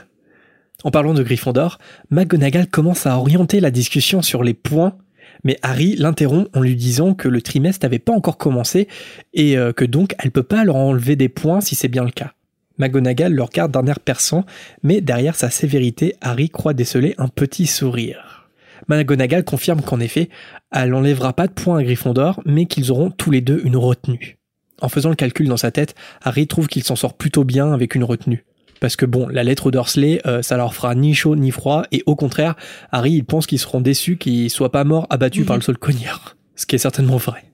En 0.84 0.90
parlant 0.90 1.14
de 1.14 1.22
Gryffondor, 1.22 1.78
McGonagall 2.10 2.66
commence 2.66 3.06
à 3.06 3.18
orienter 3.18 3.60
la 3.60 3.70
discussion 3.70 4.20
sur 4.22 4.42
les 4.42 4.54
points, 4.54 4.96
mais 5.44 5.58
Harry 5.62 5.96
l'interrompt 5.96 6.48
en 6.54 6.60
lui 6.60 6.76
disant 6.76 7.14
que 7.14 7.28
le 7.28 7.40
trimestre 7.40 7.84
n'avait 7.84 7.98
pas 7.98 8.12
encore 8.12 8.36
commencé 8.36 8.88
et 9.32 9.56
euh, 9.56 9.72
que 9.72 9.84
donc 9.84 10.14
elle 10.18 10.30
peut 10.30 10.42
pas 10.42 10.64
leur 10.64 10.76
enlever 10.76 11.16
des 11.16 11.28
points 11.28 11.60
si 11.60 11.74
c'est 11.74 11.88
bien 11.88 12.04
le 12.04 12.10
cas. 12.10 12.32
McGonagall 12.78 13.32
le 13.32 13.42
regarde 13.42 13.72
d'un 13.72 13.86
air 13.86 14.00
perçant, 14.00 14.44
mais 14.82 15.00
derrière 15.00 15.36
sa 15.36 15.48
sévérité, 15.48 16.16
Harry 16.20 16.50
croit 16.50 16.74
déceler 16.74 17.14
un 17.18 17.28
petit 17.28 17.66
sourire. 17.66 18.50
McGonagall 18.88 19.44
confirme 19.44 19.80
qu'en 19.80 20.00
effet, 20.00 20.28
elle 20.72 20.90
n'enlèvera 20.90 21.32
pas 21.32 21.46
de 21.46 21.52
points 21.52 21.78
à 21.78 21.84
Gryffondor, 21.84 22.42
mais 22.44 22.66
qu'ils 22.66 22.90
auront 22.90 23.10
tous 23.10 23.30
les 23.30 23.40
deux 23.40 23.60
une 23.64 23.76
retenue. 23.76 24.38
En 24.84 24.90
faisant 24.90 25.08
le 25.08 25.14
calcul 25.16 25.48
dans 25.48 25.56
sa 25.56 25.70
tête, 25.70 25.94
Harry 26.22 26.46
trouve 26.46 26.66
qu'il 26.68 26.84
s'en 26.84 26.94
sort 26.94 27.14
plutôt 27.14 27.42
bien 27.44 27.72
avec 27.72 27.94
une 27.94 28.04
retenue. 28.04 28.44
Parce 28.80 28.96
que 28.96 29.06
bon, 29.06 29.26
la 29.28 29.42
lettre 29.42 29.70
d'Orsley, 29.70 30.20
euh, 30.26 30.42
ça 30.42 30.58
leur 30.58 30.74
fera 30.74 30.94
ni 30.94 31.14
chaud 31.14 31.36
ni 31.36 31.50
froid, 31.50 31.84
et 31.90 32.02
au 32.04 32.16
contraire, 32.16 32.54
Harry, 32.92 33.12
il 33.12 33.24
pense 33.24 33.46
qu'ils 33.46 33.58
seront 33.58 33.80
déçus 33.80 34.18
qu'ils 34.18 34.50
soient 34.50 34.70
pas 34.70 34.84
morts 34.84 35.06
abattus 35.08 35.40
Mhm. 35.40 35.46
par 35.46 35.56
le 35.56 35.62
seul 35.62 35.78
cognard. 35.78 36.36
Ce 36.54 36.66
qui 36.66 36.74
est 36.74 36.78
certainement 36.78 37.16
vrai. 37.16 37.44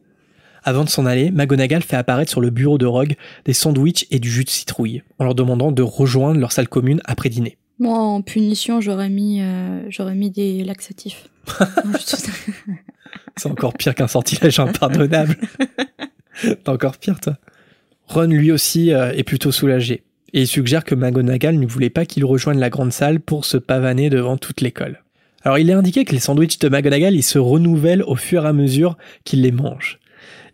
Avant 0.65 0.83
de 0.83 0.89
s'en 0.89 1.07
aller, 1.07 1.31
McGonagall 1.31 1.83
fait 1.83 1.95
apparaître 1.97 2.33
sur 2.33 2.41
le 2.41 2.51
bureau 2.51 2.79
de 2.79 2.87
Rogue 2.87 3.15
des 3.45 3.53
sandwichs 3.53 4.07
et 4.11 4.19
du 4.19 4.29
jus 4.29 4.43
de 4.45 4.51
citrouille, 4.51 5.03
en 5.21 5.25
leur 5.25 5.37
demandant 5.37 5.71
de 5.71 5.83
rejoindre 5.83 6.41
leur 6.41 6.51
salle 6.51 6.69
commune 6.69 7.01
après 7.05 7.29
dîner. 7.29 7.59
Moi, 7.79 7.97
en 7.97 8.23
punition, 8.23 8.81
j'aurais 8.81 9.09
mis, 9.09 9.41
euh, 9.41 9.83
j'aurais 9.89 10.17
mis 10.17 10.31
des 10.33 10.65
laxatifs. 10.65 11.29
C'est 13.37 13.49
encore 13.49 13.73
pire 13.75 13.95
qu'un 13.95 14.09
sortilège 14.09 14.59
impardonnable. 14.59 15.37
T'es 16.65 16.69
encore 16.69 16.99
pire, 16.99 17.21
toi. 17.21 17.37
Ron, 18.07 18.27
lui 18.27 18.51
aussi, 18.51 18.93
euh, 18.93 19.13
est 19.13 19.23
plutôt 19.23 19.53
soulagé. 19.53 20.03
Et 20.33 20.43
il 20.43 20.47
suggère 20.47 20.85
que 20.85 20.95
McGonagall 20.95 21.59
ne 21.59 21.67
voulait 21.67 21.91
pas 21.91 22.07
qu'il 22.07 22.25
rejoigne 22.25 22.59
la 22.59 22.71
grande 22.71 22.93
salle 22.93 23.21
pour 23.21 23.45
se 23.45 23.57
pavaner 23.57 24.11
devant 24.11 24.37
toute 24.37 24.61
l'école. 24.61 25.03
Alors 25.43 25.59
il 25.59 25.71
est 25.71 25.75
indiqué 25.75 26.05
que 26.05 26.13
les 26.13 26.21
sandwichs 26.21 26.59
de 26.59 26.69
McGonagall, 26.69 27.15
ils 27.15 27.23
se 27.23 27.39
renouvellent 27.39 28.03
au 28.03 28.15
fur 28.15 28.45
et 28.45 28.49
à 28.49 28.53
mesure 28.53 28.97
qu'il 29.25 29.43
les 29.43 29.53
mange. 29.53 29.99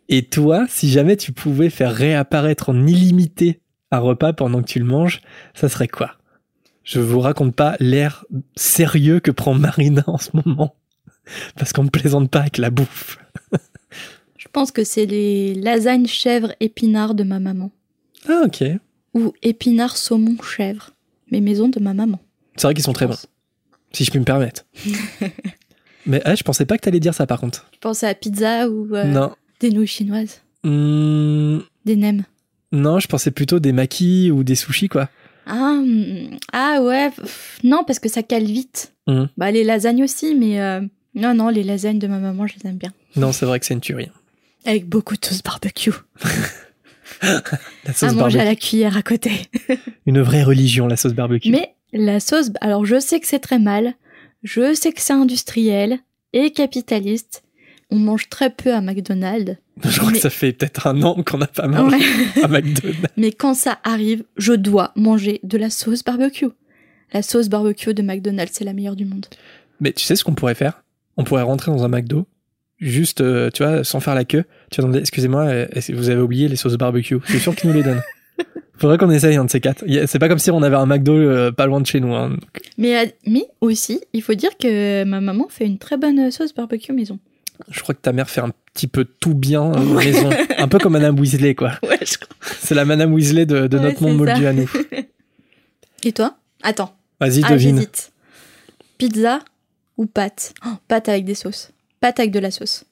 Et 0.09 0.22
toi, 0.22 0.66
si 0.68 0.88
jamais 0.90 1.16
tu 1.16 1.33
pouvais 1.33 1.70
faire 1.70 1.92
réapparaître 1.92 2.68
en 2.68 2.87
illimité 2.87 3.61
un 3.90 3.99
repas 3.99 4.33
pendant 4.33 4.62
que 4.62 4.68
tu 4.68 4.79
le 4.79 4.85
manges, 4.85 5.20
ça 5.55 5.68
serait 5.68 5.88
quoi? 5.88 6.12
Je 6.85 7.01
vous 7.01 7.20
raconte 7.20 7.55
pas 7.55 7.77
l'air 7.81 8.25
sérieux 8.55 9.18
que 9.18 9.33
prend 9.33 9.55
Marina 9.55 10.05
en 10.07 10.18
ce 10.18 10.31
moment. 10.35 10.77
Parce 11.57 11.72
qu'on 11.72 11.83
ne 11.83 11.90
plaisante 11.90 12.31
pas 12.31 12.40
avec 12.40 12.59
la 12.59 12.70
bouffe. 12.70 13.18
Je 14.57 14.61
pense 14.62 14.73
que 14.73 14.85
c'est 14.85 15.05
les 15.05 15.53
lasagnes 15.55 16.07
chèvre 16.07 16.55
épinards 16.61 17.14
de 17.14 17.25
ma 17.25 17.38
maman. 17.40 17.71
Ah 18.27 18.45
ok. 18.47 18.64
Ou 19.12 19.35
épinards 19.42 19.99
saumon 19.99 20.35
chèvre. 20.42 20.92
Mes 21.31 21.42
maisons 21.42 21.69
de 21.69 21.79
ma 21.79 21.92
maman. 21.92 22.19
C'est 22.57 22.66
vrai 22.66 22.73
qu'ils 22.73 22.83
sont 22.83 22.95
très 22.95 23.07
bons, 23.07 23.19
si 23.92 24.03
je 24.05 24.11
puis 24.11 24.19
me 24.19 24.25
permettre. 24.25 24.64
Mais 26.07 26.23
ah, 26.25 26.35
je 26.35 26.42
pensais 26.42 26.64
pas 26.64 26.79
que 26.79 26.85
t'allais 26.85 27.01
dire 27.01 27.12
ça 27.12 27.27
par 27.27 27.38
contre. 27.38 27.66
Je 27.75 27.79
pensais 27.81 28.07
à 28.09 28.14
pizza 28.14 28.66
ou 28.71 28.95
euh, 28.97 29.05
Non. 29.05 29.35
des 29.61 29.69
nouilles 29.69 29.87
chinoises. 29.87 30.40
Hmm, 30.64 31.59
Des 31.85 31.97
nems. 31.97 32.25
non, 32.73 32.99
je 32.99 33.09
pensais 33.09 33.33
plutôt 33.33 33.59
des 33.59 33.73
maquis 33.73 34.31
ou 34.31 34.42
des 34.42 34.55
sushis 34.55 34.88
quoi. 34.88 35.11
Ah, 35.45 35.73
hum, 35.83 36.31
ah 36.55 36.79
ouais. 36.81 37.11
pff, 37.11 37.59
Non, 37.62 37.85
parce 37.87 37.99
que 37.99 38.09
ça 38.09 38.23
cale 38.23 38.45
vite. 38.45 38.95
Mhm. 39.07 39.29
Bah 39.37 39.51
les 39.51 39.64
lasagnes 39.64 40.03
aussi, 40.03 40.35
mais 40.35 40.62
euh, 40.62 40.81
non, 41.14 41.35
non, 41.35 41.51
les 41.51 41.62
lasagnes 41.62 41.99
de 41.99 42.07
ma 42.07 42.21
maman, 42.21 42.47
je 42.47 42.55
les 42.55 42.71
aime 42.71 42.79
bien. 42.79 42.95
Non, 43.16 43.33
c'est 43.33 43.45
vrai 43.45 43.61
que 43.61 43.66
c'est 43.66 43.75
une 43.75 43.83
tuerie. 43.83 44.09
Avec 44.66 44.87
beaucoup 44.88 45.16
de 45.16 45.24
sauce 45.24 45.42
barbecue. 45.42 45.92
La 47.22 47.38
À 47.87 47.92
sauce 47.92 48.12
manger 48.12 48.16
barbecue. 48.18 48.38
à 48.40 48.44
la 48.44 48.57
cuillère 48.57 48.96
à 48.96 49.02
côté. 49.02 49.31
Une 50.07 50.20
vraie 50.20 50.42
religion, 50.42 50.87
la 50.87 50.96
sauce 50.96 51.14
barbecue. 51.14 51.50
Mais 51.50 51.74
la 51.92 52.20
sauce, 52.20 52.50
alors 52.61 52.85
je 52.85 52.98
sais 53.00 53.20
que 53.20 53.26
c'est 53.26 53.38
très 53.38 53.59
mal, 53.59 53.94
je 54.42 54.74
sais 54.74 54.92
que 54.92 55.00
c'est 55.00 55.12
industriel 55.12 55.98
et 56.33 56.50
capitaliste. 56.50 57.42
On 57.90 57.96
mange 57.96 58.29
très 58.29 58.50
peu 58.50 58.74
à 58.74 58.81
McDonald's. 58.81 59.57
je 59.85 59.98
crois 59.98 60.11
mais- 60.11 60.16
que 60.16 60.22
ça 60.22 60.31
fait 60.31 60.52
peut-être 60.52 60.88
un 60.88 61.00
an 61.02 61.22
qu'on 61.22 61.38
n'a 61.38 61.46
pas 61.46 61.68
mangé 61.68 61.96
Ouais. 61.96 62.42
à 62.42 62.48
McDonald's. 62.48 63.07
Mais 63.16 63.31
quand 63.33 63.55
ça 63.55 63.79
arrive, 63.85 64.24
je 64.37 64.52
dois 64.52 64.92
manger 64.96 65.40
de 65.44 65.57
la 65.57 65.70
sauce 65.70 66.02
barbecue. 66.02 66.48
La 67.12 67.22
sauce 67.22 67.48
barbecue 67.48 67.94
de 67.94 68.02
McDonald's, 68.02 68.52
c'est 68.52 68.64
la 68.64 68.72
meilleure 68.72 68.96
du 68.96 69.05
monde. 69.05 69.26
Mais 69.81 69.92
tu 69.92 70.05
sais 70.05 70.16
ce 70.16 70.24
qu'on 70.24 70.35
pourrait 70.35 70.57
faire? 70.57 70.83
On 71.16 71.22
pourrait 71.24 71.42
rentrer 71.42 71.70
dans 71.70 71.85
un 71.85 71.88
McDo, 71.88 72.26
juste, 72.79 73.21
euh, 73.21 73.51
tu 73.51 73.62
vois, 73.65 73.85
sans 73.85 74.01
faire 74.01 74.15
la 74.15 74.25
queue. 74.25 74.45
Tu 74.71 74.81
vas 74.81 74.83
demander, 74.87 75.01
excusez-moi, 75.01 75.43
euh, 75.45 75.67
vous 75.95 76.11
avez 76.11 76.21
oublié 76.21 76.49
les 76.49 76.57
sauces 76.57 76.75
barbecue? 76.77 77.17
Je 77.25 77.31
suis 77.33 77.41
sûr 77.41 77.55
qu'ils 77.57 77.71
nous 77.71 77.77
les 77.77 77.83
donnent. 77.83 78.03
Faudrait 78.79 78.99
qu'on 78.99 79.11
essaye 79.11 79.37
un 79.37 79.47
de 79.47 79.51
ces 79.51 79.61
quatre. 79.61 79.85
C'est 80.07 80.19
pas 80.19 80.29
comme 80.29 80.39
si 80.39 80.51
on 80.51 80.62
avait 80.62 80.77
un 80.77 80.85
McDo 80.85 81.15
euh, 81.15 81.51
pas 81.51 81.65
loin 81.67 81.81
de 81.81 81.87
chez 81.87 81.99
nous. 82.01 82.15
hein. 82.15 82.37
Mais, 82.77 83.15
mais 83.27 83.47
aussi, 83.62 84.01
il 84.12 84.23
faut 84.23 84.35
dire 84.35 84.57
que 84.59 85.05
ma 85.05 85.23
maman 85.23 85.47
fait 85.49 85.65
une 85.65 85.79
très 85.79 85.97
bonne 85.97 86.31
sauce 86.31 86.53
barbecue 86.55 86.93
maison. 86.93 87.19
Je 87.71 87.81
crois 87.81 87.95
que 87.95 88.01
ta 88.03 88.12
mère 88.12 88.29
fait 88.29 88.43
un 88.43 88.51
petit 88.75 88.87
peu 88.87 89.07
tout 89.07 89.33
bien 89.35 89.73
euh, 89.73 89.95
maison. 89.95 90.29
Un 90.59 90.69
peu 90.69 90.79
comme 90.79 90.93
Madame 90.93 91.19
Weasley, 91.19 91.55
quoi. 91.55 91.73
Ouais, 91.83 91.99
je 92.03 92.19
crois. 92.19 92.37
C'est 92.61 92.75
la 92.75 92.85
Madame 92.85 93.15
Weasley 93.15 93.47
de, 93.47 93.67
de 93.67 93.79
Ouais, 93.79 93.83
notre 93.85 94.03
monde 94.03 94.19
moldu 94.19 94.45
à 94.47 94.53
nous. 94.53 94.71
Et 96.05 96.12
toi? 96.12 96.37
Attends. 96.62 96.95
Vas-y, 97.19 97.41
Ah, 97.45 97.53
devine. 97.53 97.83
Pizza 98.99 99.39
ou 99.97 100.05
pâte? 100.05 100.53
Oh, 100.67 100.71
Pâte 100.87 101.09
avec 101.09 101.25
des 101.25 101.35
sauces. 101.35 101.71
Pâte 102.00 102.20
avec 102.20 102.30
de 102.30 102.38
la 102.38 102.50
sauce. 102.50 102.85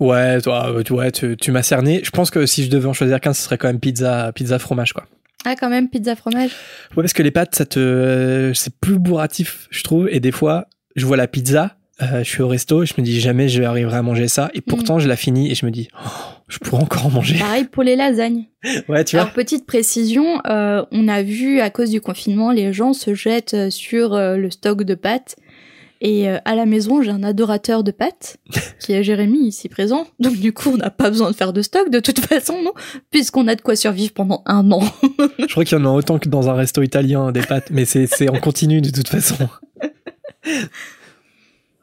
Ouais, 0.00 0.40
toi, 0.40 0.72
euh, 0.72 0.82
tu, 0.82 0.94
ouais, 0.94 1.12
tu, 1.12 1.36
tu 1.36 1.52
m'as 1.52 1.62
cerné. 1.62 2.00
Je 2.02 2.10
pense 2.10 2.30
que 2.30 2.46
si 2.46 2.64
je 2.64 2.70
devais 2.70 2.86
en 2.86 2.94
choisir 2.94 3.20
qu'un, 3.20 3.34
ce 3.34 3.42
serait 3.42 3.58
quand 3.58 3.68
même 3.68 3.80
pizza, 3.80 4.32
pizza 4.34 4.58
fromage, 4.58 4.94
quoi. 4.94 5.04
Ah, 5.44 5.54
quand 5.56 5.68
même, 5.68 5.88
pizza 5.88 6.16
fromage. 6.16 6.50
Ouais, 6.96 7.02
parce 7.02 7.12
que 7.12 7.22
les 7.22 7.30
pâtes, 7.30 7.54
ça 7.54 7.66
te, 7.66 7.78
euh, 7.78 8.54
c'est 8.54 8.74
plus 8.74 8.98
bourratif, 8.98 9.68
je 9.70 9.82
trouve. 9.82 10.08
Et 10.10 10.20
des 10.20 10.32
fois, 10.32 10.66
je 10.96 11.04
vois 11.04 11.18
la 11.18 11.26
pizza, 11.28 11.76
euh, 12.02 12.24
je 12.24 12.28
suis 12.28 12.42
au 12.42 12.48
resto, 12.48 12.82
et 12.82 12.86
je 12.86 12.94
me 12.96 13.02
dis 13.02 13.20
jamais 13.20 13.48
je 13.50 13.62
arriverai 13.62 13.98
à 13.98 14.02
manger 14.02 14.28
ça. 14.28 14.50
Et 14.54 14.62
pourtant, 14.62 14.98
je 14.98 15.08
la 15.08 15.16
finis 15.16 15.50
et 15.50 15.54
je 15.54 15.66
me 15.66 15.70
dis, 15.70 15.88
oh, 16.02 16.08
je 16.48 16.58
pourrais 16.58 16.82
encore 16.82 17.06
en 17.06 17.10
manger. 17.10 17.38
Pareil 17.38 17.64
pour 17.64 17.82
les 17.82 17.96
lasagnes. 17.96 18.44
Ouais, 18.88 19.04
tu 19.04 19.16
vois. 19.16 19.22
Alors, 19.22 19.34
petite 19.34 19.66
précision, 19.66 20.40
euh, 20.46 20.84
on 20.92 21.08
a 21.08 21.22
vu, 21.22 21.60
à 21.60 21.70
cause 21.70 21.90
du 21.90 22.00
confinement, 22.00 22.52
les 22.52 22.72
gens 22.72 22.92
se 22.92 23.14
jettent 23.14 23.70
sur 23.70 24.16
le 24.16 24.50
stock 24.50 24.82
de 24.82 24.94
pâtes. 24.94 25.36
Et 26.00 26.28
euh, 26.28 26.38
à 26.44 26.54
la 26.54 26.64
maison, 26.64 27.02
j'ai 27.02 27.10
un 27.10 27.22
adorateur 27.22 27.84
de 27.84 27.90
pâtes, 27.90 28.38
qui 28.80 28.92
est 28.92 29.04
Jérémy, 29.04 29.48
ici 29.48 29.68
présent. 29.68 30.06
Donc 30.18 30.36
du 30.36 30.52
coup, 30.52 30.70
on 30.70 30.76
n'a 30.76 30.90
pas 30.90 31.10
besoin 31.10 31.30
de 31.30 31.36
faire 31.36 31.52
de 31.52 31.62
stock 31.62 31.90
de 31.90 32.00
toute 32.00 32.20
façon, 32.26 32.62
non 32.62 32.72
Puisqu'on 33.10 33.46
a 33.48 33.54
de 33.54 33.60
quoi 33.60 33.76
survivre 33.76 34.12
pendant 34.12 34.42
un 34.46 34.70
an. 34.72 34.80
Je 35.38 35.46
crois 35.46 35.64
qu'il 35.64 35.78
y 35.78 35.80
en 35.80 35.84
a 35.84 35.90
autant 35.90 36.18
que 36.18 36.28
dans 36.28 36.48
un 36.48 36.54
resto 36.54 36.82
italien, 36.82 37.32
des 37.32 37.42
pâtes, 37.42 37.70
mais 37.70 37.84
c'est, 37.84 38.28
en 38.28 38.38
continu 38.40 38.80
de 38.80 38.90
toute 38.90 39.08
façon. 39.08 39.48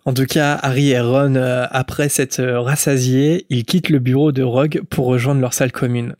En 0.06 0.13
tout 0.13 0.25
cas, 0.25 0.53
Harry 0.63 0.91
et 0.91 1.01
Ron, 1.01 1.36
euh, 1.36 1.65
après 1.69 2.08
s'être 2.08 2.39
euh, 2.39 2.62
rassasiés, 2.62 3.45
ils 3.49 3.65
quittent 3.65 3.89
le 3.89 3.99
bureau 3.99 4.32
de 4.32 4.41
Rogue 4.41 4.82
pour 4.89 5.06
rejoindre 5.06 5.41
leur 5.41 5.53
salle 5.53 5.73
commune. 5.73 6.15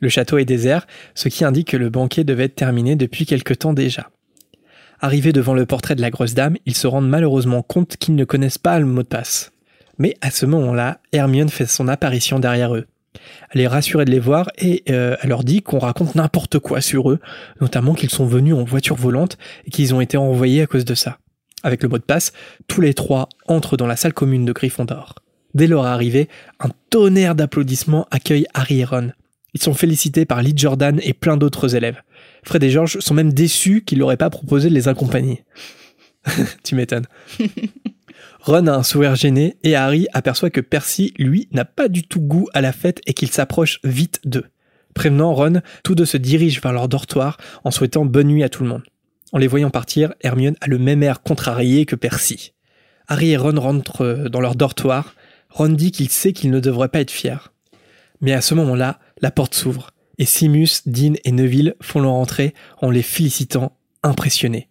Le 0.00 0.10
château 0.10 0.36
est 0.36 0.44
désert, 0.44 0.86
ce 1.14 1.28
qui 1.28 1.42
indique 1.42 1.68
que 1.68 1.78
le 1.78 1.88
banquet 1.88 2.24
devait 2.24 2.44
être 2.44 2.54
terminé 2.54 2.94
depuis 2.94 3.24
quelque 3.24 3.54
temps 3.54 3.72
déjà. 3.72 4.10
Arrivés 5.04 5.32
devant 5.32 5.54
le 5.54 5.66
portrait 5.66 5.96
de 5.96 6.00
la 6.00 6.10
grosse 6.10 6.34
dame, 6.34 6.56
ils 6.64 6.76
se 6.76 6.86
rendent 6.86 7.08
malheureusement 7.08 7.62
compte 7.62 7.96
qu'ils 7.96 8.14
ne 8.14 8.24
connaissent 8.24 8.56
pas 8.58 8.78
le 8.78 8.86
mot 8.86 9.02
de 9.02 9.08
passe. 9.08 9.50
Mais 9.98 10.16
à 10.20 10.30
ce 10.30 10.46
moment-là, 10.46 11.00
Hermione 11.10 11.48
fait 11.48 11.66
son 11.66 11.88
apparition 11.88 12.38
derrière 12.38 12.76
eux. 12.76 12.86
Elle 13.50 13.62
est 13.62 13.66
rassurée 13.66 14.04
de 14.04 14.12
les 14.12 14.20
voir 14.20 14.48
et 14.58 14.84
euh, 14.90 15.16
elle 15.20 15.30
leur 15.30 15.42
dit 15.42 15.60
qu'on 15.60 15.80
raconte 15.80 16.14
n'importe 16.14 16.60
quoi 16.60 16.80
sur 16.80 17.10
eux, 17.10 17.18
notamment 17.60 17.94
qu'ils 17.94 18.10
sont 18.10 18.26
venus 18.26 18.54
en 18.54 18.62
voiture 18.62 18.94
volante 18.94 19.38
et 19.66 19.70
qu'ils 19.70 19.92
ont 19.92 20.00
été 20.00 20.16
envoyés 20.16 20.62
à 20.62 20.68
cause 20.68 20.84
de 20.84 20.94
ça. 20.94 21.18
Avec 21.64 21.82
le 21.82 21.88
mot 21.88 21.98
de 21.98 22.04
passe, 22.04 22.32
tous 22.68 22.80
les 22.80 22.94
trois 22.94 23.28
entrent 23.48 23.76
dans 23.76 23.88
la 23.88 23.96
salle 23.96 24.14
commune 24.14 24.44
de 24.44 24.52
Gryffondor. 24.52 25.16
Dès 25.54 25.66
leur 25.66 25.84
arrivée, 25.84 26.28
un 26.60 26.70
tonnerre 26.90 27.34
d'applaudissements 27.34 28.06
accueille 28.12 28.46
Harry 28.54 28.80
et 28.80 28.84
Ron. 28.84 29.10
Ils 29.54 29.62
sont 29.62 29.74
félicités 29.74 30.24
par 30.24 30.42
Lee 30.42 30.54
Jordan 30.56 31.00
et 31.02 31.12
plein 31.12 31.36
d'autres 31.36 31.74
élèves. 31.74 32.00
Fred 32.44 32.62
et 32.64 32.70
George 32.70 32.98
sont 33.00 33.14
même 33.14 33.32
déçus 33.32 33.82
qu'il 33.82 33.98
leur 33.98 34.12
ait 34.12 34.16
pas 34.16 34.30
proposé 34.30 34.68
de 34.68 34.74
les 34.74 34.88
accompagner. 34.88 35.44
tu 36.64 36.74
m'étonnes. 36.74 37.06
Ron 38.40 38.66
a 38.66 38.72
un 38.72 38.82
sourire 38.82 39.14
gêné 39.14 39.56
et 39.62 39.76
Harry 39.76 40.08
aperçoit 40.12 40.50
que 40.50 40.60
Percy, 40.60 41.14
lui, 41.16 41.48
n'a 41.52 41.64
pas 41.64 41.88
du 41.88 42.02
tout 42.02 42.20
goût 42.20 42.48
à 42.54 42.60
la 42.60 42.72
fête 42.72 43.00
et 43.06 43.14
qu'il 43.14 43.30
s'approche 43.30 43.78
vite 43.84 44.20
d'eux. 44.24 44.46
Prévenant 44.94 45.32
Ron, 45.32 45.60
tous 45.84 45.94
deux 45.94 46.04
se 46.04 46.16
dirigent 46.16 46.60
vers 46.60 46.72
leur 46.72 46.88
dortoir 46.88 47.36
en 47.64 47.70
souhaitant 47.70 48.04
bonne 48.04 48.26
nuit 48.26 48.42
à 48.42 48.48
tout 48.48 48.64
le 48.64 48.68
monde. 48.68 48.82
En 49.32 49.38
les 49.38 49.46
voyant 49.46 49.70
partir, 49.70 50.12
Hermione 50.20 50.56
a 50.60 50.66
le 50.66 50.78
même 50.78 51.02
air 51.02 51.22
contrarié 51.22 51.86
que 51.86 51.96
Percy. 51.96 52.52
Harry 53.06 53.30
et 53.30 53.36
Ron 53.36 53.58
rentrent 53.58 54.28
dans 54.28 54.40
leur 54.40 54.56
dortoir. 54.56 55.14
Ron 55.48 55.68
dit 55.68 55.92
qu'il 55.92 56.08
sait 56.08 56.32
qu'il 56.32 56.50
ne 56.50 56.60
devrait 56.60 56.88
pas 56.88 57.00
être 57.00 57.10
fier. 57.10 57.52
Mais 58.20 58.32
à 58.32 58.40
ce 58.40 58.54
moment-là, 58.54 58.98
la 59.20 59.30
porte 59.30 59.54
s'ouvre 59.54 59.90
et 60.18 60.26
Simus, 60.26 60.82
Dean 60.86 61.14
et 61.24 61.32
Neville 61.32 61.74
font 61.80 62.00
leur 62.00 62.12
entrée 62.12 62.54
en 62.80 62.90
les 62.90 63.02
félicitant, 63.02 63.76
impressionnés. 64.02 64.68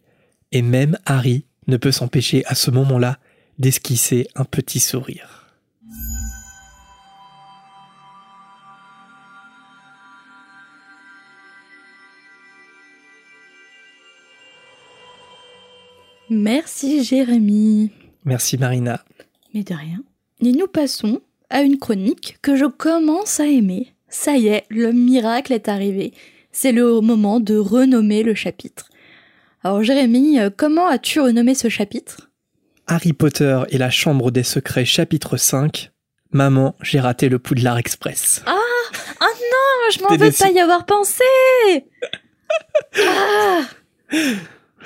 Et 0.52 0.62
même 0.62 0.98
Harry 1.06 1.46
ne 1.68 1.78
peut 1.78 1.92
s'empêcher 1.92 2.44
à 2.46 2.56
ce 2.56 2.72
moment-là 2.72 3.18
d'esquisser 3.58 4.28
un 4.36 4.44
petit 4.44 4.80
sourire. 4.80 5.42
Merci 16.30 17.04
Jérémy. 17.04 17.92
Merci 18.24 18.58
Marina. 18.58 19.04
Mais 19.54 19.64
de 19.64 19.74
rien. 19.74 20.02
Et 20.40 20.54
nous 20.54 20.68
passons 20.68 21.20
à 21.50 21.62
une 21.62 21.78
chronique 21.78 22.38
que 22.42 22.56
je 22.56 22.66
commence 22.66 23.42
à 23.42 23.48
aimer. 23.48 23.94
Ça 24.12 24.36
y 24.36 24.48
est, 24.50 24.66
le 24.70 24.92
miracle 24.92 25.54
est 25.54 25.70
arrivé. 25.70 26.14
C'est 26.52 26.74
le 26.74 27.00
moment 27.00 27.40
de 27.40 27.56
renommer 27.58 28.24
le 28.24 28.36
chapitre. 28.36 28.90
Alors 29.64 29.82
Jérémy, 29.84 30.38
euh, 30.40 30.50
comment 30.56 30.88
as-tu 30.88 31.22
renommé 31.22 31.56
ce 31.56 31.70
chapitre? 31.70 32.30
Harry 32.88 33.14
Potter 33.14 33.62
et 33.70 33.78
la 33.78 33.90
Chambre 33.90 34.30
des 34.30 34.44
Secrets 34.44 34.84
chapitre 34.86 35.38
5. 35.38 35.92
Maman, 36.32 36.76
j'ai 36.82 37.00
raté 37.00 37.30
le 37.30 37.40
Poudlard 37.40 37.78
Express. 37.78 38.44
Ah 38.46 38.56
non, 39.22 39.92
je 39.96 40.02
m'en 40.04 40.10
veux 40.10 40.18
déçu. 40.18 40.44
pas 40.44 40.50
y 40.50 40.60
avoir 40.60 40.86
pensé 40.86 41.24
Ah, 42.98 43.62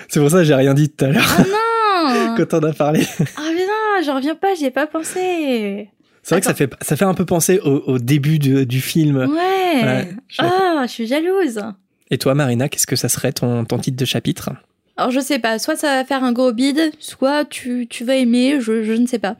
C'est 0.08 0.20
pour 0.20 0.30
ça 0.30 0.38
que 0.40 0.44
j'ai 0.44 0.54
rien 0.56 0.76
dit 0.76 0.90
tout 0.90 1.06
à 1.06 1.08
l'heure 1.08 1.36
ah 1.40 1.44
non 1.44 2.36
quand 2.38 2.54
on 2.54 2.64
a 2.64 2.74
parlé. 2.74 3.04
Ah 3.38 3.50
mais 3.56 3.66
non, 3.66 4.04
j'en 4.06 4.16
reviens 4.18 4.36
pas, 4.36 4.54
j'y 4.54 4.66
ai 4.66 4.72
pas 4.72 4.86
pensé 4.86 5.90
C'est 6.26 6.34
vrai 6.34 6.42
que 6.42 6.48
ça 6.48 6.56
fait, 6.56 6.74
ça 6.82 6.96
fait 6.96 7.06
un 7.06 7.14
peu 7.14 7.24
penser 7.24 7.60
au, 7.60 7.84
au 7.86 8.00
début 8.00 8.40
du, 8.40 8.66
du 8.66 8.82
film. 8.82 9.18
Ouais, 9.18 10.08
suis 10.28 10.40
Ah, 10.40 10.84
je 10.88 10.92
suis 10.92 11.06
jalouse 11.06 11.62
Et 12.10 12.18
toi 12.18 12.34
Marina, 12.34 12.68
qu'est-ce 12.68 12.88
que 12.88 12.96
ça 12.96 13.10
serait 13.10 13.32
ton, 13.32 13.64
ton 13.64 13.78
titre 13.78 13.96
de 13.96 14.06
chapitre? 14.06 14.50
Alors 14.98 15.12
je 15.12 15.20
sais 15.20 15.38
pas, 15.38 15.60
soit 15.60 15.76
ça 15.76 15.98
va 15.98 16.04
faire 16.04 16.24
un 16.24 16.32
gros 16.32 16.52
bide, 16.52 16.92
soit 16.98 17.46
tu, 17.46 17.86
tu 17.88 18.04
vas 18.06 18.16
aimer, 18.16 18.60
je, 18.60 18.82
je 18.82 18.94
ne 18.94 19.06
sais 19.06 19.20
pas. 19.20 19.36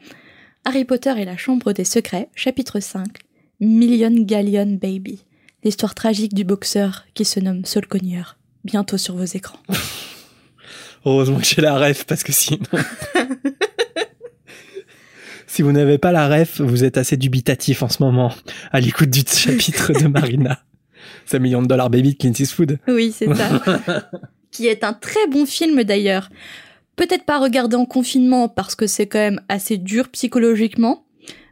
Harry 0.64 0.84
Potter 0.84 1.12
et 1.18 1.24
la 1.24 1.36
Chambre 1.36 1.72
des 1.72 1.82
Secrets, 1.84 2.28
chapitre 2.36 2.78
5. 2.78 3.04
Million 3.58 4.12
Galleon 4.12 4.78
Baby. 4.80 5.24
L'histoire 5.64 5.96
tragique 5.96 6.34
du 6.34 6.44
boxeur 6.44 7.04
qui 7.14 7.24
se 7.24 7.40
nomme 7.40 7.64
Saul 7.64 7.86
bientôt 8.62 8.96
sur 8.96 9.16
vos 9.16 9.24
écrans. 9.24 9.58
Heureusement 11.04 11.38
que 11.38 11.46
j'ai 11.46 11.62
la 11.62 11.78
ref, 11.78 12.04
parce 12.04 12.22
que 12.22 12.30
sinon... 12.30 12.60
si 15.56 15.62
vous 15.62 15.72
n'avez 15.72 15.96
pas 15.96 16.12
la 16.12 16.28
ref, 16.28 16.60
vous 16.60 16.84
êtes 16.84 16.98
assez 16.98 17.16
dubitatif 17.16 17.82
en 17.82 17.88
ce 17.88 18.02
moment, 18.02 18.30
à 18.72 18.80
l'écoute 18.80 19.08
du 19.08 19.20
chapitre 19.26 19.94
de 19.94 20.06
Marina. 20.06 20.60
C'est 21.24 21.38
un 21.38 21.40
million 21.40 21.62
de 21.62 21.66
dollars 21.66 21.88
baby 21.88 22.12
de 22.12 22.18
Clint 22.18 22.34
Eastwood. 22.38 22.78
Oui, 22.86 23.10
c'est 23.10 23.32
ça. 23.34 24.10
qui 24.50 24.66
est 24.66 24.84
un 24.84 24.92
très 24.92 25.26
bon 25.28 25.46
film 25.46 25.82
d'ailleurs. 25.82 26.28
Peut-être 26.96 27.24
pas 27.24 27.38
regarder 27.38 27.76
en 27.76 27.86
confinement 27.86 28.50
parce 28.50 28.74
que 28.74 28.86
c'est 28.86 29.06
quand 29.06 29.18
même 29.18 29.40
assez 29.48 29.78
dur 29.78 30.10
psychologiquement, 30.10 31.06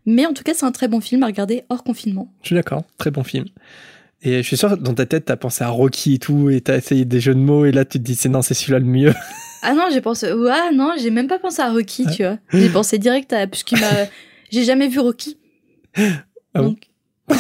mais 0.05 0.27
en 0.27 0.35
tout 0.35 0.43
cas 0.43 0.53
c'est 0.53 0.67
un 0.67 0.73
très 0.73 0.89
bon 0.89 1.01
film 1.01 1.23
à 1.23 1.27
regarder 1.27 1.65
hors 1.71 1.83
confinement. 1.83 2.31
Je 2.43 2.49
suis 2.49 2.57
d'accord, 2.57 2.83
très 2.99 3.11
bon 3.11 3.25
film. 3.25 3.47
Et 4.27 4.43
je 4.43 4.47
suis 4.47 4.57
sûr, 4.57 4.77
dans 4.79 4.95
ta 4.95 5.05
tête, 5.05 5.27
t'as 5.27 5.37
pensé 5.37 5.63
à 5.65 5.69
Rocky 5.69 6.15
et 6.15 6.19
tout, 6.19 6.49
et 6.49 6.63
t'as 6.63 6.79
essayé 6.79 7.05
des 7.05 7.21
jeux 7.21 7.35
de 7.35 7.41
mots, 7.41 7.67
et 7.67 7.73
là, 7.73 7.85
tu 7.85 7.99
te 7.99 8.05
dis, 8.05 8.15
c'est 8.15 8.31
non, 8.31 8.41
c'est 8.41 8.55
celui-là 8.55 8.79
le 8.79 8.87
mieux. 8.87 9.13
Ah 9.67 9.73
non, 9.73 9.85
j'ai 9.91 10.03
pensé, 10.03 10.31
non, 10.75 10.93
j'ai 11.01 11.09
même 11.09 11.27
pas 11.27 11.39
pensé 11.39 11.63
à 11.63 11.73
Rocky, 11.73 12.05
tu 12.15 12.23
vois. 12.23 12.37
J'ai 12.53 12.69
pensé 12.69 12.99
direct 12.99 13.33
à, 13.33 13.47
puisqu'il 13.47 13.81
m'a, 13.81 13.89
j'ai 14.53 14.63
jamais 14.63 14.89
vu 14.89 14.99
Rocky. 14.99 15.39
Ah 15.97 16.03
bon 16.57 16.65
Donc. 16.65 16.91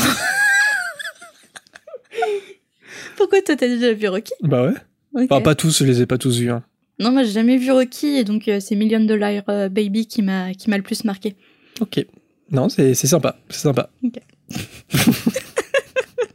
Pourquoi 3.19 3.43
toi 3.43 3.57
t'as 3.57 3.69
déjà 3.69 3.93
vu 3.93 4.09
Rocky? 4.09 4.33
Bah 4.41 4.63
ouais. 4.65 4.73
Ok. 5.13 5.25
Enfin, 5.29 5.43
pas 5.43 5.55
tous, 5.55 5.81
je 5.81 5.85
les 5.85 6.01
ai 6.01 6.07
pas 6.07 6.17
tous 6.17 6.39
vus. 6.39 6.51
Hein. 6.51 6.63
Non, 6.99 7.13
moi 7.13 7.25
j'ai 7.25 7.33
jamais 7.33 7.59
vu 7.59 7.71
Rocky, 7.71 8.17
et 8.17 8.25
donc 8.25 8.49
euh, 8.49 8.59
c'est 8.59 8.75
Million 8.75 9.01
Dollar 9.01 9.43
euh, 9.51 9.69
Baby 9.69 10.07
qui 10.07 10.23
m'a, 10.23 10.55
qui 10.55 10.71
m'a 10.71 10.79
le 10.79 10.83
plus 10.83 11.05
marqué. 11.05 11.37
Ok. 11.83 12.07
Non, 12.51 12.71
c'est 12.71 12.95
c'est 12.95 13.07
sympa, 13.07 13.37
c'est 13.51 13.61
sympa. 13.61 13.91
Ok. 14.03 14.15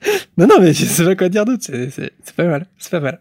non, 0.37 0.47
non, 0.47 0.55
mais 0.59 0.73
je 0.73 0.85
sais 0.85 1.03
pas 1.03 1.15
quoi 1.15 1.29
dire 1.29 1.45
d'autre, 1.45 1.63
c'est 1.63 2.35
pas 2.35 2.45
mal, 2.45 2.65
c'est 2.77 2.91
pas 2.91 2.99
mal. 2.99 3.19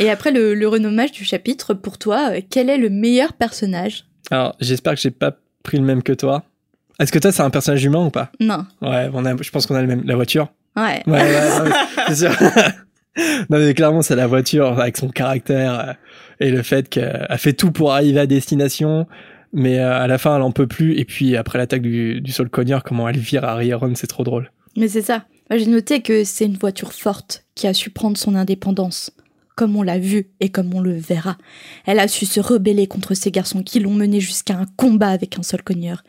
Et 0.00 0.10
après 0.10 0.30
le, 0.30 0.54
le 0.54 0.68
renommage 0.68 1.12
du 1.12 1.24
chapitre, 1.24 1.74
pour 1.74 1.98
toi, 1.98 2.30
euh, 2.32 2.40
quel 2.48 2.70
est 2.70 2.78
le 2.78 2.90
meilleur 2.90 3.34
personnage? 3.34 4.04
Alors, 4.30 4.56
j'espère 4.60 4.94
que 4.94 5.00
j'ai 5.00 5.10
pas 5.10 5.36
pris 5.62 5.78
le 5.78 5.84
même 5.84 6.02
que 6.02 6.12
toi. 6.12 6.44
Est-ce 6.98 7.12
que 7.12 7.18
toi, 7.18 7.32
c'est 7.32 7.42
un 7.42 7.50
personnage 7.50 7.84
humain 7.84 8.06
ou 8.06 8.10
pas? 8.10 8.30
Non. 8.40 8.64
Ouais, 8.80 9.10
on 9.12 9.24
a, 9.24 9.36
je 9.40 9.50
pense 9.50 9.66
qu'on 9.66 9.74
a 9.74 9.80
le 9.80 9.86
même. 9.86 10.02
La 10.04 10.14
voiture 10.16 10.48
Ouais. 10.76 11.02
Ouais, 11.06 11.20
ouais, 11.20 11.58
non, 11.58 11.64
mais 11.64 11.70
c'est 12.08 12.26
sûr. 12.26 12.30
non, 13.50 13.58
mais 13.58 13.74
clairement, 13.74 14.02
c'est 14.02 14.16
la 14.16 14.26
voiture 14.26 14.78
avec 14.80 14.96
son 14.96 15.08
caractère 15.08 15.80
euh, 15.80 15.92
et 16.40 16.50
le 16.50 16.62
fait 16.62 16.88
qu'elle 16.88 17.26
fait 17.38 17.52
tout 17.52 17.72
pour 17.72 17.92
arriver 17.92 18.20
à 18.20 18.26
destination, 18.26 19.06
mais 19.52 19.78
euh, 19.78 19.92
à 19.92 20.06
la 20.06 20.18
fin, 20.18 20.36
elle 20.36 20.42
en 20.42 20.52
peut 20.52 20.66
plus. 20.66 20.98
Et 20.98 21.04
puis, 21.04 21.36
après 21.36 21.58
l'attaque 21.58 21.82
du, 21.82 22.20
du 22.20 22.32
Soul 22.32 22.48
Connier, 22.48 22.78
comment 22.84 23.08
elle 23.08 23.18
vire 23.18 23.44
Harry 23.44 23.72
Aaron, 23.72 23.92
c'est 23.94 24.06
trop 24.06 24.24
drôle. 24.24 24.50
Mais 24.76 24.88
c'est 24.88 25.02
ça. 25.02 25.24
J'ai 25.56 25.66
noté 25.66 26.02
que 26.02 26.24
c'est 26.24 26.46
une 26.46 26.56
voiture 26.56 26.92
forte 26.92 27.44
qui 27.54 27.66
a 27.66 27.74
su 27.74 27.90
prendre 27.90 28.16
son 28.16 28.34
indépendance, 28.34 29.10
comme 29.56 29.76
on 29.76 29.82
l'a 29.82 29.98
vu 29.98 30.28
et 30.40 30.48
comme 30.48 30.72
on 30.74 30.80
le 30.80 30.94
verra. 30.94 31.36
Elle 31.86 31.98
a 32.00 32.08
su 32.08 32.26
se 32.26 32.40
rebeller 32.40 32.86
contre 32.86 33.14
ces 33.14 33.30
garçons 33.30 33.62
qui 33.62 33.80
l'ont 33.80 33.94
menée 33.94 34.20
jusqu'à 34.20 34.54
un 34.56 34.66
combat 34.76 35.08
avec 35.08 35.38
un 35.38 35.42
seul 35.42 35.62
cogneur, 35.62 36.04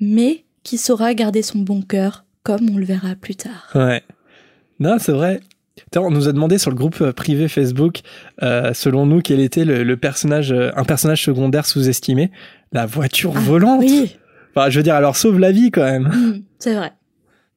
mais 0.00 0.44
qui 0.62 0.78
saura 0.78 1.14
garder 1.14 1.42
son 1.42 1.58
bon 1.60 1.82
cœur, 1.82 2.24
comme 2.42 2.70
on 2.70 2.78
le 2.78 2.84
verra 2.84 3.14
plus 3.14 3.36
tard. 3.36 3.70
Ouais. 3.74 4.02
Non, 4.80 4.96
c'est 4.98 5.12
vrai. 5.12 5.40
On 5.96 6.10
nous 6.10 6.28
a 6.28 6.32
demandé 6.32 6.58
sur 6.58 6.70
le 6.70 6.76
groupe 6.76 7.00
euh, 7.00 7.12
privé 7.12 7.46
Facebook, 7.48 8.00
euh, 8.42 8.74
selon 8.74 9.06
nous, 9.06 9.20
quel 9.20 9.40
était 9.40 9.64
le, 9.64 9.84
le 9.84 9.96
personnage, 9.96 10.52
euh, 10.52 10.70
un 10.76 10.84
personnage 10.84 11.22
secondaire 11.24 11.66
sous-estimé. 11.66 12.30
La 12.72 12.84
voiture 12.84 13.32
Ah, 13.36 13.40
volante. 13.40 13.80
Oui, 13.80 14.16
Enfin, 14.54 14.70
je 14.70 14.78
veux 14.78 14.82
dire, 14.82 15.00
leur 15.00 15.14
sauve 15.16 15.38
la 15.38 15.52
vie 15.52 15.70
quand 15.70 15.84
même. 15.84 16.08
Hmm, 16.08 16.42
c'est 16.58 16.74
vrai. 16.74 16.92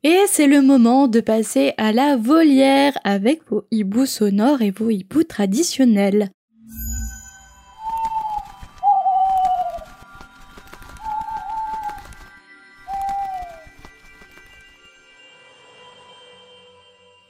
Et 0.03 0.25
c'est 0.27 0.47
le 0.47 0.63
moment 0.63 1.07
de 1.07 1.19
passer 1.19 1.75
à 1.77 1.91
la 1.91 2.17
volière 2.17 2.97
avec 3.03 3.47
vos 3.47 3.67
hiboux 3.69 4.07
sonores 4.07 4.63
et 4.63 4.71
vos 4.71 4.89
hiboux 4.89 5.23
traditionnels. 5.23 6.31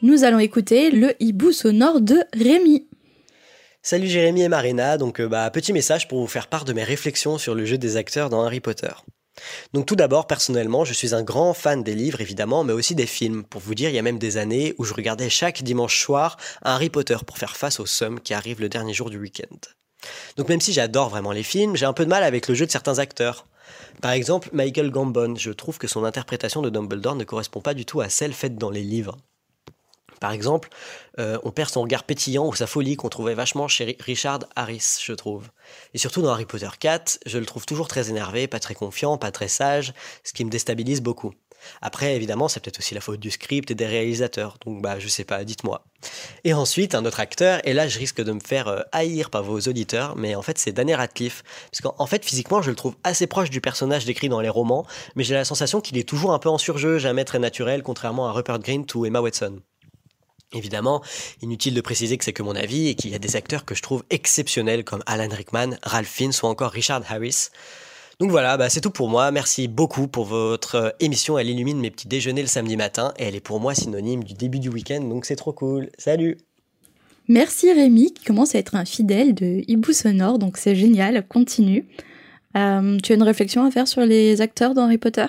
Nous 0.01 0.23
allons 0.23 0.39
écouter 0.39 0.91
le 0.91 1.13
hibou 1.19 1.51
sonore 1.51 1.99
de 1.99 2.23
Rémi. 2.33 2.87
Salut 3.81 4.07
Jérémy 4.07 4.43
et 4.43 4.49
Marina, 4.49 4.97
donc 4.97 5.19
euh, 5.19 5.27
bah, 5.27 5.49
petit 5.51 5.73
message 5.73 6.07
pour 6.07 6.21
vous 6.21 6.27
faire 6.27 6.47
part 6.47 6.63
de 6.63 6.71
mes 6.71 6.85
réflexions 6.85 7.37
sur 7.37 7.53
le 7.53 7.65
jeu 7.65 7.77
des 7.77 7.97
acteurs 7.97 8.29
dans 8.29 8.45
Harry 8.45 8.61
Potter. 8.61 8.93
Donc 9.73 9.85
tout 9.85 9.95
d'abord, 9.95 10.27
personnellement, 10.27 10.85
je 10.85 10.93
suis 10.93 11.15
un 11.15 11.23
grand 11.23 11.53
fan 11.53 11.83
des 11.83 11.95
livres 11.95 12.21
évidemment, 12.21 12.63
mais 12.63 12.73
aussi 12.73 12.95
des 12.95 13.05
films. 13.05 13.43
Pour 13.43 13.61
vous 13.61 13.75
dire, 13.75 13.89
il 13.89 13.95
y 13.95 13.99
a 13.99 14.03
même 14.03 14.19
des 14.19 14.37
années 14.37 14.73
où 14.77 14.83
je 14.83 14.93
regardais 14.93 15.29
chaque 15.29 15.63
dimanche 15.63 16.01
soir 16.01 16.37
Harry 16.61 16.89
Potter 16.89 17.17
pour 17.25 17.37
faire 17.37 17.55
face 17.55 17.79
au 17.79 17.85
somme 17.85 18.19
qui 18.19 18.33
arrive 18.33 18.61
le 18.61 18.69
dernier 18.69 18.93
jour 18.93 19.09
du 19.09 19.17
week-end. 19.17 19.55
Donc 20.37 20.49
même 20.49 20.61
si 20.61 20.73
j'adore 20.73 21.09
vraiment 21.09 21.31
les 21.31 21.43
films, 21.43 21.75
j'ai 21.75 21.85
un 21.85 21.93
peu 21.93 22.05
de 22.05 22.09
mal 22.09 22.23
avec 22.23 22.47
le 22.47 22.55
jeu 22.55 22.65
de 22.65 22.71
certains 22.71 22.99
acteurs. 22.99 23.45
Par 24.01 24.11
exemple, 24.11 24.49
Michael 24.53 24.91
Gambon, 24.91 25.35
je 25.35 25.51
trouve 25.51 25.77
que 25.77 25.87
son 25.87 26.03
interprétation 26.03 26.61
de 26.61 26.69
Dumbledore 26.69 27.15
ne 27.15 27.23
correspond 27.23 27.61
pas 27.61 27.73
du 27.73 27.85
tout 27.85 28.01
à 28.01 28.09
celle 28.09 28.33
faite 28.33 28.57
dans 28.57 28.69
les 28.69 28.83
livres. 28.83 29.17
Par 30.21 30.31
exemple, 30.31 30.69
euh, 31.19 31.37
on 31.43 31.51
perd 31.51 31.69
son 31.69 31.81
regard 31.81 32.03
pétillant 32.03 32.47
ou 32.47 32.53
sa 32.53 32.67
folie 32.67 32.95
qu'on 32.95 33.09
trouvait 33.09 33.33
vachement 33.33 33.67
chez 33.67 33.83
Ri- 33.83 33.97
Richard 33.99 34.39
Harris, 34.55 34.99
je 35.03 35.13
trouve. 35.13 35.49
Et 35.93 35.97
surtout 35.97 36.21
dans 36.21 36.31
Harry 36.31 36.45
Potter 36.45 36.69
4, 36.79 37.19
je 37.25 37.37
le 37.39 37.45
trouve 37.45 37.65
toujours 37.65 37.89
très 37.89 38.09
énervé, 38.09 38.47
pas 38.47 38.59
très 38.59 38.75
confiant, 38.75 39.17
pas 39.17 39.31
très 39.31 39.49
sage, 39.49 39.93
ce 40.23 40.31
qui 40.31 40.45
me 40.45 40.49
déstabilise 40.51 41.01
beaucoup. 41.01 41.33
Après, 41.81 42.15
évidemment, 42.15 42.47
c'est 42.47 42.59
peut-être 42.59 42.79
aussi 42.79 42.95
la 42.95 43.01
faute 43.01 43.19
du 43.19 43.29
script 43.31 43.69
et 43.71 43.75
des 43.75 43.85
réalisateurs, 43.85 44.57
donc 44.65 44.81
bah 44.81 44.99
je 44.99 45.07
sais 45.07 45.23
pas, 45.23 45.43
dites-moi. 45.43 45.83
Et 46.43 46.53
ensuite, 46.53 46.95
un 46.95 47.05
autre 47.05 47.19
acteur, 47.19 47.59
et 47.67 47.73
là 47.73 47.87
je 47.87 47.99
risque 47.99 48.21
de 48.23 48.31
me 48.31 48.39
faire 48.39 48.67
euh, 48.67 48.81
haïr 48.91 49.29
par 49.29 49.43
vos 49.43 49.59
auditeurs, 49.59 50.15
mais 50.15 50.33
en 50.35 50.41
fait 50.41 50.57
c'est 50.57 50.71
Daniel 50.71 50.97
Radcliffe. 50.97 51.43
Parce 51.71 51.81
qu'en 51.81 51.95
en 51.99 52.07
fait, 52.07 52.25
physiquement, 52.25 52.61
je 52.61 52.69
le 52.71 52.75
trouve 52.75 52.95
assez 53.03 53.27
proche 53.27 53.49
du 53.49 53.61
personnage 53.61 54.05
décrit 54.05 54.29
dans 54.29 54.41
les 54.41 54.49
romans, 54.49 54.85
mais 55.15 55.23
j'ai 55.23 55.35
la 55.35 55.45
sensation 55.45 55.81
qu'il 55.81 55.97
est 55.97 56.07
toujours 56.07 56.33
un 56.33 56.39
peu 56.39 56.49
en 56.49 56.57
surjeu, 56.57 56.97
jamais 56.97 57.25
très 57.25 57.39
naturel, 57.39 57.83
contrairement 57.83 58.27
à 58.27 58.31
Rupert 58.31 58.59
Grint 58.59 58.85
ou 58.95 59.05
Emma 59.05 59.21
Watson. 59.21 59.59
Évidemment, 60.53 61.01
inutile 61.41 61.73
de 61.73 61.81
préciser 61.81 62.17
que 62.17 62.25
c'est 62.25 62.33
que 62.33 62.43
mon 62.43 62.55
avis 62.55 62.89
et 62.89 62.95
qu'il 62.95 63.11
y 63.11 63.15
a 63.15 63.19
des 63.19 63.35
acteurs 63.35 63.63
que 63.63 63.73
je 63.73 63.81
trouve 63.81 64.03
exceptionnels 64.09 64.83
comme 64.83 65.01
Alan 65.05 65.33
Rickman, 65.33 65.77
Ralph 65.83 66.09
Fiennes 66.09 66.33
ou 66.43 66.47
encore 66.47 66.71
Richard 66.71 67.03
Harris. 67.09 67.49
Donc 68.19 68.29
voilà, 68.31 68.57
bah 68.57 68.69
c'est 68.69 68.81
tout 68.81 68.91
pour 68.91 69.09
moi. 69.09 69.31
Merci 69.31 69.67
beaucoup 69.67 70.07
pour 70.07 70.25
votre 70.25 70.75
euh, 70.75 70.89
émission. 70.99 71.39
Elle 71.39 71.49
illumine 71.49 71.79
mes 71.79 71.89
petits 71.89 72.07
déjeuners 72.07 72.43
le 72.43 72.47
samedi 72.47 72.77
matin 72.77 73.13
et 73.17 73.23
elle 73.23 73.35
est 73.35 73.39
pour 73.39 73.59
moi 73.59 73.73
synonyme 73.73 74.23
du 74.23 74.33
début 74.33 74.59
du 74.59 74.69
week-end, 74.69 75.01
donc 75.01 75.25
c'est 75.25 75.35
trop 75.35 75.53
cool. 75.53 75.89
Salut 75.97 76.37
Merci 77.27 77.71
Rémi 77.71 78.13
qui 78.13 78.25
commence 78.25 78.53
à 78.55 78.59
être 78.59 78.75
un 78.75 78.85
fidèle 78.85 79.33
de 79.33 79.63
hibou 79.67 79.93
sonore, 79.93 80.37
donc 80.37 80.57
c'est 80.57 80.75
génial, 80.75 81.25
continue. 81.27 81.87
Euh, 82.57 82.97
tu 83.01 83.13
as 83.13 83.15
une 83.15 83.23
réflexion 83.23 83.65
à 83.65 83.71
faire 83.71 83.87
sur 83.87 84.01
les 84.01 84.41
acteurs 84.41 84.73
dans 84.73 84.83
Harry 84.83 84.97
Potter? 84.97 85.25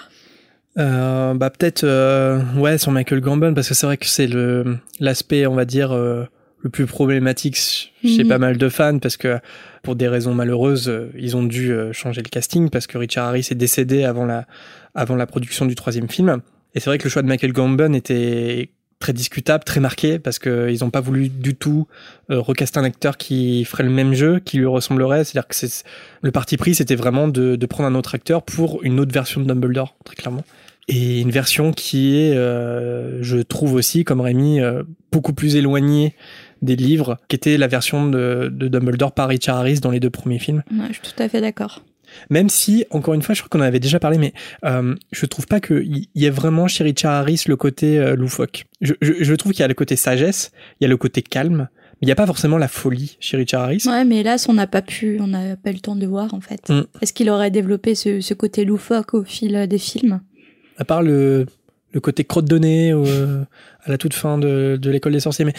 Euh, 0.78 1.34
bah 1.34 1.50
peut-être 1.50 1.84
euh, 1.84 2.40
ouais 2.56 2.78
sur 2.78 2.92
Michael 2.92 3.20
Gambon 3.20 3.52
parce 3.52 3.68
que 3.68 3.74
c'est 3.74 3.84
vrai 3.84 3.98
que 3.98 4.06
c'est 4.06 4.26
le 4.26 4.78
l'aspect 5.00 5.44
on 5.46 5.54
va 5.54 5.66
dire 5.66 5.92
euh, 5.92 6.24
le 6.60 6.70
plus 6.70 6.86
problématique 6.86 7.56
chez 7.56 7.90
Mhm. 8.24 8.28
pas 8.28 8.38
mal 8.38 8.56
de 8.56 8.68
fans 8.70 8.98
parce 8.98 9.18
que 9.18 9.38
pour 9.82 9.96
des 9.96 10.08
raisons 10.08 10.32
malheureuses 10.34 10.88
euh, 10.88 11.10
ils 11.18 11.36
ont 11.36 11.42
dû 11.42 11.72
euh, 11.72 11.92
changer 11.92 12.22
le 12.22 12.30
casting 12.30 12.70
parce 12.70 12.86
que 12.86 12.96
Richard 12.96 13.28
Harris 13.28 13.48
est 13.50 13.54
décédé 13.54 14.04
avant 14.04 14.24
la 14.24 14.46
avant 14.94 15.14
la 15.14 15.26
production 15.26 15.66
du 15.66 15.74
troisième 15.74 16.08
film. 16.08 16.40
Et 16.74 16.80
c'est 16.80 16.88
vrai 16.88 16.96
que 16.96 17.04
le 17.04 17.10
choix 17.10 17.20
de 17.20 17.28
Michael 17.28 17.52
Gambon 17.52 17.92
était 17.92 18.70
très 18.98 19.12
discutable 19.12 19.64
très 19.64 19.80
marqué 19.80 20.18
parce 20.18 20.38
que 20.38 20.70
ils 20.70 20.84
ont 20.84 20.90
pas 20.90 21.00
voulu 21.02 21.28
du 21.28 21.54
tout 21.54 21.86
euh, 22.30 22.40
recaster 22.40 22.78
un 22.80 22.84
acteur 22.84 23.18
qui 23.18 23.66
ferait 23.66 23.82
le 23.82 23.90
même 23.90 24.14
jeu 24.14 24.38
qui 24.38 24.56
lui 24.56 24.64
ressemblerait. 24.66 25.24
C'est-à-dire 25.24 25.48
que 25.48 25.54
c'est 25.54 25.84
le 26.22 26.30
parti 26.30 26.56
pris 26.56 26.74
c'était 26.74 26.94
vraiment 26.96 27.28
de, 27.28 27.56
de 27.56 27.66
prendre 27.66 27.90
un 27.90 27.94
autre 27.94 28.14
acteur 28.14 28.42
pour 28.42 28.82
une 28.84 29.00
autre 29.00 29.12
version 29.12 29.42
de 29.42 29.46
Dumbledore 29.46 29.96
très 30.06 30.14
clairement 30.16 30.44
et 30.88 31.20
une 31.20 31.30
version 31.30 31.72
qui 31.72 32.16
est, 32.16 32.34
euh, 32.36 33.22
je 33.22 33.38
trouve 33.38 33.74
aussi, 33.74 34.04
comme 34.04 34.20
Rémi, 34.20 34.60
euh, 34.60 34.82
beaucoup 35.10 35.32
plus 35.32 35.56
éloignée 35.56 36.14
des 36.60 36.76
livres, 36.76 37.18
qui 37.28 37.36
était 37.36 37.56
la 37.56 37.66
version 37.66 38.08
de, 38.08 38.50
de 38.52 38.68
Dumbledore 38.68 39.12
par 39.12 39.28
Richard 39.28 39.58
Harris 39.58 39.80
dans 39.80 39.90
les 39.90 40.00
deux 40.00 40.10
premiers 40.10 40.38
films. 40.38 40.62
Ouais, 40.70 40.86
Je 40.88 40.94
suis 40.94 41.02
tout 41.02 41.22
à 41.22 41.28
fait 41.28 41.40
d'accord. 41.40 41.82
Même 42.30 42.48
si, 42.48 42.84
encore 42.90 43.14
une 43.14 43.22
fois, 43.22 43.34
je 43.34 43.40
crois 43.40 43.48
qu'on 43.48 43.64
en 43.64 43.66
avait 43.66 43.80
déjà 43.80 43.98
parlé, 43.98 44.18
mais 44.18 44.32
euh, 44.64 44.94
je 45.12 45.26
trouve 45.26 45.46
pas 45.46 45.60
qu'il 45.60 46.06
y 46.14 46.24
ait 46.26 46.30
vraiment 46.30 46.68
chez 46.68 46.84
Richard 46.84 47.12
Harris 47.12 47.44
le 47.46 47.56
côté 47.56 47.98
euh, 47.98 48.16
loufoque. 48.16 48.66
Je, 48.80 48.94
je, 49.00 49.12
je 49.20 49.34
trouve 49.34 49.52
qu'il 49.52 49.60
y 49.60 49.64
a 49.64 49.68
le 49.68 49.74
côté 49.74 49.96
sagesse, 49.96 50.52
il 50.80 50.84
y 50.84 50.86
a 50.86 50.88
le 50.88 50.96
côté 50.96 51.22
calme, 51.22 51.68
mais 51.70 51.98
il 52.02 52.06
n'y 52.06 52.12
a 52.12 52.16
pas 52.16 52.26
forcément 52.26 52.58
la 52.58 52.68
folie 52.68 53.16
chez 53.20 53.36
Richard 53.36 53.62
Harris. 53.62 53.82
Ouais, 53.86 54.04
mais 54.04 54.18
hélas, 54.18 54.48
on 54.48 54.52
n'a 54.54 54.66
pas 54.66 54.82
pu, 54.82 55.18
on 55.20 55.28
n'a 55.28 55.56
pas 55.56 55.70
eu 55.70 55.74
le 55.74 55.80
temps 55.80 55.96
de 55.96 56.06
voir 56.06 56.34
en 56.34 56.40
fait. 56.40 56.68
Mm. 56.68 56.82
Est-ce 57.00 57.12
qu'il 57.12 57.30
aurait 57.30 57.50
développé 57.50 57.94
ce, 57.94 58.20
ce 58.20 58.34
côté 58.34 58.64
loufoque 58.64 59.14
au 59.14 59.24
fil 59.24 59.66
des 59.66 59.78
films? 59.78 60.20
À 60.78 60.84
part 60.84 61.02
le, 61.02 61.46
le 61.92 62.00
côté 62.00 62.24
crotte 62.24 62.50
nez 62.58 62.92
euh, 62.92 63.42
à 63.84 63.90
la 63.90 63.98
toute 63.98 64.14
fin 64.14 64.38
de, 64.38 64.78
de 64.80 64.90
l'école 64.90 65.12
des 65.12 65.20
sorciers. 65.20 65.44
Mais 65.44 65.54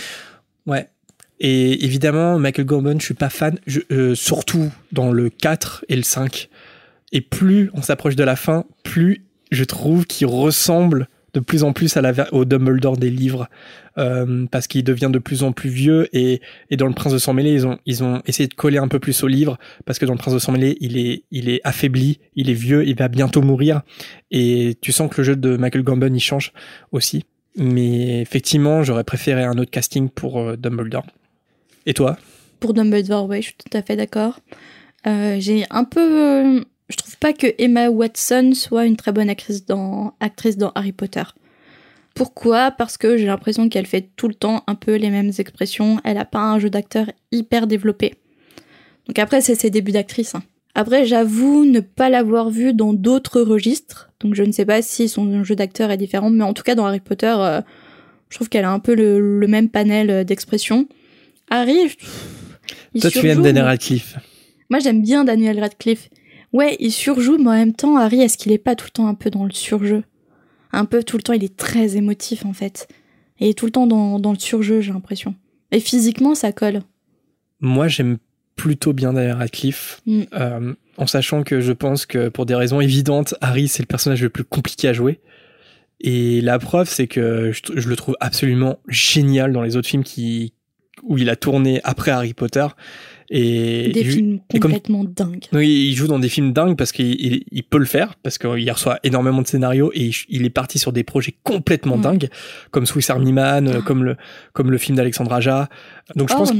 ouais. 0.65 0.87
Et 1.39 1.83
évidemment, 1.83 2.39
Michael 2.39 2.65
Gambon, 2.65 2.99
je 2.99 3.05
suis 3.05 3.13
pas 3.15 3.29
fan, 3.29 3.57
je- 3.67 3.81
euh, 3.91 4.15
surtout 4.15 4.71
dans 4.91 5.11
le 5.11 5.29
4 5.29 5.83
et 5.89 5.95
le 5.95 6.03
5. 6.03 6.49
Et 7.11 7.21
plus 7.21 7.69
on 7.73 7.81
s'approche 7.81 8.15
de 8.15 8.23
la 8.23 8.35
fin, 8.35 8.65
plus 8.83 9.23
je 9.51 9.63
trouve 9.63 10.05
qu'il 10.05 10.27
ressemble 10.27 11.07
de 11.33 11.39
plus 11.39 11.63
en 11.63 11.73
plus 11.73 11.97
à 11.97 12.01
la, 12.01 12.33
au 12.33 12.45
Dumbledore 12.45 12.97
des 12.97 13.09
livres, 13.09 13.49
euh, 13.97 14.45
parce 14.51 14.67
qu'il 14.67 14.83
devient 14.83 15.09
de 15.11 15.19
plus 15.19 15.43
en 15.43 15.51
plus 15.51 15.69
vieux 15.69 16.07
et, 16.15 16.41
et 16.69 16.77
dans 16.77 16.87
Le 16.87 16.93
Prince 16.93 17.13
de 17.13 17.17
Sang 17.17 17.33
Mêlé, 17.33 17.53
ils 17.53 17.65
ont, 17.65 17.79
ils 17.85 18.03
ont 18.03 18.21
essayé 18.25 18.47
de 18.47 18.53
coller 18.53 18.77
un 18.77 18.87
peu 18.87 18.99
plus 18.99 19.23
au 19.23 19.27
livre, 19.27 19.57
parce 19.85 19.99
que 19.99 20.05
dans 20.05 20.13
Le 20.13 20.19
Prince 20.19 20.33
de 20.33 20.39
Sang 20.39 20.51
Mêlé, 20.51 20.77
il 20.79 20.97
est, 20.97 21.23
il 21.31 21.49
est 21.49 21.61
affaibli, 21.63 22.19
il 22.35 22.49
est 22.49 22.53
vieux, 22.53 22.87
il 22.87 22.95
va 22.95 23.07
bientôt 23.07 23.41
mourir, 23.41 23.81
et 24.31 24.77
tu 24.81 24.91
sens 24.91 25.09
que 25.09 25.21
le 25.21 25.23
jeu 25.23 25.35
de 25.35 25.57
Michael 25.57 25.83
Gambon, 25.83 26.13
il 26.13 26.19
change 26.19 26.53
aussi. 26.91 27.25
Mais 27.55 28.21
effectivement, 28.21 28.83
j'aurais 28.83 29.03
préféré 29.03 29.43
un 29.43 29.57
autre 29.57 29.69
casting 29.69 30.09
pour 30.09 30.39
euh, 30.39 30.55
Dumbledore. 30.55 31.05
Et 31.85 31.93
toi? 31.93 32.17
Pour 32.59 32.73
Dumbledore, 32.73 33.27
ouais, 33.27 33.41
je 33.41 33.47
suis 33.47 33.55
tout 33.55 33.77
à 33.77 33.81
fait 33.81 33.95
d'accord. 33.95 34.39
Euh, 35.05 35.37
j'ai 35.39 35.65
un 35.69 35.83
peu 35.83 36.63
je 36.93 36.97
trouve 36.97 37.17
pas 37.17 37.33
que 37.33 37.47
Emma 37.57 37.89
Watson 37.89 38.51
soit 38.53 38.85
une 38.85 38.97
très 38.97 39.11
bonne 39.11 39.27
actrice 39.27 39.65
dans, 39.65 40.13
actrice 40.19 40.57
dans 40.57 40.71
Harry 40.75 40.91
Potter. 40.91 41.23
Pourquoi? 42.13 42.69
Parce 42.69 42.97
que 42.97 43.17
j'ai 43.17 43.25
l'impression 43.25 43.67
qu'elle 43.67 43.87
fait 43.87 44.11
tout 44.15 44.27
le 44.27 44.35
temps 44.35 44.63
un 44.67 44.75
peu 44.75 44.95
les 44.95 45.09
mêmes 45.09 45.31
expressions. 45.39 45.99
Elle 46.03 46.19
a 46.19 46.25
pas 46.25 46.41
un 46.41 46.59
jeu 46.59 46.69
d'acteur 46.69 47.07
hyper 47.31 47.65
développé. 47.65 48.13
Donc 49.07 49.17
après, 49.17 49.41
c'est 49.41 49.55
ses 49.55 49.71
débuts 49.71 49.91
d'actrice. 49.91 50.35
Hein. 50.35 50.43
Après, 50.75 51.03
j'avoue 51.05 51.65
ne 51.65 51.79
pas 51.79 52.11
l'avoir 52.11 52.51
vue 52.51 52.75
dans 52.75 52.93
d'autres 52.93 53.41
registres. 53.41 54.11
Donc 54.19 54.35
je 54.35 54.43
ne 54.43 54.51
sais 54.51 54.65
pas 54.65 54.83
si 54.83 55.09
son 55.09 55.43
jeu 55.43 55.55
d'acteur 55.55 55.89
est 55.89 55.97
différent, 55.97 56.29
mais 56.29 56.43
en 56.43 56.53
tout 56.53 56.63
cas 56.63 56.75
dans 56.75 56.85
Harry 56.85 56.99
Potter, 56.99 57.33
euh, 57.35 57.61
je 58.29 58.35
trouve 58.35 58.49
qu'elle 58.49 58.65
a 58.65 58.71
un 58.71 58.79
peu 58.79 58.93
le, 58.93 59.47
même 59.47 59.69
panel 59.69 60.25
d'expressions. 60.25 60.87
Harry, 61.49 61.89
toi 63.01 63.09
tu 63.09 63.27
aimes 63.27 63.41
Daniel 63.41 63.65
Radcliffe. 63.65 64.17
Moi 64.69 64.79
j'aime 64.79 65.01
bien 65.01 65.23
Daniel 65.23 65.59
Radcliffe. 65.59 66.09
Ouais, 66.53 66.77
il 66.79 66.91
surjoue, 66.91 67.37
mais 67.39 67.49
en 67.49 67.53
même 67.53 67.73
temps, 67.73 67.97
Harry, 67.97 68.21
est-ce 68.21 68.37
qu'il 68.37 68.51
est 68.51 68.59
pas 68.59 68.75
tout 68.75 68.85
le 68.85 68.91
temps 68.91 69.07
un 69.07 69.15
peu 69.15 69.31
dans 69.31 69.43
le 69.43 69.51
surjeu? 69.51 70.03
Un 70.71 70.85
peu 70.85 71.03
tout 71.03 71.17
le 71.17 71.23
temps, 71.23 71.33
il 71.33 71.43
est 71.43 71.57
très 71.57 71.97
émotif 71.97 72.45
en 72.45 72.53
fait. 72.53 72.87
Et 73.39 73.55
tout 73.55 73.65
le 73.65 73.71
temps 73.71 73.87
dans, 73.87 74.19
dans 74.19 74.31
le 74.31 74.39
surjeu, 74.39 74.79
j'ai 74.79 74.93
l'impression. 74.93 75.35
Et 75.71 75.79
physiquement, 75.79 76.35
ça 76.35 76.51
colle. 76.51 76.81
Moi, 77.59 77.87
j'aime 77.87 78.17
plutôt 78.55 78.93
bien 78.93 79.13
Daniel 79.13 79.37
Radcliffe, 79.37 80.01
mm. 80.05 80.21
euh, 80.33 80.73
en 80.97 81.07
sachant 81.07 81.43
que 81.43 81.59
je 81.59 81.71
pense 81.71 82.05
que 82.05 82.29
pour 82.29 82.45
des 82.45 82.55
raisons 82.55 82.81
évidentes, 82.81 83.33
Harry, 83.41 83.67
c'est 83.67 83.81
le 83.81 83.87
personnage 83.87 84.21
le 84.21 84.29
plus 84.29 84.43
compliqué 84.43 84.87
à 84.87 84.93
jouer. 84.93 85.19
Et 86.01 86.41
la 86.41 86.59
preuve, 86.59 86.87
c'est 86.87 87.07
que 87.07 87.51
je, 87.51 87.61
je, 87.79 87.89
le 87.89 87.95
trouve 87.95 88.15
absolument 88.19 88.79
génial 88.87 89.53
dans 89.53 89.61
les 89.61 89.75
autres 89.75 89.87
films 89.87 90.03
qui, 90.03 90.52
où 91.07 91.17
il 91.17 91.29
a 91.29 91.35
tourné 91.35 91.81
après 91.83 92.11
Harry 92.11 92.33
Potter. 92.33 92.67
Et 93.29 93.89
des 93.93 94.03
films 94.03 94.39
complètement 94.61 95.03
dingues. 95.03 95.45
Oui, 95.53 95.87
il 95.89 95.95
joue 95.95 96.07
dans 96.07 96.19
des 96.19 96.29
films 96.29 96.53
dingues 96.53 96.77
parce 96.77 96.91
qu'il 96.91 97.43
il, 97.51 97.63
peut 97.63 97.79
le 97.79 97.85
faire, 97.85 98.15
parce 98.21 98.37
qu'il 98.37 98.71
reçoit 98.71 98.99
énormément 99.03 99.41
de 99.41 99.47
scénarios 99.47 99.91
et 99.95 100.11
il, 100.29 100.45
est 100.45 100.51
parti 100.51 100.77
sur 100.77 100.93
des 100.93 101.03
projets 101.03 101.33
complètement 101.43 101.97
dingues, 101.97 102.29
comme 102.69 102.85
Swiss 102.85 103.09
Army 103.09 103.33
Man, 103.33 103.71
ah. 103.75 103.81
comme 103.81 104.03
le 104.03 104.17
comme 104.51 104.69
le 104.69 104.77
film 104.77 104.97
d'Alexandre 104.97 105.33
Aja. 105.33 105.69
Donc 106.15 106.29
je 106.29 106.35
pense 106.35 106.53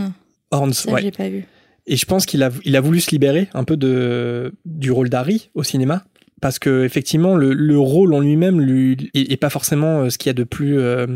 Horns, 0.52 0.74
Ça, 0.74 0.91
ouais. 0.91 1.12
pas 1.12 1.30
vu. 1.30 1.46
Et 1.86 1.96
je 1.96 2.06
pense 2.06 2.26
qu'il 2.26 2.41
a 2.44 2.50
il 2.64 2.76
a 2.76 2.82
voulu 2.82 3.02
se 3.02 3.12
libérer 3.12 3.50
un 3.54 3.66
peu 3.66 3.78
de 3.78 4.54
du 4.66 4.91
rôle 4.91 5.10
d'Harry 5.10 5.50
au 5.54 5.64
cinéma 5.64 6.06
parce 6.41 6.60
que 6.60 6.84
effectivement 6.84 7.36
le, 7.36 7.54
le 7.54 7.78
rôle 7.78 8.14
en 8.14 8.20
lui-même 8.20 8.60
lui 8.60 9.12
est, 9.14 9.38
pas 9.38 9.50
forcément 9.50 10.02
euh, 10.02 10.10
ce 10.10 10.18
qu'il 10.18 10.30
y 10.30 10.32
a 10.32 10.34
de 10.34 10.44
plus 10.44 10.78
euh, 10.78 11.08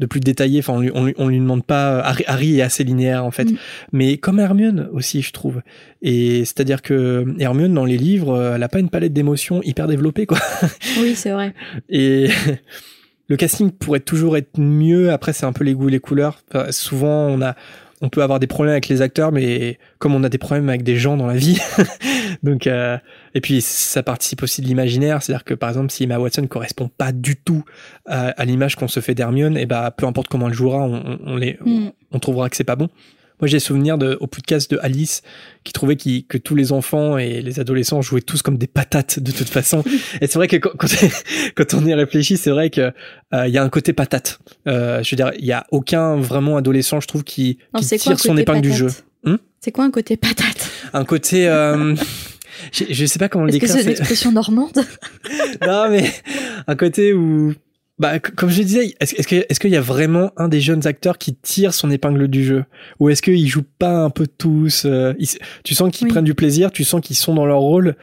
de 0.00 0.06
plus 0.06 0.18
détaillé. 0.18 0.58
Enfin, 0.58 0.72
on 0.72 0.80
lui, 0.80 1.14
on 1.16 1.28
lui, 1.28 1.38
demande 1.38 1.64
pas. 1.64 2.00
Harry, 2.26 2.58
est 2.58 2.62
assez 2.62 2.82
linéaire 2.82 3.24
en 3.24 3.30
fait, 3.30 3.44
mm. 3.44 3.56
mais 3.92 4.16
comme 4.16 4.40
Hermione 4.40 4.88
aussi, 4.92 5.22
je 5.22 5.32
trouve. 5.32 5.62
Et 6.02 6.44
c'est-à-dire 6.44 6.82
que 6.82 7.26
Hermione 7.38 7.74
dans 7.74 7.84
les 7.84 7.98
livres, 7.98 8.54
elle 8.56 8.62
a 8.62 8.68
pas 8.68 8.80
une 8.80 8.88
palette 8.88 9.12
d'émotions 9.12 9.62
hyper 9.62 9.86
développée, 9.86 10.26
quoi. 10.26 10.38
Oui, 11.00 11.14
c'est 11.14 11.30
vrai. 11.30 11.54
Et 11.88 12.28
le 13.28 13.36
casting 13.36 13.70
pourrait 13.70 14.00
toujours 14.00 14.36
être 14.36 14.58
mieux. 14.58 15.12
Après, 15.12 15.32
c'est 15.32 15.46
un 15.46 15.52
peu 15.52 15.62
les 15.62 15.74
goûts, 15.74 15.88
les 15.88 16.00
couleurs. 16.00 16.42
souvent, 16.70 17.28
on 17.28 17.42
a 17.42 17.54
on 18.00 18.08
peut 18.08 18.22
avoir 18.22 18.40
des 18.40 18.46
problèmes 18.46 18.72
avec 18.72 18.88
les 18.88 19.02
acteurs, 19.02 19.32
mais 19.32 19.78
comme 19.98 20.14
on 20.14 20.24
a 20.24 20.28
des 20.28 20.38
problèmes 20.38 20.68
avec 20.68 20.82
des 20.82 20.96
gens 20.96 21.16
dans 21.16 21.26
la 21.26 21.36
vie, 21.36 21.58
donc 22.42 22.66
euh, 22.66 22.96
et 23.34 23.40
puis 23.40 23.60
ça 23.60 24.02
participe 24.02 24.42
aussi 24.42 24.62
de 24.62 24.66
l'imaginaire, 24.66 25.22
c'est-à-dire 25.22 25.44
que 25.44 25.54
par 25.54 25.68
exemple 25.68 25.90
si 25.90 26.04
Emma 26.04 26.18
Watson 26.18 26.46
correspond 26.46 26.88
pas 26.88 27.12
du 27.12 27.36
tout 27.36 27.64
à, 28.06 28.44
l'image 28.44 28.76
qu'on 28.76 28.88
se 28.88 29.00
fait 29.00 29.14
d'Hermione, 29.14 29.56
et 29.56 29.62
eh 29.62 29.66
bah 29.66 29.90
peu 29.94 30.06
importe 30.06 30.28
comment 30.28 30.48
elle 30.48 30.54
jouera, 30.54 30.78
on, 30.78 31.18
on, 31.24 31.36
les, 31.36 31.58
mm. 31.64 31.88
on 32.12 32.18
trouvera 32.18 32.48
que 32.48 32.56
c'est 32.56 32.64
pas 32.64 32.76
bon. 32.76 32.88
Moi, 33.40 33.48
j'ai 33.48 33.58
souvenir 33.58 33.98
de, 33.98 34.16
au 34.20 34.26
podcast 34.26 34.70
de 34.70 34.78
Alice 34.82 35.22
qui 35.64 35.72
trouvait 35.72 35.96
que 35.96 36.38
tous 36.38 36.54
les 36.54 36.72
enfants 36.72 37.18
et 37.18 37.42
les 37.42 37.60
adolescents 37.60 38.02
jouaient 38.02 38.20
tous 38.20 38.42
comme 38.42 38.58
des 38.58 38.66
patates 38.66 39.18
de 39.18 39.32
toute 39.32 39.48
façon. 39.48 39.82
et 40.20 40.26
c'est 40.26 40.34
vrai 40.34 40.48
que 40.48 40.56
quand, 40.58 40.88
quand, 41.54 41.74
on 41.74 41.84
y 41.86 41.94
réfléchit, 41.94 42.36
c'est 42.36 42.50
vrai 42.50 42.70
que 42.70 42.92
euh, 43.34 43.48
il 43.48 43.54
y 43.54 43.58
a 43.58 43.62
un 43.62 43.68
côté 43.68 43.92
patate. 43.92 44.38
Euh, 44.66 45.02
je 45.02 45.10
veux 45.10 45.16
dire, 45.16 45.32
il 45.38 45.44
y 45.44 45.52
a 45.52 45.66
aucun 45.70 46.16
vraiment 46.16 46.56
adolescent, 46.56 47.00
je 47.00 47.08
trouve, 47.08 47.24
qui, 47.24 47.58
tire 47.80 48.18
son 48.18 48.36
épingle 48.36 48.62
du 48.62 48.72
jeu. 48.72 48.88
Hmm 49.24 49.36
c'est 49.60 49.72
quoi 49.72 49.84
un 49.84 49.90
côté 49.90 50.16
patate? 50.16 50.70
Un 50.94 51.04
côté. 51.04 51.46
Euh, 51.46 51.94
je, 52.72 52.84
je 52.88 53.06
sais 53.06 53.18
pas 53.18 53.28
comment 53.28 53.44
le 53.44 53.52
décrire. 53.52 53.70
Est-ce 53.70 53.78
que 53.78 53.82
c'est 53.84 53.90
une 53.90 53.98
expression 53.98 54.32
normande? 54.32 54.72
Non, 55.66 55.90
mais 55.90 56.10
un 56.66 56.74
côté 56.74 57.12
où 57.12 57.54
bah, 58.00 58.18
comme 58.18 58.48
je 58.48 58.62
disais, 58.62 58.94
est-ce 58.98 59.58
qu'il 59.58 59.70
y 59.70 59.76
a 59.76 59.80
vraiment 59.82 60.32
un 60.38 60.48
des 60.48 60.62
jeunes 60.62 60.86
acteurs 60.86 61.18
qui 61.18 61.34
tire 61.34 61.74
son 61.74 61.90
épingle 61.90 62.28
du 62.28 62.42
jeu? 62.42 62.64
Ou 62.98 63.10
est-ce 63.10 63.20
qu'ils 63.20 63.46
jouent 63.46 63.66
pas 63.78 63.98
un 63.98 64.08
peu 64.08 64.26
tous 64.26 64.86
euh, 64.86 65.12
Tu 65.64 65.74
sens 65.74 65.92
qu'ils 65.92 66.08
prennent 66.08 66.24
du 66.24 66.32
plaisir, 66.32 66.72
tu 66.72 66.82
sens 66.82 67.02
qu'ils 67.02 67.16
sont 67.16 67.34
dans 67.34 67.44
leur 67.44 67.58
rôle. 67.58 67.96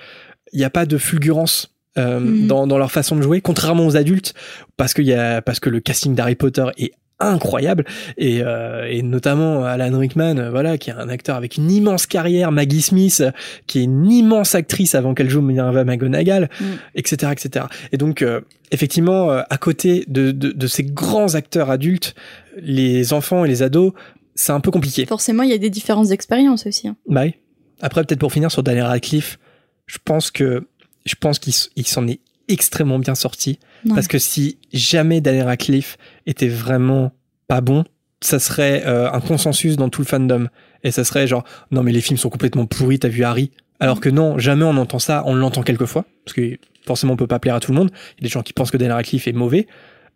Il 0.53 0.59
n'y 0.59 0.65
a 0.65 0.69
pas 0.69 0.85
de 0.85 0.99
fulgurance 0.99 1.75
euh, 1.97 2.19
mhm. 2.19 2.45
dans, 2.45 2.67
dans 2.67 2.77
leur 2.77 2.91
façon 2.91 3.15
de 3.15 3.23
jouer, 3.23 3.41
contrairement 3.41 3.87
aux 3.87 3.97
adultes, 3.97 4.35
parce 4.77 4.93
qu'il 4.93 5.05
y 5.05 5.15
a 5.15 5.41
parce 5.41 5.59
que 5.59 5.71
le 5.71 5.79
casting 5.79 6.13
d'Harry 6.13 6.35
Potter 6.35 6.65
est 6.77 6.91
incroyable 7.19 7.83
et, 8.17 8.41
euh, 8.43 8.87
et 8.87 9.01
notamment 9.01 9.63
Alan 9.63 9.97
Rickman 9.97 10.37
euh, 10.37 10.51
voilà 10.51 10.77
qui 10.77 10.91
est 10.91 10.93
un 10.93 11.09
acteur 11.09 11.35
avec 11.35 11.57
une 11.57 11.71
immense 11.71 12.05
carrière 12.05 12.51
Maggie 12.51 12.81
Smith 12.81 13.23
qui 13.65 13.79
est 13.79 13.83
une 13.83 14.09
immense 14.11 14.53
actrice 14.53 14.93
avant 14.93 15.15
qu'elle 15.15 15.29
joue 15.29 15.41
Minerva 15.41 15.83
McGonagall 15.83 16.49
etc 16.93 17.27
mm. 17.27 17.31
etc 17.31 17.65
et 17.91 17.97
donc 17.97 18.21
euh, 18.21 18.41
effectivement 18.71 19.29
à 19.29 19.57
côté 19.57 20.03
de, 20.07 20.31
de, 20.31 20.51
de, 20.51 20.67
ces 20.67 20.83
grands 20.83 21.33
acteurs 21.35 21.71
adultes 21.71 22.13
les 22.57 23.13
enfants 23.13 23.45
et 23.45 23.47
les 23.47 23.63
ados 23.63 23.93
c'est 24.35 24.51
un 24.51 24.59
peu 24.59 24.69
compliqué 24.69 25.05
forcément 25.05 25.43
il 25.43 25.49
y 25.49 25.53
a 25.53 25.57
des 25.57 25.69
différentes 25.71 26.11
expériences 26.11 26.67
aussi 26.67 26.87
hein. 26.87 26.97
bah 27.07 27.23
oui. 27.23 27.33
après 27.81 28.03
peut-être 28.03 28.19
pour 28.19 28.31
finir 28.31 28.51
sur 28.51 28.61
Daniel 28.61 28.85
Radcliffe 28.85 29.39
je 29.87 29.97
pense 30.03 30.29
que 30.29 30.67
je 31.05 31.15
pense 31.15 31.39
qu'il 31.39 31.87
s'en 31.87 32.07
est 32.07 32.19
extrêmement 32.47 32.99
bien 32.99 33.15
sorti. 33.15 33.59
Parce 33.89 34.07
que 34.07 34.17
si 34.17 34.57
jamais 34.73 35.21
Daniel 35.21 35.45
Radcliffe 35.45 35.97
était 36.25 36.47
vraiment 36.47 37.11
pas 37.47 37.61
bon, 37.61 37.85
ça 38.21 38.39
serait 38.39 38.83
euh, 38.85 39.11
un 39.11 39.19
consensus 39.19 39.75
dans 39.75 39.89
tout 39.89 40.01
le 40.01 40.07
fandom. 40.07 40.47
Et 40.83 40.91
ça 40.91 41.03
serait 41.03 41.27
genre, 41.27 41.43
non 41.71 41.83
mais 41.83 41.91
les 41.91 42.01
films 42.01 42.17
sont 42.17 42.29
complètement 42.29 42.65
pourris, 42.65 42.99
t'as 42.99 43.07
vu 43.07 43.23
Harry? 43.23 43.51
Alors 43.79 43.99
que 43.99 44.09
non, 44.09 44.37
jamais 44.39 44.63
on 44.63 44.77
entend 44.77 44.99
ça, 44.99 45.23
on 45.25 45.35
l'entend 45.35 45.61
quelquefois, 45.61 46.05
parce 46.25 46.33
que 46.33 46.57
forcément 46.85 47.13
on 47.13 47.17
peut 47.17 47.27
pas 47.27 47.39
plaire 47.39 47.55
à 47.55 47.59
tout 47.59 47.71
le 47.71 47.77
monde. 47.77 47.91
Il 48.17 48.21
y 48.21 48.23
a 48.23 48.27
des 48.27 48.29
gens 48.29 48.41
qui 48.41 48.53
pensent 48.53 48.71
que 48.71 48.77
Daniel 48.77 48.95
Radcliffe 48.95 49.27
est 49.27 49.33
mauvais, 49.33 49.67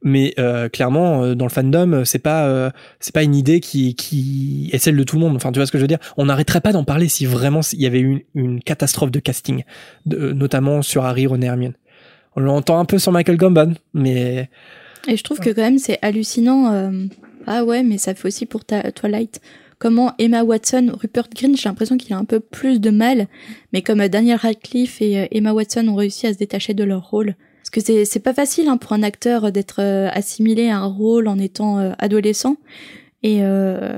mais 0.04 0.34
euh, 0.40 0.68
clairement 0.68 1.24
euh, 1.24 1.36
dans 1.36 1.46
le 1.46 1.52
fandom 1.52 2.04
c'est 2.06 2.20
pas 2.20 2.72
c'est 3.00 3.14
pas 3.14 3.22
une 3.22 3.36
idée 3.36 3.60
qui 3.60 3.94
qui 3.94 4.70
est 4.74 4.80
celle 4.80 4.98
de 4.98 5.04
tout 5.04 5.16
le 5.18 5.22
monde 5.22 5.36
enfin 5.36 5.52
tu 5.52 5.60
vois 5.60 5.68
ce 5.68 5.72
que 5.72 5.78
je 5.78 5.84
veux 5.84 5.88
dire? 5.88 6.00
On 6.18 6.26
n'arrêterait 6.26 6.62
pas 6.62 6.72
d'en 6.72 6.84
parler 6.84 7.08
si 7.08 7.28
vraiment 7.28 7.62
il 7.74 7.82
y 7.82 7.86
avait 7.86 8.00
une, 8.00 8.22
une 8.34 8.64
catastrophe 8.64 9.12
de 9.12 9.20
casting 9.20 9.64
de, 10.08 10.32
notamment 10.34 10.82
sur 10.82 11.06
Harry 11.06 11.28
Ron 11.28 11.42
et 11.42 11.46
Hermione 11.46 11.74
on 12.36 12.42
l'entend 12.42 12.80
un 12.80 12.86
peu 12.86 13.00
sur 13.00 13.12
Michael 13.12 13.38
Gambon, 13.38 13.74
mais. 13.94 14.50
Et 15.08 15.18
je 15.18 15.24
trouve 15.24 15.40
que 15.40 15.50
quand 15.50 15.62
même 15.62 15.80
c'est 15.80 16.00
hallucinant. 16.02 16.72
Euh, 16.72 17.06
ah 17.48 17.64
ouais, 17.66 17.84
mais 17.84 17.98
ça 17.98 18.14
fait 18.14 18.28
aussi 18.28 18.46
pour 18.46 18.64
ta 18.64 18.92
Twilight. 18.92 19.42
Comment 19.80 20.14
Emma 20.20 20.44
Watson, 20.44 20.92
Rupert 20.94 21.28
Green, 21.36 21.58
j'ai 21.58 21.68
l'impression 21.68 21.98
qu'il 21.98 22.14
a 22.14 22.18
un 22.18 22.26
peu 22.26 22.40
plus 22.40 22.80
de 22.80 22.92
mal, 22.92 23.28
mais 23.74 23.82
comme 23.82 24.08
Daniel 24.08 24.38
Radcliffe 24.38 25.02
et 25.02 25.22
euh, 25.22 25.26
Emma 25.32 25.54
Watson 25.54 25.88
ont 25.88 25.96
réussi 25.96 26.28
à 26.28 26.34
se 26.34 26.38
détacher 26.38 26.74
de 26.74 26.84
leur 26.84 27.10
rôle. 27.10 27.36
Parce 27.64 27.72
que 27.72 27.82
c'est, 27.82 28.06
c'est 28.06 28.20
pas 28.20 28.34
facile 28.34 28.68
hein, 28.68 28.78
pour 28.78 28.94
un 28.94 29.02
acteur 29.02 29.52
d'être 29.52 29.82
euh, 29.82 30.10
assimilé 30.14 30.70
à 30.70 30.78
un 30.78 30.86
rôle 30.86 31.28
en 31.28 31.40
étant 31.40 31.78
adolescent. 31.98 32.58
Et 33.24 33.42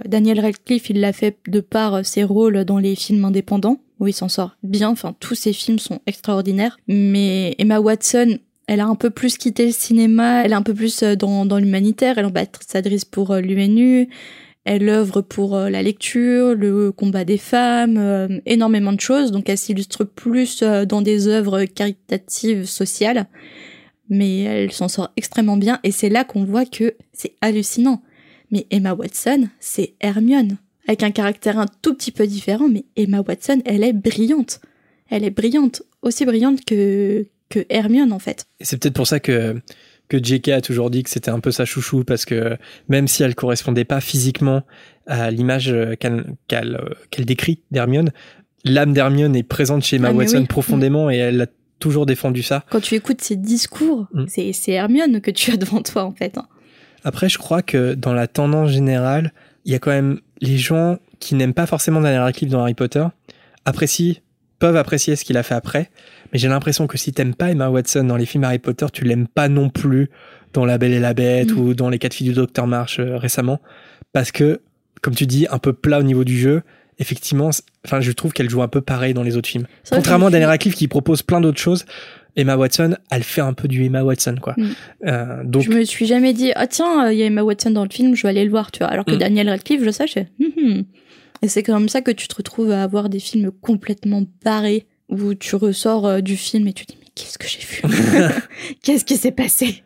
Daniel 0.05 0.41
Radcliffe, 0.41 0.89
il 0.89 0.99
l'a 0.99 1.13
fait 1.13 1.37
de 1.47 1.61
par 1.61 2.05
ses 2.05 2.25
rôles 2.25 2.65
dans 2.65 2.77
les 2.77 2.93
films 2.93 3.23
indépendants 3.23 3.79
où 4.03 4.07
il 4.07 4.13
s'en 4.13 4.29
sort 4.29 4.57
bien. 4.63 4.89
Enfin, 4.89 5.15
tous 5.19 5.33
ses 5.33 5.53
films 5.53 5.79
sont 5.79 6.01
extraordinaires. 6.05 6.77
Mais 6.87 7.55
Emma 7.57 7.79
Watson, 7.79 8.37
elle 8.67 8.81
a 8.81 8.85
un 8.85 8.95
peu 8.95 9.09
plus 9.09 9.37
quitté 9.37 9.65
le 9.65 9.71
cinéma, 9.71 10.43
elle 10.43 10.51
est 10.51 10.55
un 10.55 10.61
peu 10.61 10.73
plus 10.73 11.03
euh, 11.03 11.15
dans, 11.15 11.45
dans 11.45 11.57
l'humanitaire, 11.57 12.17
elle 12.17 12.31
s'adresse 12.65 13.05
pour 13.05 13.31
euh, 13.31 13.39
l'UNU, 13.39 14.09
elle 14.65 14.87
œuvre 14.89 15.21
pour 15.21 15.55
euh, 15.55 15.69
la 15.69 15.81
lecture, 15.81 16.53
le 16.53 16.91
combat 16.91 17.25
des 17.25 17.37
femmes, 17.37 18.41
énormément 18.45 18.93
de 18.93 19.01
choses, 19.01 19.31
donc 19.31 19.49
elle 19.49 19.57
s'illustre 19.57 20.03
plus 20.05 20.63
dans 20.63 21.01
des 21.01 21.27
œuvres 21.27 21.65
caritatives 21.65 22.65
sociales, 22.65 23.27
mais 24.09 24.43
elle 24.43 24.71
s'en 24.71 24.87
sort 24.87 25.11
extrêmement 25.17 25.57
bien, 25.57 25.79
et 25.83 25.91
c'est 25.91 26.09
là 26.09 26.23
qu'on 26.23 26.45
voit 26.45 26.65
que 26.65 26.95
c'est 27.11 27.33
hallucinant. 27.41 28.01
Mais 28.51 28.67
Emma 28.69 28.93
Watson, 28.93 29.49
c'est 29.59 29.95
Hermione 29.99 30.57
avec 30.87 31.03
un 31.03 31.11
caractère 31.11 31.57
un 31.59 31.65
tout 31.81 31.93
petit 31.93 32.11
peu 32.11 32.27
différent, 32.27 32.67
mais 32.69 32.85
Emma 32.95 33.21
Watson, 33.21 33.61
elle 33.65 33.83
est 33.83 33.93
brillante. 33.93 34.59
Elle 35.09 35.23
est 35.23 35.29
brillante, 35.31 35.83
aussi 36.01 36.25
brillante 36.25 36.63
que, 36.65 37.27
que 37.49 37.65
Hermione 37.69 38.11
en 38.13 38.19
fait. 38.19 38.45
C'est 38.61 38.77
peut-être 38.81 38.95
pour 38.95 39.07
ça 39.07 39.19
que 39.19 39.55
que 40.09 40.17
JK 40.21 40.49
a 40.49 40.61
toujours 40.61 40.89
dit 40.89 41.01
que 41.01 41.09
c'était 41.09 41.31
un 41.31 41.39
peu 41.39 41.51
sa 41.51 41.63
chouchou 41.65 42.03
parce 42.03 42.25
que 42.25 42.57
même 42.89 43.07
si 43.07 43.23
elle 43.23 43.35
correspondait 43.35 43.85
pas 43.85 44.01
physiquement 44.01 44.63
à 45.07 45.31
l'image 45.31 45.71
euh, 45.71 45.95
qu'elle 45.95 46.35
euh, 46.75 46.93
qu'elle 47.09 47.25
décrit 47.25 47.61
d'Hermione, 47.71 48.11
l'âme 48.65 48.93
d'Hermione 48.93 49.35
est 49.35 49.43
présente 49.43 49.83
chez 49.83 49.95
Emma 49.95 50.09
Ah, 50.11 50.13
Watson 50.13 50.39
oui. 50.41 50.45
profondément 50.47 51.09
et 51.09 51.15
elle 51.17 51.41
a 51.41 51.47
toujours 51.79 52.05
défendu 52.05 52.43
ça. 52.43 52.65
Quand 52.69 52.81
tu 52.81 52.95
écoutes 52.95 53.21
ses 53.21 53.35
discours, 53.37 54.07
Mm. 54.13 54.25
c'est 54.27 54.51
c'est 54.53 54.73
Hermione 54.73 55.21
que 55.21 55.31
tu 55.31 55.51
as 55.51 55.57
devant 55.57 55.81
toi, 55.81 56.03
en 56.03 56.11
fait. 56.11 56.37
hein. 56.37 56.47
Après, 57.05 57.29
je 57.29 57.37
crois 57.37 57.61
que 57.61 57.93
dans 57.93 58.13
la 58.13 58.27
tendance 58.27 58.71
générale, 58.71 59.33
il 59.65 59.71
y 59.71 59.75
a 59.75 59.79
quand 59.79 59.91
même 59.91 60.19
les 60.43 60.57
gens 60.57 60.97
qui 61.19 61.35
n'aiment 61.35 61.53
pas 61.53 61.65
forcément 61.65 62.01
Daniel 62.01 62.21
Radcliffe 62.21 62.49
dans 62.49 62.61
Harry 62.61 62.73
Potter 62.73 63.05
apprécient, 63.65 64.15
peuvent 64.59 64.75
apprécier 64.75 65.15
ce 65.15 65.23
qu'il 65.23 65.37
a 65.37 65.43
fait 65.43 65.55
après. 65.55 65.89
Mais 66.31 66.39
j'ai 66.39 66.49
l'impression 66.49 66.85
que 66.85 66.97
si 66.97 67.13
t'aimes 67.13 67.33
pas 67.33 67.49
Emma 67.49 67.69
Watson 67.69 68.03
dans 68.03 68.17
les 68.17 68.25
films 68.25 68.43
Harry 68.43 68.59
Potter, 68.59 68.85
tu 68.91 69.05
l'aimes 69.05 69.27
pas 69.27 69.47
non 69.47 69.69
plus 69.69 70.09
dans 70.51 70.65
La 70.65 70.77
Belle 70.77 70.91
et 70.93 70.99
la 70.99 71.13
Bête 71.13 71.51
Mm. 71.53 71.59
ou 71.59 71.73
dans 71.73 71.89
Les 71.89 71.97
Quatre 71.97 72.13
filles 72.13 72.27
du 72.27 72.33
Docteur 72.33 72.67
March 72.67 72.99
euh, 72.99 73.17
récemment, 73.17 73.61
parce 74.11 74.31
que, 74.31 74.61
comme 75.01 75.15
tu 75.15 75.25
dis, 75.25 75.47
un 75.49 75.59
peu 75.59 75.71
plat 75.73 75.99
au 75.99 76.03
niveau 76.03 76.23
du 76.25 76.37
jeu. 76.37 76.61
Effectivement, 76.99 77.49
enfin, 77.85 78.01
je 78.01 78.11
trouve 78.11 78.33
qu'elle 78.33 78.49
joue 78.49 78.61
un 78.61 78.67
peu 78.67 78.79
pareil 78.81 79.13
dans 79.15 79.23
les 79.23 79.35
autres 79.35 79.49
films. 79.49 79.65
Contrairement 79.89 80.27
à 80.27 80.29
Daniel 80.29 80.49
Radcliffe 80.49 80.75
qui 80.75 80.87
propose 80.87 81.23
plein 81.23 81.41
d'autres 81.41 81.59
choses, 81.59 81.85
Emma 82.35 82.55
Watson, 82.57 82.95
elle 83.11 83.23
fait 83.23 83.41
un 83.41 83.53
peu 83.53 83.67
du 83.67 83.83
Emma 83.85 84.03
Watson, 84.03 84.35
quoi. 84.41 84.55
Mm. 84.57 84.69
Euh, 85.05 85.43
donc, 85.43 85.63
Je 85.63 85.69
me 85.71 85.83
suis 85.83 86.05
jamais 86.05 86.33
dit, 86.33 86.51
ah 86.55 86.67
tiens, 86.67 87.09
il 87.11 87.17
y 87.17 87.23
a 87.23 87.25
Emma 87.27 87.43
Watson 87.43 87.71
dans 87.71 87.83
le 87.83 87.89
film, 87.89 88.15
je 88.15 88.23
vais 88.23 88.29
aller 88.29 88.43
le 88.43 88.49
voir, 88.49 88.71
tu 88.71 88.79
vois. 88.79 88.87
Alors 88.87 89.05
que 89.05 89.11
Mm. 89.13 89.17
Daniel 89.19 89.49
Radcliffe, 89.49 89.83
je 89.83 89.89
sais, 89.91 90.07
je 90.07 90.19
hum. 90.61 90.83
Et 91.41 91.47
c'est 91.47 91.61
comme 91.63 91.89
ça 91.89 92.01
que 92.01 92.11
tu 92.11 92.27
te 92.27 92.35
retrouves 92.35 92.71
à 92.71 92.83
avoir 92.83 93.09
des 93.09 93.19
films 93.19 93.51
complètement 93.61 94.23
barrés, 94.45 94.85
où 95.09 95.33
tu 95.35 95.55
ressors 95.55 96.05
euh, 96.07 96.21
du 96.21 96.37
film 96.37 96.67
et 96.67 96.73
tu 96.73 96.85
te 96.85 96.93
dis, 96.93 96.97
mais 97.01 97.07
qu'est-ce 97.13 97.37
que 97.37 97.47
j'ai 97.47 97.59
vu? 97.59 97.81
Qu'est-ce 98.81 99.03
qui 99.05 99.17
s'est 99.17 99.31
passé? 99.31 99.83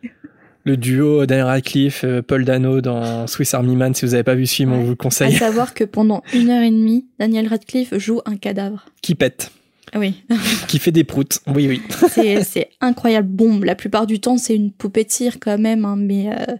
Le 0.64 0.76
duo 0.76 1.26
Daniel 1.26 1.46
Radcliffe, 1.46 2.04
euh, 2.04 2.22
Paul 2.22 2.44
Dano 2.44 2.80
dans 2.80 3.26
Swiss 3.26 3.54
Army 3.54 3.74
Man. 3.74 3.94
Si 3.94 4.04
vous 4.04 4.12
n'avez 4.12 4.22
pas 4.22 4.34
vu 4.34 4.46
ce 4.46 4.54
film, 4.56 4.72
on 4.72 4.80
vous 4.82 4.86
le 4.88 4.92
À 4.92 4.96
conseille. 4.96 5.32
savoir 5.32 5.74
que 5.74 5.84
pendant 5.84 6.22
une 6.34 6.50
heure 6.50 6.62
et 6.62 6.70
demie, 6.70 7.06
Daniel 7.18 7.48
Radcliffe 7.48 7.96
joue 7.98 8.20
un 8.26 8.36
cadavre. 8.36 8.86
Qui 9.02 9.14
pète, 9.14 9.50
oui, 9.96 10.22
qui 10.68 10.78
fait 10.78 10.92
des 10.92 11.04
proutes. 11.04 11.40
Oui, 11.46 11.68
oui. 11.68 11.82
c'est 12.44 12.70
incroyable. 12.80 13.28
Bon, 13.28 13.60
la 13.60 13.74
plupart 13.74 14.06
du 14.06 14.20
temps, 14.20 14.38
c'est 14.38 14.54
une 14.54 14.72
poupée 14.72 15.04
de 15.04 15.10
cire 15.10 15.38
quand 15.40 15.58
même, 15.58 15.84
hein, 15.84 15.96
mais 15.96 16.30
euh, 16.32 16.56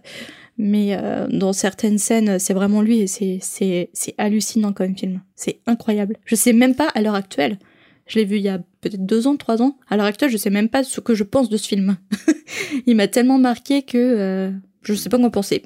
mais 0.57 0.89
euh, 0.91 1.27
dans 1.29 1.53
certaines 1.53 1.97
scènes, 1.97 2.37
c'est 2.37 2.53
vraiment 2.53 2.81
lui 2.81 2.99
et 2.99 3.07
c'est 3.07 4.15
hallucinant 4.17 4.73
comme 4.73 4.95
film. 4.95 5.21
C'est 5.35 5.59
incroyable. 5.65 6.17
Je 6.25 6.35
sais 6.35 6.53
même 6.53 6.75
pas 6.75 6.89
à 6.93 7.01
l'heure 7.01 7.15
actuelle. 7.15 7.57
Je 8.07 8.19
l'ai 8.19 8.25
vu 8.25 8.37
il 8.37 8.41
y 8.41 8.49
a 8.49 8.57
peut-être 8.81 9.05
deux 9.05 9.25
ans, 9.27 9.37
trois 9.37 9.61
ans. 9.61 9.77
À 9.89 9.95
l'heure 9.95 10.07
actuelle, 10.07 10.31
je 10.31 10.37
sais 10.37 10.49
même 10.49 10.67
pas 10.67 10.83
ce 10.83 10.99
que 10.99 11.13
je 11.13 11.23
pense 11.23 11.47
de 11.47 11.55
ce 11.57 11.67
film. 11.67 11.95
il 12.87 12.95
m'a 12.95 13.07
tellement 13.07 13.37
marqué 13.37 13.83
que 13.83 13.97
euh, 13.97 14.51
je 14.81 14.93
sais 14.95 15.09
pas 15.09 15.17
quoi 15.17 15.29
penser. 15.29 15.63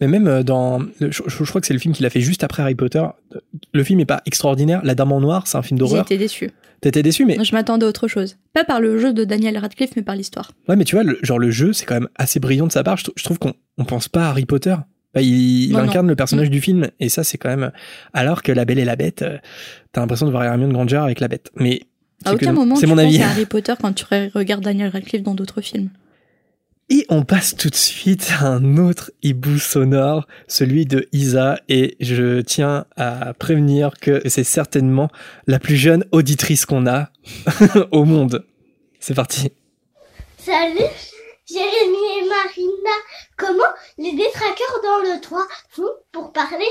Mais 0.00 0.06
même 0.06 0.28
euh, 0.28 0.42
dans, 0.44 0.80
je, 1.00 1.22
je 1.26 1.44
crois 1.44 1.60
que 1.60 1.66
c'est 1.66 1.72
le 1.74 1.80
film 1.80 1.94
qu'il 1.94 2.06
a 2.06 2.10
fait 2.10 2.20
juste 2.20 2.44
après 2.44 2.62
Harry 2.62 2.74
Potter. 2.76 3.04
Le 3.72 3.82
film 3.82 3.98
est 3.98 4.06
pas 4.06 4.22
extraordinaire. 4.26 4.82
La 4.84 4.94
Dame 4.94 5.10
en 5.10 5.20
Noir, 5.20 5.46
c'est 5.48 5.58
un 5.58 5.62
film 5.62 5.78
J'ai 5.78 5.84
d'horreur. 5.84 6.02
été 6.04 6.16
déçue. 6.18 6.50
T'étais 6.80 7.02
déçu, 7.02 7.24
mais 7.24 7.42
Je 7.44 7.52
m'attendais 7.54 7.84
à 7.84 7.88
autre 7.88 8.06
chose. 8.08 8.36
Pas 8.52 8.64
par 8.64 8.80
le 8.80 8.98
jeu 8.98 9.12
de 9.12 9.24
Daniel 9.24 9.58
Radcliffe, 9.58 9.90
mais 9.96 10.02
par 10.02 10.14
l'histoire. 10.14 10.52
ouais, 10.68 10.76
mais 10.76 10.84
tu 10.84 10.94
vois, 10.94 11.02
le, 11.04 11.18
genre 11.22 11.38
le 11.38 11.50
jeu, 11.50 11.72
c'est 11.72 11.84
quand 11.86 11.94
même 11.94 12.08
assez 12.16 12.38
brillant 12.40 12.66
de 12.68 12.72
sa 12.72 12.84
part. 12.84 12.96
Je, 12.96 13.06
je 13.16 13.24
trouve 13.24 13.38
qu'on 13.38 13.54
on 13.78 13.84
pense 13.84 14.08
pas 14.08 14.26
à 14.26 14.28
Harry 14.30 14.44
Potter. 14.46 14.76
Bah, 15.14 15.22
il, 15.22 15.64
il 15.64 15.72
Non, 15.72 15.78
non. 15.78 15.84
incarne 15.90 16.06
le 16.06 16.14
personnage 16.16 16.50
du 16.50 16.60
film, 16.60 16.88
et 17.00 17.08
ça, 17.08 17.24
c'est 17.24 17.38
quand 17.38 17.48
même. 17.48 17.72
Alors 18.12 18.42
que 18.42 18.52
La 18.52 18.64
Belle 18.64 18.78
et 18.78 18.84
la 18.84 18.94
Bête, 18.94 19.22
euh, 19.22 19.38
t'as 19.92 20.00
l'impression 20.02 20.26
de 20.26 20.30
voir 20.30 20.44
Hermione 20.44 20.72
Granger 20.72 20.98
avec 20.98 21.18
la 21.20 21.28
Bête. 21.28 21.50
Mais 21.56 21.80
À 22.24 22.34
aucun 22.34 22.50
que- 22.50 22.54
moment, 22.54 22.76
c'est 22.76 22.86
mon 22.86 22.98
avis. 22.98 23.20
à 23.22 23.28
Harry 23.30 23.46
Potter 23.46 23.74
quand 23.80 23.92
tu 23.94 24.04
regardes 24.34 24.62
Daniel 24.62 24.90
Radcliffe 24.90 25.22
dans 25.22 25.34
d'autres 25.34 25.60
films. 25.62 25.88
Et 26.90 27.04
on 27.10 27.22
passe 27.22 27.54
tout 27.54 27.68
de 27.68 27.74
suite 27.74 28.30
à 28.40 28.46
un 28.46 28.78
autre 28.78 29.10
hibou 29.22 29.58
sonore, 29.58 30.26
celui 30.46 30.86
de 30.86 31.06
Isa, 31.12 31.60
et 31.68 31.96
je 32.00 32.40
tiens 32.40 32.86
à 32.96 33.34
prévenir 33.34 33.90
que 34.00 34.26
c'est 34.26 34.44
certainement 34.44 35.10
la 35.46 35.58
plus 35.58 35.76
jeune 35.76 36.06
auditrice 36.12 36.64
qu'on 36.64 36.86
a 36.86 37.10
au 37.92 38.04
monde. 38.04 38.46
C'est 39.00 39.14
parti. 39.14 39.52
Salut, 40.38 40.78
Jérémy 41.46 42.20
et 42.20 42.26
Marina. 42.26 42.96
Comment 43.36 43.74
les 43.98 44.16
détraqueurs 44.16 44.80
dans 44.82 45.12
le 45.12 45.20
toit 45.20 45.46
font 45.68 45.92
pour 46.10 46.32
parler 46.32 46.68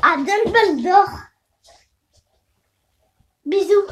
à 0.00 0.16
Dumbledore? 0.16 1.10
Bisous. 3.44 3.86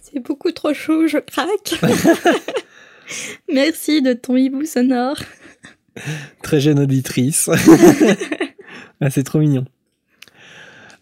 C'est 0.00 0.20
beaucoup 0.20 0.52
trop 0.52 0.72
chaud, 0.72 1.08
je 1.08 1.18
craque. 1.18 1.74
Merci 3.52 4.02
de 4.02 4.12
ton 4.12 4.36
hibou 4.36 4.64
sonore. 4.64 5.16
Très 6.42 6.60
jeune 6.60 6.80
auditrice. 6.80 7.50
Ah, 9.04 9.10
c'est 9.10 9.24
trop 9.24 9.40
mignon. 9.40 9.64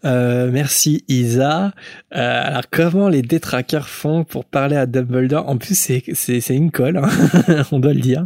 Euh, 0.05 0.49
merci 0.51 1.03
Isa. 1.07 1.71
Euh, 2.15 2.41
alors 2.43 2.63
comment 2.71 3.09
les 3.09 3.21
détraqueurs 3.21 3.87
font 3.87 4.23
pour 4.23 4.43
parler 4.43 4.75
à 4.75 4.87
Dumbledore? 4.87 5.47
En 5.47 5.57
plus 5.57 5.75
c'est 5.75 6.49
une 6.49 6.71
colle, 6.71 6.97
hein. 6.97 7.09
on 7.71 7.79
doit 7.79 7.93
le 7.93 7.99
dire. 7.99 8.25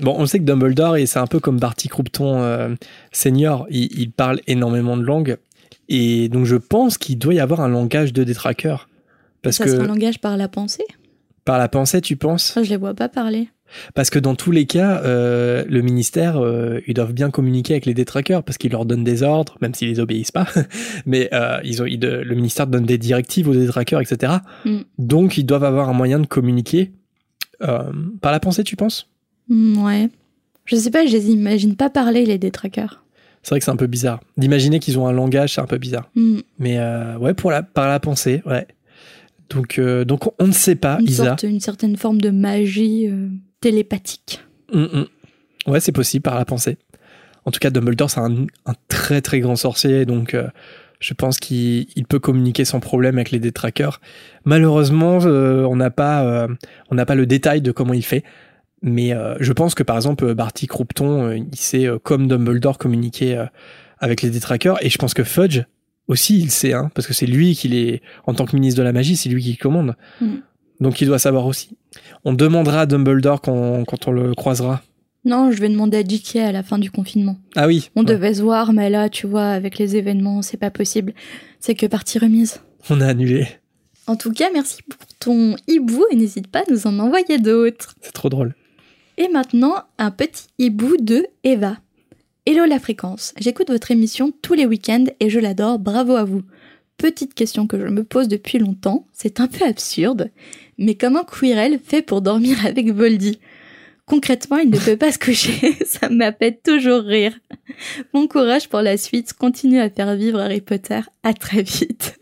Bon, 0.00 0.16
on 0.18 0.26
sait 0.26 0.40
que 0.40 0.44
Dumbledore 0.44 0.96
et 0.96 1.06
c'est 1.06 1.20
un 1.20 1.28
peu 1.28 1.38
comme 1.38 1.60
Barty 1.60 1.86
Croupton 1.86 2.42
euh, 2.42 2.74
senior, 3.12 3.68
il, 3.70 3.88
il 4.00 4.10
parle 4.10 4.40
énormément 4.48 4.96
de 4.96 5.04
langues 5.04 5.36
et 5.88 6.28
donc 6.28 6.44
je 6.44 6.56
pense 6.56 6.98
qu'il 6.98 7.18
doit 7.18 7.34
y 7.34 7.40
avoir 7.40 7.60
un 7.60 7.68
langage 7.68 8.12
de 8.12 8.24
détraqueur 8.24 8.88
parce 9.42 9.56
Ça 9.56 9.64
que 9.64 9.70
un 9.70 9.86
langage 9.86 10.20
par 10.20 10.36
la 10.36 10.48
pensée? 10.48 10.84
Par 11.48 11.56
la 11.56 11.68
pensée 11.68 12.02
tu 12.02 12.16
penses? 12.16 12.44
Ça, 12.44 12.62
je 12.62 12.68
les 12.68 12.76
vois 12.76 12.92
pas 12.92 13.08
parler. 13.08 13.48
Parce 13.94 14.10
que 14.10 14.18
dans 14.18 14.34
tous 14.34 14.50
les 14.50 14.66
cas, 14.66 15.00
euh, 15.04 15.64
le 15.66 15.80
ministère, 15.80 16.36
euh, 16.36 16.80
ils 16.86 16.92
doivent 16.92 17.14
bien 17.14 17.30
communiquer 17.30 17.72
avec 17.72 17.86
les 17.86 17.94
détraqueurs 17.94 18.42
parce 18.42 18.58
qu'ils 18.58 18.72
leur 18.72 18.84
donnent 18.84 19.02
des 19.02 19.22
ordres, 19.22 19.56
même 19.62 19.72
s'ils 19.72 19.88
les 19.88 19.98
obéissent 19.98 20.30
pas. 20.30 20.46
Mais 21.06 21.30
euh, 21.32 21.58
ils 21.64 21.80
ont, 21.80 21.86
ils 21.86 22.00
le 22.00 22.34
ministère 22.34 22.66
donne 22.66 22.84
des 22.84 22.98
directives 22.98 23.48
aux 23.48 23.54
détraqueurs, 23.54 24.02
etc. 24.02 24.34
Mm. 24.66 24.80
Donc 24.98 25.38
ils 25.38 25.44
doivent 25.44 25.64
avoir 25.64 25.88
un 25.88 25.94
moyen 25.94 26.18
de 26.18 26.26
communiquer 26.26 26.92
par 27.58 28.30
la 28.30 28.40
pensée, 28.40 28.62
tu 28.62 28.76
penses? 28.76 29.08
Hmm, 29.48 29.84
ouais. 29.84 30.10
Je 30.66 30.76
sais 30.76 30.90
pas, 30.90 31.06
je 31.06 31.12
les 31.12 31.30
imagine 31.30 31.76
pas 31.76 31.88
parler, 31.88 32.26
les 32.26 32.38
détraqueurs. 32.38 33.02
C'est 33.42 33.50
vrai 33.50 33.58
que 33.58 33.64
c'est 33.64 33.70
un 33.70 33.76
peu 33.76 33.88
bizarre. 33.88 34.20
D'imaginer 34.36 34.78
qu'ils 34.80 34.98
ont 34.98 35.08
un 35.08 35.12
langage, 35.12 35.54
c'est 35.54 35.60
un 35.60 35.66
peu 35.66 35.78
bizarre. 35.78 36.10
Hmm, 36.14 36.40
Mais 36.58 36.78
ouais, 37.18 37.32
pour 37.32 37.50
la, 37.50 37.62
par 37.62 37.88
la 37.88 37.98
pensée, 38.00 38.42
ouais. 38.44 38.66
Donc, 39.50 39.78
euh, 39.78 40.04
donc 40.04 40.30
on 40.38 40.46
ne 40.46 40.52
sait 40.52 40.74
pas, 40.74 40.98
Une, 41.00 41.08
Isa. 41.08 41.24
sorte, 41.24 41.42
une 41.44 41.60
certaine 41.60 41.96
forme 41.96 42.20
de 42.20 42.30
magie 42.30 43.08
euh, 43.08 43.28
télépathique. 43.60 44.40
Mm, 44.72 44.82
mm. 44.82 45.06
Ouais, 45.66 45.80
c'est 45.80 45.92
possible 45.92 46.22
par 46.22 46.36
la 46.36 46.44
pensée. 46.44 46.78
En 47.44 47.50
tout 47.50 47.60
cas, 47.60 47.70
Dumbledore, 47.70 48.10
c'est 48.10 48.20
un, 48.20 48.46
un 48.66 48.74
très 48.88 49.20
très 49.20 49.40
grand 49.40 49.56
sorcier, 49.56 50.04
donc 50.04 50.34
euh, 50.34 50.48
je 51.00 51.14
pense 51.14 51.38
qu'il 51.38 51.86
il 51.96 52.04
peut 52.04 52.18
communiquer 52.18 52.64
sans 52.64 52.80
problème 52.80 53.16
avec 53.16 53.30
les 53.30 53.38
détraqueurs. 53.38 54.00
Malheureusement, 54.44 55.18
on 55.18 55.76
n'a 55.76 55.90
pas, 55.90 56.48
on 56.90 56.94
n'a 56.94 57.06
pas 57.06 57.14
le 57.14 57.24
détail 57.24 57.62
de 57.62 57.70
comment 57.70 57.94
il 57.94 58.04
fait, 58.04 58.24
mais 58.82 59.12
je 59.38 59.52
pense 59.52 59.74
que 59.74 59.84
par 59.84 59.94
exemple, 59.96 60.34
Barty 60.34 60.66
Croupton, 60.66 61.30
il 61.32 61.56
sait 61.56 61.86
comme 62.02 62.26
Dumbledore 62.26 62.78
communiquer 62.78 63.46
avec 64.00 64.22
les 64.22 64.30
détraqueurs, 64.30 64.84
et 64.84 64.90
je 64.90 64.98
pense 64.98 65.14
que 65.14 65.22
Fudge 65.22 65.62
aussi, 66.08 66.38
il 66.38 66.50
sait, 66.50 66.72
hein, 66.72 66.90
parce 66.94 67.06
que 67.06 67.14
c'est 67.14 67.26
lui 67.26 67.54
qui 67.54 67.68
les, 67.68 68.02
en 68.26 68.34
tant 68.34 68.46
que 68.46 68.56
ministre 68.56 68.78
de 68.78 68.84
la 68.84 68.92
magie, 68.92 69.16
c'est 69.16 69.28
lui 69.28 69.42
qui 69.42 69.56
commande. 69.56 69.94
Mm. 70.20 70.36
Donc 70.80 71.00
il 71.00 71.06
doit 71.06 71.18
savoir 71.18 71.46
aussi. 71.46 71.76
On 72.24 72.32
demandera 72.32 72.82
à 72.82 72.86
Dumbledore 72.86 73.40
quand, 73.40 73.84
quand 73.84 74.08
on 74.08 74.12
le 74.12 74.34
croisera. 74.34 74.82
Non, 75.24 75.50
je 75.50 75.60
vais 75.60 75.68
demander 75.68 75.98
à 75.98 76.02
JK 76.02 76.36
à 76.36 76.52
la 76.52 76.62
fin 76.62 76.78
du 76.78 76.90
confinement. 76.90 77.36
Ah 77.56 77.66
oui. 77.66 77.90
On 77.96 78.00
ouais. 78.00 78.06
devait 78.06 78.34
se 78.34 78.42
voir, 78.42 78.72
mais 78.72 78.88
là, 78.88 79.08
tu 79.08 79.26
vois, 79.26 79.48
avec 79.48 79.78
les 79.78 79.96
événements, 79.96 80.42
c'est 80.42 80.56
pas 80.56 80.70
possible. 80.70 81.12
C'est 81.60 81.74
que 81.74 81.86
partie 81.86 82.18
remise. 82.18 82.60
On 82.88 83.00
a 83.00 83.06
annulé. 83.06 83.48
En 84.06 84.16
tout 84.16 84.32
cas, 84.32 84.48
merci 84.52 84.82
pour 84.88 85.00
ton 85.18 85.56
hibou 85.66 86.04
et 86.10 86.16
n'hésite 86.16 86.46
pas 86.46 86.60
à 86.60 86.70
nous 86.70 86.86
en 86.86 86.98
envoyer 86.98 87.38
d'autres. 87.38 87.94
C'est 88.00 88.12
trop 88.12 88.30
drôle. 88.30 88.54
Et 89.18 89.28
maintenant, 89.28 89.74
un 89.98 90.10
petit 90.10 90.46
hibou 90.58 90.96
de 90.98 91.26
Eva. 91.44 91.76
Hello 92.50 92.64
la 92.64 92.78
fréquence, 92.78 93.34
j'écoute 93.38 93.68
votre 93.68 93.90
émission 93.90 94.32
tous 94.40 94.54
les 94.54 94.64
week-ends 94.64 95.04
et 95.20 95.28
je 95.28 95.38
l'adore, 95.38 95.78
bravo 95.78 96.14
à 96.16 96.24
vous. 96.24 96.40
Petite 96.96 97.34
question 97.34 97.66
que 97.66 97.78
je 97.78 97.84
me 97.88 98.04
pose 98.04 98.26
depuis 98.26 98.56
longtemps, 98.58 99.06
c'est 99.12 99.40
un 99.40 99.48
peu 99.48 99.66
absurde, 99.66 100.30
mais 100.78 100.94
comment 100.94 101.24
Quirrell 101.24 101.78
fait 101.78 102.00
pour 102.00 102.22
dormir 102.22 102.64
avec 102.64 102.90
Voldy? 102.90 103.38
Concrètement, 104.06 104.56
il 104.56 104.70
ne 104.70 104.78
peut 104.78 104.96
pas 104.96 105.12
se 105.12 105.18
coucher, 105.18 105.76
ça 105.84 106.08
m'a 106.08 106.32
fait 106.32 106.62
toujours 106.62 107.02
rire. 107.02 107.38
Bon 108.14 108.26
courage 108.26 108.70
pour 108.70 108.80
la 108.80 108.96
suite, 108.96 109.34
continue 109.34 109.80
à 109.80 109.90
faire 109.90 110.16
vivre 110.16 110.40
Harry 110.40 110.62
Potter, 110.62 111.00
à 111.24 111.34
très 111.34 111.62
vite. 111.62 112.18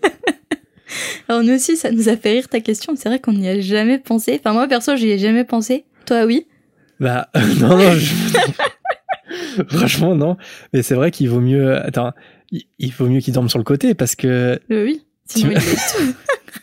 Alors 1.28 1.44
nous 1.44 1.54
aussi, 1.54 1.76
ça 1.76 1.92
nous 1.92 2.08
a 2.08 2.16
fait 2.16 2.32
rire 2.32 2.48
ta 2.48 2.58
question, 2.58 2.96
c'est 2.96 3.08
vrai 3.08 3.20
qu'on 3.20 3.32
n'y 3.32 3.46
a 3.46 3.60
jamais 3.60 3.98
pensé. 4.00 4.40
Enfin 4.40 4.54
moi 4.54 4.66
perso, 4.66 4.96
j'y 4.96 5.08
ai 5.08 5.20
jamais 5.20 5.44
pensé. 5.44 5.84
Toi 6.04 6.24
oui? 6.24 6.48
Bah, 6.98 7.28
non, 7.60 7.76
non, 7.76 7.92
je- 7.92 8.12
Franchement, 9.68 10.14
non. 10.14 10.36
Mais 10.72 10.82
c'est 10.82 10.94
vrai 10.94 11.10
qu'il 11.10 11.28
vaut 11.28 11.40
mieux. 11.40 11.76
Attends, 11.76 12.12
il, 12.50 12.92
vaut 12.92 13.06
mieux 13.06 13.20
qu'il 13.20 13.34
dorme 13.34 13.48
sur 13.48 13.58
le 13.58 13.64
côté 13.64 13.94
parce 13.94 14.14
que. 14.14 14.58
Euh, 14.70 14.84
oui. 14.84 15.02
Sinon, 15.26 15.50
Tu- 15.50 16.14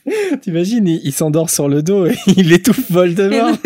il. 0.06 0.40
T'imagines, 0.42 0.88
il, 0.88 1.02
il 1.04 1.12
s'endort 1.12 1.50
sur 1.50 1.68
le 1.70 1.82
dos 1.84 2.06
et 2.06 2.16
il 2.38 2.52
étouffe 2.52 2.92
Voldemort. 2.92 3.58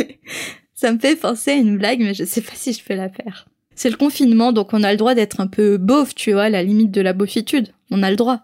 Ça 0.73 0.91
me 0.91 0.99
fait 0.99 1.15
penser 1.15 1.51
à 1.51 1.55
une 1.55 1.77
blague, 1.77 1.99
mais 1.99 2.13
je 2.13 2.23
sais 2.23 2.41
pas 2.41 2.53
si 2.53 2.73
je 2.73 2.83
peux 2.83 2.95
la 2.95 3.09
faire. 3.09 3.47
C'est 3.75 3.89
le 3.89 3.97
confinement, 3.97 4.53
donc 4.53 4.73
on 4.73 4.83
a 4.83 4.91
le 4.91 4.97
droit 4.97 5.13
d'être 5.13 5.39
un 5.39 5.47
peu 5.47 5.77
beauf, 5.77 6.15
tu 6.15 6.33
vois, 6.33 6.43
à 6.43 6.49
la 6.49 6.63
limite 6.63 6.91
de 6.91 7.01
la 7.01 7.13
beaufitude. 7.13 7.69
On 7.91 8.01
a 8.03 8.09
le 8.09 8.15
droit. 8.15 8.41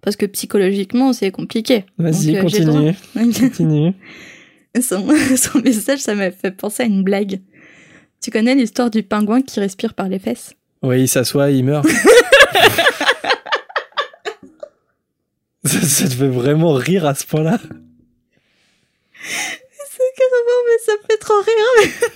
Parce 0.00 0.14
que 0.14 0.26
psychologiquement, 0.26 1.12
c'est 1.12 1.32
compliqué. 1.32 1.84
Vas-y, 1.98 2.36
euh, 2.36 2.42
continue. 2.42 2.94
Continue. 3.14 3.92
son, 4.80 5.04
son 5.36 5.58
message, 5.58 5.98
ça 5.98 6.14
m'a 6.14 6.30
fait 6.30 6.52
penser 6.52 6.84
à 6.84 6.86
une 6.86 7.02
blague. 7.02 7.40
Tu 8.22 8.30
connais 8.30 8.54
l'histoire 8.54 8.90
du 8.90 9.02
pingouin 9.02 9.42
qui 9.42 9.60
respire 9.60 9.94
par 9.94 10.08
les 10.08 10.18
fesses? 10.18 10.54
Oui, 10.82 11.02
il 11.02 11.08
s'assoit, 11.08 11.50
il 11.50 11.64
meurt. 11.64 11.86
ça, 15.64 15.80
ça 15.80 16.04
te 16.08 16.14
fait 16.14 16.28
vraiment 16.28 16.72
rire 16.72 17.06
à 17.06 17.14
ce 17.14 17.24
point-là? 17.26 17.58
C'est 19.22 20.12
carrément, 20.16 20.60
mais 20.66 20.78
ça 20.84 20.92
me 20.92 20.98
fait 21.10 21.18
trop 21.18 21.34
rire. 21.40 21.92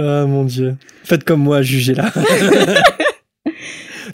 Ah 0.00 0.26
mon 0.26 0.44
dieu. 0.44 0.76
Faites 1.02 1.24
comme 1.24 1.40
moi, 1.40 1.60
jugez 1.60 1.92
là. 1.92 2.12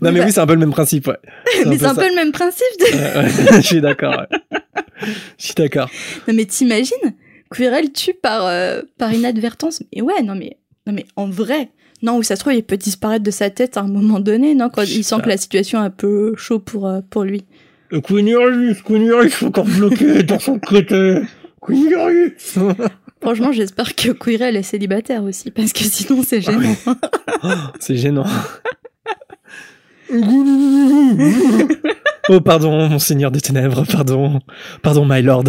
non 0.00 0.10
mais 0.10 0.12
bah- 0.12 0.24
oui, 0.24 0.32
c'est 0.32 0.40
un 0.40 0.46
peu 0.46 0.54
le 0.54 0.58
même 0.60 0.70
principe, 0.70 1.06
ouais. 1.08 1.18
mais 1.66 1.76
c'est 1.76 1.84
un 1.84 1.94
ça. 1.94 2.00
peu 2.00 2.08
le 2.08 2.14
même 2.14 2.32
principe. 2.32 2.64
De... 2.80 2.84
Ouais, 2.86 3.50
ouais, 3.50 3.60
je 3.60 3.66
suis 3.66 3.82
d'accord. 3.82 4.14
ouais. 4.18 4.60
Je 5.38 5.44
suis 5.44 5.52
d'accord. 5.54 5.90
Non 6.26 6.32
mais 6.32 6.46
t'imagines 6.46 7.14
Quirrell 7.54 7.92
tue 7.92 8.14
par, 8.14 8.46
euh, 8.46 8.82
par 8.98 9.12
inadvertance. 9.12 9.82
Mais 9.94 10.02
ouais, 10.02 10.22
non 10.22 10.34
mais, 10.34 10.58
non 10.86 10.92
mais 10.92 11.06
en 11.16 11.28
vrai. 11.28 11.70
Non, 12.02 12.18
ou 12.18 12.22
ça 12.22 12.36
se 12.36 12.40
trouve, 12.40 12.52
il 12.52 12.62
peut 12.62 12.76
disparaître 12.76 13.24
de 13.24 13.30
sa 13.30 13.48
tête 13.48 13.76
à 13.76 13.80
un 13.80 13.88
moment 13.88 14.20
donné, 14.20 14.54
non 14.54 14.68
Quand 14.68 14.82
il 14.82 15.04
sent 15.04 15.16
que 15.22 15.28
la 15.28 15.38
situation 15.38 15.80
est 15.82 15.86
un 15.86 15.90
peu 15.90 16.34
chaud 16.36 16.58
pour, 16.58 16.86
euh, 16.86 17.00
pour 17.08 17.24
lui. 17.24 17.44
Il 17.90 17.98
est 17.98 19.42
encore 19.42 19.64
bloqué 19.64 20.22
dans 20.24 20.38
son 20.38 20.58
côté. 20.58 21.22
Queenius. 21.62 22.58
Franchement, 23.22 23.52
j'espère 23.52 23.94
que 23.94 24.10
Quirrell 24.10 24.56
est 24.56 24.62
célibataire 24.62 25.22
aussi, 25.22 25.50
parce 25.50 25.72
que 25.72 25.84
sinon 25.84 26.22
c'est 26.22 26.42
gênant. 26.42 26.76
C'est 27.80 27.96
gênant. 27.96 28.26
oh 32.28 32.40
pardon, 32.40 32.88
mon 32.88 32.98
seigneur 32.98 33.30
des 33.30 33.40
ténèbres, 33.40 33.86
pardon. 33.90 34.40
Pardon, 34.82 35.06
my 35.06 35.22
lord. 35.22 35.44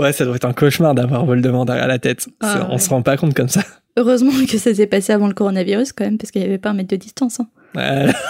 Ouais, 0.00 0.12
ça 0.12 0.24
doit 0.24 0.36
être 0.36 0.44
un 0.44 0.52
cauchemar 0.52 0.94
d'avoir 0.94 1.24
Voldemort 1.24 1.64
derrière 1.66 1.86
la 1.88 1.98
tête. 1.98 2.28
Ah, 2.40 2.66
on 2.68 2.72
ouais. 2.72 2.78
se 2.78 2.88
rend 2.90 3.02
pas 3.02 3.16
compte 3.16 3.34
comme 3.34 3.48
ça. 3.48 3.62
Heureusement 3.96 4.32
que 4.50 4.58
ça 4.58 4.74
s'est 4.74 4.86
passé 4.86 5.12
avant 5.12 5.28
le 5.28 5.34
coronavirus 5.34 5.92
quand 5.92 6.04
même, 6.04 6.18
parce 6.18 6.30
qu'il 6.30 6.40
n'y 6.42 6.48
avait 6.48 6.58
pas 6.58 6.70
un 6.70 6.74
mètre 6.74 6.88
de 6.90 6.96
distance. 6.96 7.40
hein. 7.40 7.48
Ouais. 7.74 8.12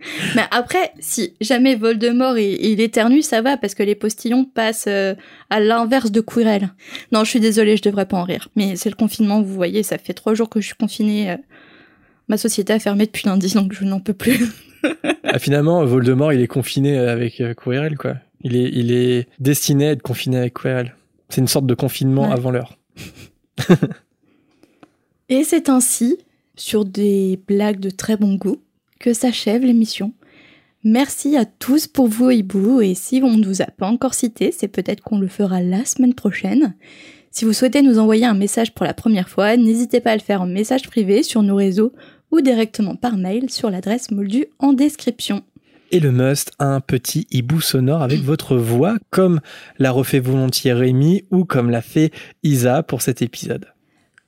Mais 0.36 0.42
après, 0.52 0.92
si 1.00 1.34
jamais 1.40 1.74
Voldemort 1.74 2.38
il, 2.38 2.64
il 2.64 2.80
éternue, 2.80 3.20
ça 3.22 3.42
va 3.42 3.56
parce 3.56 3.74
que 3.74 3.82
les 3.82 3.94
postillons 3.96 4.44
passent 4.44 4.86
euh, 4.88 5.14
à 5.50 5.58
l'inverse 5.60 6.12
de 6.12 6.20
Quirrell. 6.20 6.70
Non, 7.12 7.24
je 7.24 7.30
suis 7.30 7.40
désolée, 7.40 7.76
je 7.76 7.82
devrais 7.82 8.06
pas 8.06 8.16
en 8.16 8.22
rire. 8.24 8.48
Mais 8.56 8.76
c'est 8.76 8.90
le 8.90 8.94
confinement, 8.94 9.42
vous 9.42 9.54
voyez, 9.54 9.82
ça 9.82 9.98
fait 9.98 10.14
trois 10.14 10.34
jours 10.34 10.48
que 10.48 10.60
je 10.60 10.66
suis 10.66 10.76
confinée. 10.76 11.32
euh, 11.32 11.36
ma 12.28 12.36
société 12.36 12.72
a 12.72 12.78
fermé 12.78 13.06
depuis 13.06 13.26
lundi, 13.26 13.52
donc 13.54 13.72
je 13.72 13.84
n'en 13.84 14.00
peux 14.00 14.14
plus. 14.14 14.38
Ah, 15.24 15.40
finalement, 15.40 15.84
Voldemort, 15.84 16.32
il 16.32 16.40
est 16.40 16.46
confiné 16.46 16.96
avec 16.96 17.40
euh, 17.40 17.52
Quirrell, 17.52 17.98
quoi. 17.98 18.14
Il 18.42 18.56
est, 18.56 18.70
il 18.72 18.92
est 18.92 19.28
destiné 19.40 19.88
à 19.88 19.90
être 19.92 20.02
confiné 20.02 20.36
avec 20.38 20.54
Quirrell. 20.54 20.94
C'est 21.28 21.40
une 21.40 21.48
sorte 21.48 21.66
de 21.66 21.74
confinement 21.74 22.28
Ouais. 22.28 22.32
avant 22.32 22.50
l'heure. 22.50 22.78
Et 25.28 25.44
c'est 25.44 25.68
ainsi, 25.68 26.18
sur 26.56 26.84
des 26.84 27.38
blagues 27.46 27.80
de 27.80 27.90
très 27.90 28.16
bon 28.16 28.34
goût, 28.36 28.58
que 28.98 29.12
s'achève 29.12 29.62
l'émission. 29.62 30.12
Merci 30.84 31.36
à 31.36 31.44
tous 31.44 31.86
pour 31.86 32.06
vos 32.06 32.30
hiboux 32.30 32.80
et 32.80 32.94
si 32.94 33.20
on 33.22 33.36
ne 33.36 33.44
vous 33.46 33.62
a 33.62 33.66
pas 33.66 33.86
encore 33.88 34.14
cité, 34.14 34.52
c'est 34.52 34.68
peut-être 34.68 35.02
qu'on 35.02 35.18
le 35.18 35.28
fera 35.28 35.60
la 35.60 35.84
semaine 35.84 36.14
prochaine. 36.14 36.74
Si 37.30 37.44
vous 37.44 37.52
souhaitez 37.52 37.82
nous 37.82 37.98
envoyer 37.98 38.24
un 38.24 38.34
message 38.34 38.72
pour 38.74 38.86
la 38.86 38.94
première 38.94 39.28
fois, 39.28 39.56
n'hésitez 39.56 40.00
pas 40.00 40.12
à 40.12 40.16
le 40.16 40.22
faire 40.22 40.40
en 40.40 40.46
message 40.46 40.88
privé 40.88 41.22
sur 41.22 41.42
nos 41.42 41.56
réseaux 41.56 41.92
ou 42.30 42.40
directement 42.40 42.94
par 42.96 43.16
mail 43.16 43.50
sur 43.50 43.70
l'adresse 43.70 44.10
moldue 44.10 44.46
en 44.60 44.72
description. 44.72 45.42
Et 45.90 46.00
le 46.00 46.12
must, 46.12 46.52
un 46.58 46.80
petit 46.80 47.26
hibou 47.30 47.60
sonore 47.60 48.02
avec 48.02 48.20
votre 48.22 48.56
voix, 48.56 48.96
comme 49.10 49.40
l'a 49.78 49.90
refait 49.90 50.20
volontiers 50.20 50.72
Rémi 50.72 51.24
ou 51.30 51.44
comme 51.44 51.70
l'a 51.70 51.82
fait 51.82 52.12
Isa 52.42 52.82
pour 52.82 53.02
cet 53.02 53.22
épisode. 53.22 53.66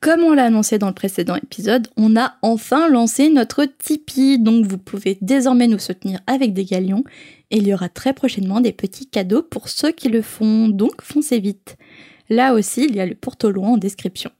Comme 0.00 0.20
on 0.20 0.32
l'a 0.32 0.44
annoncé 0.44 0.78
dans 0.78 0.86
le 0.86 0.94
précédent 0.94 1.36
épisode, 1.36 1.88
on 1.98 2.16
a 2.16 2.36
enfin 2.40 2.88
lancé 2.88 3.28
notre 3.28 3.66
Tipeee, 3.66 4.38
donc 4.38 4.64
vous 4.64 4.78
pouvez 4.78 5.18
désormais 5.20 5.66
nous 5.66 5.78
soutenir 5.78 6.20
avec 6.26 6.54
des 6.54 6.64
galions, 6.64 7.04
et 7.50 7.58
il 7.58 7.66
y 7.66 7.74
aura 7.74 7.90
très 7.90 8.14
prochainement 8.14 8.62
des 8.62 8.72
petits 8.72 9.06
cadeaux 9.06 9.42
pour 9.42 9.68
ceux 9.68 9.92
qui 9.92 10.08
le 10.08 10.22
font, 10.22 10.68
donc 10.68 11.02
foncez 11.02 11.38
vite. 11.38 11.76
Là 12.30 12.54
aussi, 12.54 12.86
il 12.88 12.96
y 12.96 13.00
a 13.00 13.06
le 13.06 13.14
portoloin 13.14 13.72
en 13.72 13.76
description. 13.76 14.30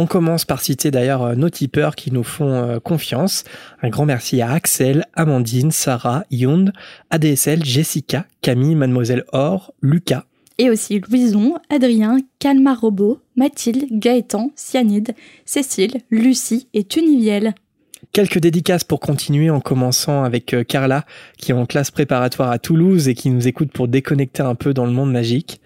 On 0.00 0.06
commence 0.06 0.46
par 0.46 0.62
citer 0.62 0.90
d'ailleurs 0.90 1.22
euh, 1.22 1.34
nos 1.34 1.50
tipeurs 1.50 1.94
qui 1.94 2.10
nous 2.10 2.22
font 2.22 2.54
euh, 2.54 2.78
confiance. 2.78 3.44
Un 3.82 3.90
grand 3.90 4.06
merci 4.06 4.40
à 4.40 4.50
Axel, 4.50 5.04
Amandine, 5.12 5.70
Sarah, 5.70 6.24
Yond, 6.30 6.72
ADSL, 7.10 7.62
Jessica, 7.66 8.24
Camille, 8.40 8.76
Mademoiselle 8.76 9.24
Or, 9.32 9.74
Lucas. 9.82 10.24
Et 10.56 10.70
aussi 10.70 11.00
Louison, 11.00 11.56
Adrien, 11.68 12.16
Calmar 12.38 12.80
Robot, 12.80 13.20
Mathilde, 13.36 13.88
Gaëtan, 13.90 14.52
Cyanide, 14.56 15.14
Cécile, 15.44 15.98
Lucie 16.10 16.66
et 16.72 16.84
Tuniviel. 16.84 17.52
Quelques 18.12 18.38
dédicaces 18.38 18.84
pour 18.84 19.00
continuer 19.00 19.50
en 19.50 19.60
commençant 19.60 20.24
avec 20.24 20.54
euh, 20.54 20.64
Carla 20.64 21.04
qui 21.36 21.50
est 21.50 21.54
en 21.54 21.66
classe 21.66 21.90
préparatoire 21.90 22.50
à 22.50 22.58
Toulouse 22.58 23.06
et 23.08 23.14
qui 23.14 23.28
nous 23.28 23.46
écoute 23.46 23.70
pour 23.70 23.86
déconnecter 23.86 24.42
un 24.42 24.54
peu 24.54 24.72
dans 24.72 24.86
le 24.86 24.92
monde 24.92 25.12
magique. 25.12 25.60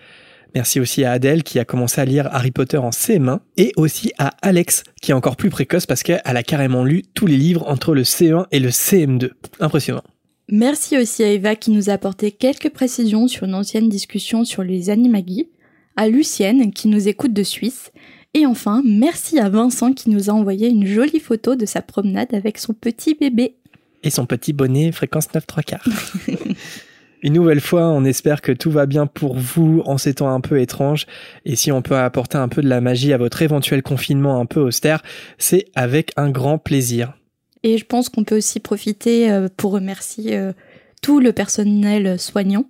Merci 0.54 0.78
aussi 0.78 1.04
à 1.04 1.10
Adèle 1.10 1.42
qui 1.42 1.58
a 1.58 1.64
commencé 1.64 2.00
à 2.00 2.04
lire 2.04 2.28
Harry 2.30 2.52
Potter 2.52 2.76
en 2.76 2.90
CM1 2.90 3.40
et 3.56 3.72
aussi 3.76 4.12
à 4.18 4.28
Alex 4.40 4.84
qui 5.02 5.10
est 5.10 5.14
encore 5.14 5.36
plus 5.36 5.50
précoce 5.50 5.84
parce 5.84 6.04
qu'elle 6.04 6.20
a 6.24 6.42
carrément 6.44 6.84
lu 6.84 7.02
tous 7.14 7.26
les 7.26 7.36
livres 7.36 7.68
entre 7.68 7.92
le 7.92 8.02
C1 8.02 8.46
et 8.52 8.60
le 8.60 8.68
CM2. 8.68 9.30
Impressionnant. 9.58 10.04
Merci 10.48 10.96
aussi 10.96 11.24
à 11.24 11.32
Eva 11.32 11.56
qui 11.56 11.72
nous 11.72 11.90
a 11.90 11.94
apporté 11.94 12.30
quelques 12.30 12.70
précisions 12.70 13.26
sur 13.26 13.44
une 13.44 13.54
ancienne 13.54 13.88
discussion 13.88 14.44
sur 14.44 14.62
les 14.62 14.90
animagis, 14.90 15.48
à 15.96 16.08
Lucienne 16.08 16.72
qui 16.72 16.86
nous 16.88 17.08
écoute 17.08 17.32
de 17.32 17.42
Suisse, 17.42 17.90
et 18.34 18.46
enfin 18.46 18.82
merci 18.84 19.38
à 19.38 19.48
Vincent 19.48 19.92
qui 19.92 20.10
nous 20.10 20.30
a 20.30 20.34
envoyé 20.34 20.68
une 20.68 20.86
jolie 20.86 21.20
photo 21.20 21.56
de 21.56 21.66
sa 21.66 21.82
promenade 21.82 22.34
avec 22.34 22.58
son 22.58 22.74
petit 22.74 23.14
bébé. 23.14 23.56
et 24.02 24.10
son 24.10 24.26
petit 24.26 24.52
bonnet 24.52 24.92
fréquence 24.92 25.32
9 25.34 25.46
3 25.46 25.62
quarts. 25.62 25.88
Une 27.24 27.32
nouvelle 27.32 27.62
fois, 27.62 27.88
on 27.88 28.04
espère 28.04 28.42
que 28.42 28.52
tout 28.52 28.70
va 28.70 28.84
bien 28.84 29.06
pour 29.06 29.34
vous 29.34 29.82
en 29.86 29.96
ces 29.96 30.12
temps 30.12 30.28
un 30.28 30.42
peu 30.42 30.60
étranges. 30.60 31.06
Et 31.46 31.56
si 31.56 31.72
on 31.72 31.80
peut 31.80 31.96
apporter 31.96 32.36
un 32.36 32.48
peu 32.48 32.60
de 32.60 32.68
la 32.68 32.82
magie 32.82 33.14
à 33.14 33.16
votre 33.16 33.40
éventuel 33.40 33.82
confinement 33.82 34.38
un 34.38 34.44
peu 34.44 34.60
austère, 34.60 35.02
c'est 35.38 35.64
avec 35.74 36.12
un 36.18 36.28
grand 36.28 36.58
plaisir. 36.58 37.14
Et 37.62 37.78
je 37.78 37.86
pense 37.86 38.10
qu'on 38.10 38.24
peut 38.24 38.36
aussi 38.36 38.60
profiter 38.60 39.32
euh, 39.32 39.48
pour 39.56 39.72
remercier 39.72 40.36
euh, 40.36 40.52
tout 41.00 41.18
le 41.18 41.32
personnel 41.32 42.20
soignant 42.20 42.66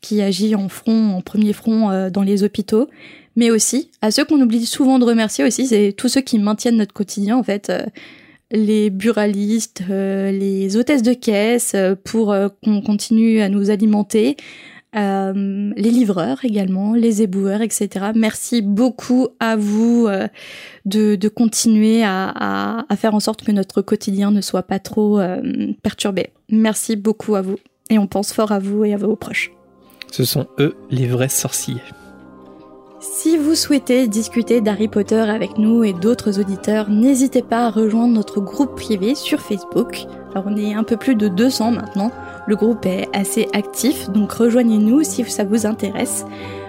qui 0.00 0.22
agit 0.22 0.54
en 0.54 0.70
front, 0.70 1.10
en 1.10 1.20
premier 1.20 1.52
front 1.52 1.90
euh, 1.90 2.08
dans 2.08 2.22
les 2.22 2.44
hôpitaux, 2.44 2.88
mais 3.36 3.50
aussi 3.50 3.90
à 4.00 4.10
ceux 4.10 4.24
qu'on 4.24 4.40
oublie 4.40 4.64
souvent 4.64 4.98
de 4.98 5.04
remercier 5.04 5.44
aussi, 5.44 5.66
c'est 5.66 5.92
tous 5.94 6.08
ceux 6.08 6.22
qui 6.22 6.38
maintiennent 6.38 6.78
notre 6.78 6.94
quotidien 6.94 7.36
en 7.36 7.42
fait, 7.42 7.70
les 8.50 8.90
buralistes, 8.90 9.82
euh, 9.90 10.30
les 10.30 10.76
hôtesses 10.76 11.02
de 11.02 11.12
caisse 11.12 11.72
euh, 11.74 11.94
pour 12.02 12.32
euh, 12.32 12.48
qu'on 12.64 12.80
continue 12.80 13.40
à 13.40 13.48
nous 13.48 13.70
alimenter, 13.70 14.36
les 14.94 15.90
livreurs 15.90 16.44
également, 16.44 16.94
les 16.94 17.22
éboueurs, 17.22 17.60
etc. 17.60 18.06
Merci 18.16 18.62
beaucoup 18.62 19.28
à 19.38 19.54
vous 19.54 20.08
de, 20.86 21.28
continuer 21.28 22.02
à, 22.02 22.84
faire 22.96 23.14
en 23.14 23.20
sorte 23.20 23.44
que 23.44 23.52
notre 23.52 23.80
quotidien 23.80 24.32
ne 24.32 24.40
soit 24.40 24.64
pas 24.64 24.80
trop 24.80 25.20
perturbé. 25.82 26.30
Merci 26.48 26.96
beaucoup 26.96 27.36
à 27.36 27.42
vous 27.42 27.58
et 27.90 27.98
on 27.98 28.08
pense 28.08 28.32
fort 28.32 28.50
à 28.50 28.58
vous 28.58 28.84
et 28.84 28.92
à 28.92 28.96
vos 28.96 29.14
proches. 29.14 29.52
Ce 30.10 30.24
sont 30.24 30.48
eux 30.58 30.74
les 30.90 31.06
vrais 31.06 31.28
sorciers. 31.28 31.76
Si 33.00 33.36
vous 33.36 33.54
souhaitez 33.54 34.08
discuter 34.08 34.60
d'Harry 34.60 34.88
Potter 34.88 35.20
avec 35.20 35.56
nous 35.56 35.84
et 35.84 35.92
d'autres 35.92 36.40
auditeurs, 36.40 36.90
n'hésitez 36.90 37.42
pas 37.42 37.66
à 37.66 37.70
rejoindre 37.70 38.12
notre 38.12 38.40
groupe 38.40 38.74
privé 38.74 39.14
sur 39.14 39.38
Facebook. 39.38 40.06
Alors 40.32 40.46
on 40.48 40.56
est 40.56 40.74
un 40.74 40.82
peu 40.82 40.96
plus 40.96 41.14
de 41.14 41.28
200 41.28 41.70
maintenant. 41.70 42.10
Le 42.48 42.56
groupe 42.56 42.84
est 42.86 43.08
assez 43.12 43.46
actif, 43.52 44.10
donc 44.10 44.32
rejoignez-nous 44.32 45.04
si 45.04 45.22
ça 45.30 45.44
vous 45.44 45.64
intéresse. 45.64 46.26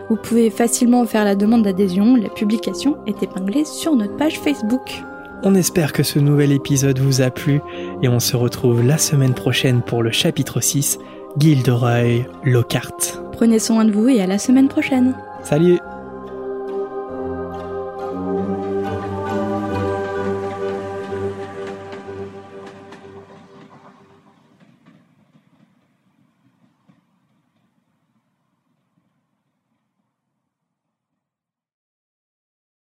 Vous 0.09 0.17
pouvez 0.17 0.51
facilement 0.51 1.03
faire 1.05 1.25
la 1.25 1.35
demande 1.35 1.63
d'adhésion, 1.63 2.15
la 2.15 2.29
publication 2.29 2.97
est 3.07 3.23
épinglée 3.23 3.65
sur 3.65 3.95
notre 3.95 4.15
page 4.15 4.39
Facebook. 4.39 5.03
On 5.41 5.55
espère 5.55 5.93
que 5.93 6.03
ce 6.03 6.19
nouvel 6.19 6.51
épisode 6.51 6.99
vous 6.99 7.21
a 7.21 7.31
plu 7.31 7.59
et 8.03 8.07
on 8.07 8.19
se 8.19 8.37
retrouve 8.37 8.85
la 8.85 8.99
semaine 8.99 9.33
prochaine 9.33 9.81
pour 9.81 10.03
le 10.03 10.11
chapitre 10.11 10.61
6, 10.61 10.99
Gilderoy 11.37 12.25
Lockhart. 12.43 13.23
Prenez 13.31 13.57
soin 13.57 13.83
de 13.85 13.91
vous 13.91 14.09
et 14.09 14.21
à 14.21 14.27
la 14.27 14.37
semaine 14.37 14.67
prochaine. 14.67 15.15
Salut 15.43 15.79